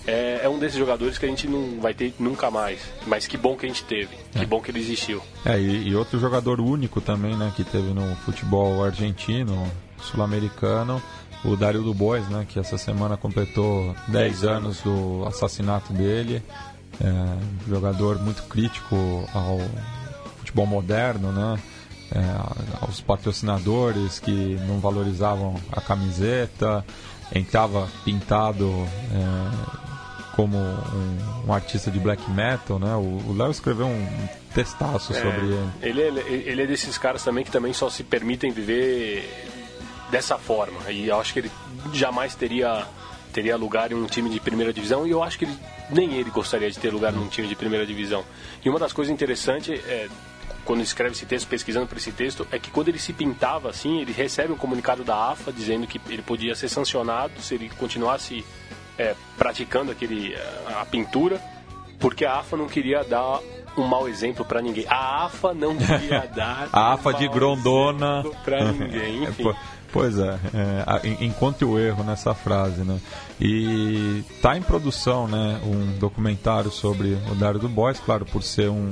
é, 0.06 0.40
é, 0.44 0.48
um 0.48 0.58
desses 0.58 0.78
jogadores 0.78 1.18
que 1.18 1.26
a 1.26 1.28
gente 1.28 1.46
não 1.46 1.80
vai 1.80 1.94
ter 1.94 2.14
nunca 2.18 2.50
mais. 2.50 2.80
Mas 3.06 3.26
que 3.26 3.36
bom 3.36 3.56
que 3.56 3.66
a 3.66 3.68
gente 3.68 3.84
teve, 3.84 4.16
é. 4.34 4.40
que 4.40 4.46
bom 4.46 4.60
que 4.60 4.70
ele 4.70 4.80
existiu. 4.80 5.22
É, 5.44 5.58
e, 5.58 5.88
e, 5.88 5.94
outro 5.94 6.18
jogador 6.18 6.60
único 6.60 7.00
também, 7.00 7.36
né, 7.36 7.52
que 7.54 7.64
teve 7.64 7.92
no 7.92 8.14
futebol 8.16 8.84
argentino, 8.84 9.70
sul-americano, 10.00 11.02
o 11.44 11.56
Dario 11.56 11.82
Dubois, 11.82 12.28
né, 12.28 12.46
que 12.48 12.58
essa 12.58 12.78
semana 12.78 13.16
completou 13.16 13.94
10 14.08 14.44
anos 14.44 14.80
do 14.80 15.24
assassinato 15.26 15.92
dele. 15.92 16.42
É, 17.00 17.68
jogador 17.68 18.18
muito 18.20 18.42
crítico 18.44 18.96
ao 19.32 19.58
futebol 20.38 20.66
moderno, 20.66 21.32
né? 21.32 21.58
É, 22.14 22.84
aos 22.84 23.00
patrocinadores 23.00 24.20
que 24.20 24.58
não 24.68 24.78
valorizavam 24.78 25.58
a 25.72 25.80
camiseta, 25.80 26.84
entrava 27.34 27.88
pintado 28.04 28.68
é, 29.10 29.81
como 30.34 30.56
um, 30.56 31.44
um, 31.46 31.52
artista 31.52 31.90
de 31.90 31.98
black 31.98 32.30
metal, 32.30 32.78
né? 32.78 32.94
O 32.94 33.34
Léo 33.36 33.50
escreveu 33.50 33.86
um 33.86 34.28
testaço 34.54 35.12
é, 35.12 35.16
sobre 35.16 35.46
ele. 35.46 35.70
Ele, 35.82 36.00
ele. 36.00 36.20
Ele 36.50 36.62
é 36.62 36.66
desses 36.66 36.96
caras 36.98 37.22
também 37.22 37.44
que 37.44 37.50
também 37.50 37.72
só 37.72 37.90
se 37.90 38.02
permitem 38.02 38.50
viver 38.50 39.28
dessa 40.10 40.38
forma. 40.38 40.90
E 40.90 41.08
eu 41.08 41.20
acho 41.20 41.32
que 41.32 41.40
ele 41.40 41.50
jamais 41.92 42.34
teria 42.34 42.86
teria 43.32 43.56
lugar 43.56 43.90
em 43.90 43.94
um 43.94 44.04
time 44.04 44.28
de 44.28 44.38
primeira 44.38 44.74
divisão 44.74 45.06
e 45.06 45.10
eu 45.10 45.22
acho 45.22 45.38
que 45.38 45.46
ele, 45.46 45.58
nem 45.88 46.12
ele 46.16 46.28
gostaria 46.28 46.70
de 46.70 46.78
ter 46.78 46.92
lugar 46.92 47.14
num 47.14 47.28
time 47.28 47.48
de 47.48 47.56
primeira 47.56 47.86
divisão. 47.86 48.22
E 48.62 48.68
uma 48.68 48.78
das 48.78 48.92
coisas 48.92 49.10
interessantes 49.10 49.80
é 49.88 50.06
quando 50.64 50.80
escreve 50.82 51.12
esse 51.14 51.26
texto, 51.26 51.48
pesquisando 51.48 51.86
para 51.86 51.98
esse 51.98 52.12
texto, 52.12 52.46
é 52.52 52.58
que 52.58 52.70
quando 52.70 52.88
ele 52.88 52.98
se 52.98 53.12
pintava 53.12 53.70
assim, 53.70 54.00
ele 54.00 54.12
recebe 54.12 54.52
um 54.52 54.56
comunicado 54.56 55.02
da 55.02 55.30
AFA 55.30 55.52
dizendo 55.52 55.86
que 55.86 56.00
ele 56.08 56.22
podia 56.22 56.54
ser 56.54 56.68
sancionado 56.68 57.40
se 57.40 57.54
ele 57.54 57.68
continuasse 57.70 58.44
é, 58.98 59.14
praticando 59.36 59.90
aquele, 59.90 60.36
a 60.80 60.84
pintura, 60.84 61.40
porque 61.98 62.24
a 62.24 62.38
AFA 62.38 62.56
não 62.56 62.66
queria 62.66 63.04
dar 63.04 63.40
um 63.76 63.86
mau 63.86 64.08
exemplo 64.08 64.44
para 64.44 64.60
ninguém. 64.60 64.86
A 64.88 65.26
AFA 65.26 65.54
não 65.54 65.76
queria 65.76 66.26
dar 66.34 66.68
a 66.72 66.92
AFA 66.92 67.10
um 67.10 67.18
de 67.18 67.28
Grondona 67.28 68.24
para 68.44 68.64
ninguém. 68.72 69.24
Enfim. 69.24 69.52
Pois 69.92 70.18
é, 70.18 70.38
é, 70.54 71.24
encontre 71.24 71.66
o 71.66 71.78
erro 71.78 72.02
nessa 72.02 72.32
frase, 72.32 72.82
né? 72.82 72.98
E 73.38 74.24
tá 74.40 74.56
em 74.56 74.62
produção, 74.62 75.28
né, 75.28 75.60
um 75.64 75.98
documentário 75.98 76.70
sobre 76.70 77.18
o 77.30 77.34
Dário 77.34 77.60
do 77.60 77.68
Boys, 77.68 78.00
claro, 78.00 78.24
por 78.24 78.42
ser 78.42 78.70
um, 78.70 78.90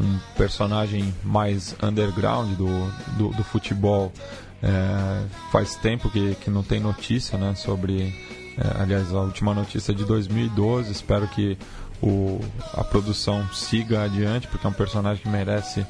um 0.00 0.18
personagem 0.36 1.14
mais 1.22 1.76
underground 1.80 2.56
do, 2.56 2.90
do, 3.16 3.28
do 3.28 3.44
futebol. 3.44 4.12
É, 4.60 5.26
faz 5.52 5.76
tempo 5.76 6.10
que, 6.10 6.34
que 6.36 6.50
não 6.50 6.64
tem 6.64 6.80
notícia, 6.80 7.38
né, 7.38 7.54
sobre 7.54 8.12
é, 8.58 8.82
aliás, 8.82 9.12
a 9.12 9.20
última 9.20 9.52
notícia 9.54 9.92
é 9.92 9.94
de 9.94 10.04
2012. 10.04 10.90
Espero 10.92 11.26
que 11.28 11.58
o, 12.02 12.40
a 12.72 12.84
produção 12.84 13.46
siga 13.52 14.02
adiante, 14.02 14.46
porque 14.48 14.66
é 14.66 14.70
um 14.70 14.74
personagem 14.74 15.22
que 15.22 15.28
merece 15.28 15.86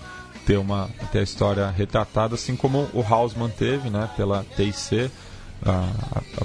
ter, 0.46 0.58
uma, 0.58 0.88
ter 1.12 1.20
a 1.20 1.22
história 1.22 1.70
retratada, 1.70 2.34
assim 2.34 2.56
como 2.56 2.88
o 2.92 3.02
Hausmann 3.02 3.50
teve 3.50 3.90
né, 3.90 4.08
pela 4.16 4.44
TIC, 4.56 5.10
a, 5.64 5.70
a, 5.70 6.22
a 6.40 6.44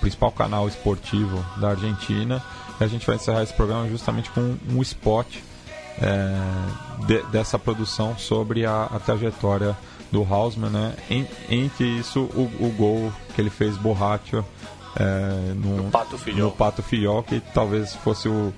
principal 0.00 0.32
canal 0.32 0.68
esportivo 0.68 1.44
da 1.60 1.70
Argentina. 1.70 2.42
a 2.78 2.86
gente 2.86 3.06
vai 3.06 3.16
encerrar 3.16 3.42
esse 3.42 3.52
programa 3.52 3.88
justamente 3.88 4.30
com 4.30 4.56
um 4.68 4.82
spot 4.82 5.26
é, 6.00 7.06
de, 7.06 7.22
dessa 7.24 7.58
produção 7.58 8.16
sobre 8.16 8.64
a, 8.64 8.84
a, 8.84 8.98
trajetória 8.98 9.76
do 10.10 10.22
Hausmann, 10.22 10.70
né? 10.70 10.94
Entre 11.48 11.86
isso, 11.86 12.20
o, 12.20 12.50
o 12.60 12.74
gol 12.76 13.12
que 13.34 13.40
ele 13.40 13.50
fez 13.50 13.76
borracho 13.76 14.44
é, 14.96 15.54
no, 15.54 15.84
no, 15.84 15.90
Pato 15.90 16.18
Filhol. 16.18 16.50
no 16.50 16.52
Pato 16.52 16.82
Filhol, 16.82 17.22
que 17.22 17.40
talvez 17.40 17.94
fosse 17.94 18.28
o 18.28 18.52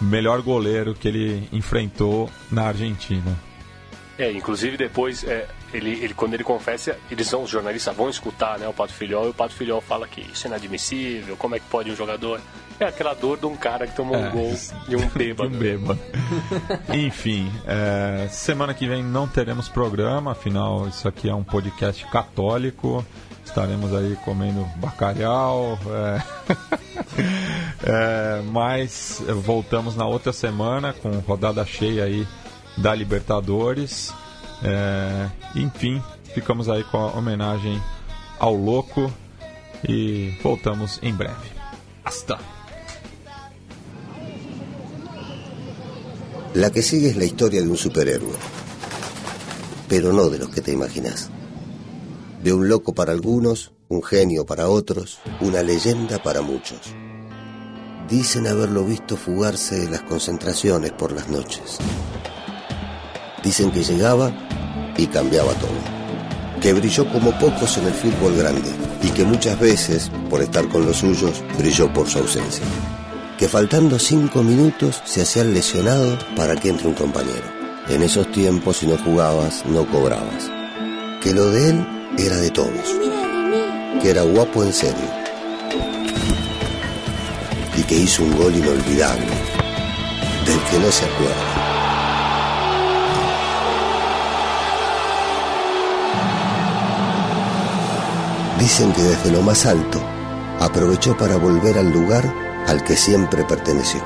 melhor 0.00 0.42
goleiro 0.42 0.94
que 0.94 1.08
ele 1.08 1.48
enfrentou 1.52 2.30
na 2.50 2.64
Argentina. 2.64 3.36
É, 4.18 4.32
inclusive 4.32 4.76
depois, 4.76 5.22
é, 5.22 5.48
ele, 5.72 5.90
ele, 5.90 6.12
quando 6.12 6.34
ele 6.34 6.42
confessa, 6.42 6.98
eles 7.08 7.30
vão, 7.30 7.44
os 7.44 7.50
jornalistas 7.50 7.94
vão 7.96 8.10
escutar 8.10 8.58
né, 8.58 8.66
o 8.66 8.72
Pato 8.72 8.92
Filhol 8.92 9.26
e 9.26 9.30
o 9.30 9.34
Pato 9.34 9.54
Filhol 9.54 9.80
fala 9.80 10.08
que 10.08 10.20
isso 10.20 10.46
é 10.46 10.48
inadmissível, 10.48 11.36
como 11.36 11.54
é 11.54 11.60
que 11.60 11.66
pode 11.66 11.90
um 11.90 11.96
jogador. 11.96 12.40
É 12.80 12.84
aquela 12.86 13.14
dor 13.14 13.38
de 13.38 13.46
um 13.46 13.56
cara 13.56 13.86
que 13.86 13.94
tomou 13.94 14.16
é, 14.16 14.28
um 14.28 14.30
gol 14.30 14.54
de 14.88 14.96
um 14.96 15.08
bêbado. 15.08 15.50
de 15.50 15.56
um 15.56 15.58
bêbado. 15.58 16.00
Enfim, 16.92 17.50
é, 17.66 18.28
semana 18.30 18.74
que 18.74 18.86
vem 18.86 19.02
não 19.02 19.26
teremos 19.26 19.68
programa, 19.68 20.32
afinal, 20.32 20.88
isso 20.88 21.06
aqui 21.08 21.28
é 21.28 21.34
um 21.34 21.44
podcast 21.44 22.04
católico. 22.06 23.04
Estaremos 23.44 23.94
aí 23.94 24.14
comendo 24.24 24.62
bacalhau. 24.76 25.78
É... 25.88 26.22
é, 27.82 28.42
mas 28.42 29.22
voltamos 29.42 29.96
na 29.96 30.06
outra 30.06 30.34
semana 30.34 30.92
com 30.92 31.10
rodada 31.20 31.64
cheia 31.64 32.04
aí 32.04 32.28
da 32.76 32.94
Libertadores. 32.94 34.12
É, 34.62 35.28
enfim, 35.54 36.02
ficamos 36.34 36.68
aí 36.68 36.84
com 36.84 36.98
a 36.98 37.12
homenagem 37.12 37.80
ao 38.38 38.54
louco 38.54 39.10
e 39.88 40.36
voltamos 40.42 40.98
em 41.02 41.14
breve. 41.14 41.50
Hasta. 42.04 42.57
La 46.54 46.70
que 46.70 46.82
sigue 46.82 47.10
es 47.10 47.16
la 47.16 47.26
historia 47.26 47.60
de 47.60 47.68
un 47.68 47.76
superhéroe, 47.76 48.32
pero 49.86 50.14
no 50.14 50.30
de 50.30 50.38
los 50.38 50.48
que 50.48 50.62
te 50.62 50.72
imaginas. 50.72 51.28
De 52.42 52.54
un 52.54 52.70
loco 52.70 52.94
para 52.94 53.12
algunos, 53.12 53.72
un 53.88 54.02
genio 54.02 54.46
para 54.46 54.68
otros, 54.68 55.18
una 55.42 55.62
leyenda 55.62 56.22
para 56.22 56.40
muchos. 56.40 56.80
Dicen 58.08 58.46
haberlo 58.46 58.82
visto 58.84 59.18
fugarse 59.18 59.78
de 59.78 59.90
las 59.90 60.02
concentraciones 60.02 60.92
por 60.92 61.12
las 61.12 61.28
noches. 61.28 61.76
Dicen 63.44 63.70
que 63.70 63.84
llegaba 63.84 64.32
y 64.96 65.06
cambiaba 65.06 65.52
todo. 65.54 66.60
Que 66.62 66.72
brilló 66.72 67.06
como 67.12 67.38
pocos 67.38 67.76
en 67.76 67.86
el 67.86 67.94
fútbol 67.94 68.34
grande 68.36 68.70
y 69.02 69.10
que 69.10 69.24
muchas 69.24 69.60
veces, 69.60 70.10
por 70.30 70.40
estar 70.40 70.66
con 70.70 70.86
los 70.86 70.96
suyos, 70.96 71.42
brilló 71.58 71.92
por 71.92 72.08
su 72.08 72.18
ausencia. 72.18 72.64
Que 73.38 73.46
faltando 73.46 74.00
cinco 74.00 74.42
minutos 74.42 75.00
se 75.04 75.22
hacía 75.22 75.44
lesionado 75.44 76.18
para 76.34 76.56
que 76.56 76.70
entre 76.70 76.88
un 76.88 76.94
compañero. 76.94 77.44
En 77.88 78.02
esos 78.02 78.28
tiempos 78.32 78.78
si 78.78 78.88
no 78.88 78.98
jugabas, 78.98 79.64
no 79.64 79.86
cobrabas. 79.86 80.50
Que 81.22 81.32
lo 81.32 81.48
de 81.52 81.70
él 81.70 81.86
era 82.18 82.34
de 82.34 82.50
todos. 82.50 82.96
Que 84.02 84.10
era 84.10 84.22
guapo 84.22 84.64
en 84.64 84.72
serio. 84.72 85.08
Y 87.76 87.82
que 87.84 87.94
hizo 87.94 88.24
un 88.24 88.36
gol 88.36 88.56
inolvidable, 88.56 89.30
del 90.44 90.60
que 90.68 90.78
no 90.80 90.90
se 90.90 91.04
acuerda. 91.04 91.68
Dicen 98.58 98.92
que 98.92 99.02
desde 99.02 99.30
lo 99.30 99.42
más 99.42 99.64
alto 99.64 100.02
aprovechó 100.58 101.16
para 101.16 101.36
volver 101.36 101.78
al 101.78 101.92
lugar 101.92 102.47
al 102.68 102.84
que 102.84 102.96
siempre 102.96 103.44
perteneció. 103.44 104.00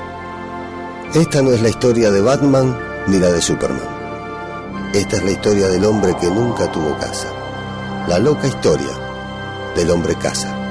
Esta 1.15 1.43
no 1.43 1.53
es 1.53 1.61
la 1.61 1.69
historia 1.69 2.11
de 2.11 2.23
Batman 2.23 2.79
ni 3.07 3.19
la 3.19 3.31
de 3.31 3.43
Superman. 3.43 4.91
Esta 4.95 5.17
es 5.17 5.25
la 5.25 5.31
historia 5.33 5.69
del 5.69 5.85
hombre 5.85 6.17
que 6.19 6.29
nunca 6.29 6.73
tuvo 6.73 6.97
casa 6.97 7.29
la 8.09 8.19
loca 8.19 8.49
historia 8.49 8.91
del 9.77 9.91
hombre 9.91 10.17
casa. 10.17 10.62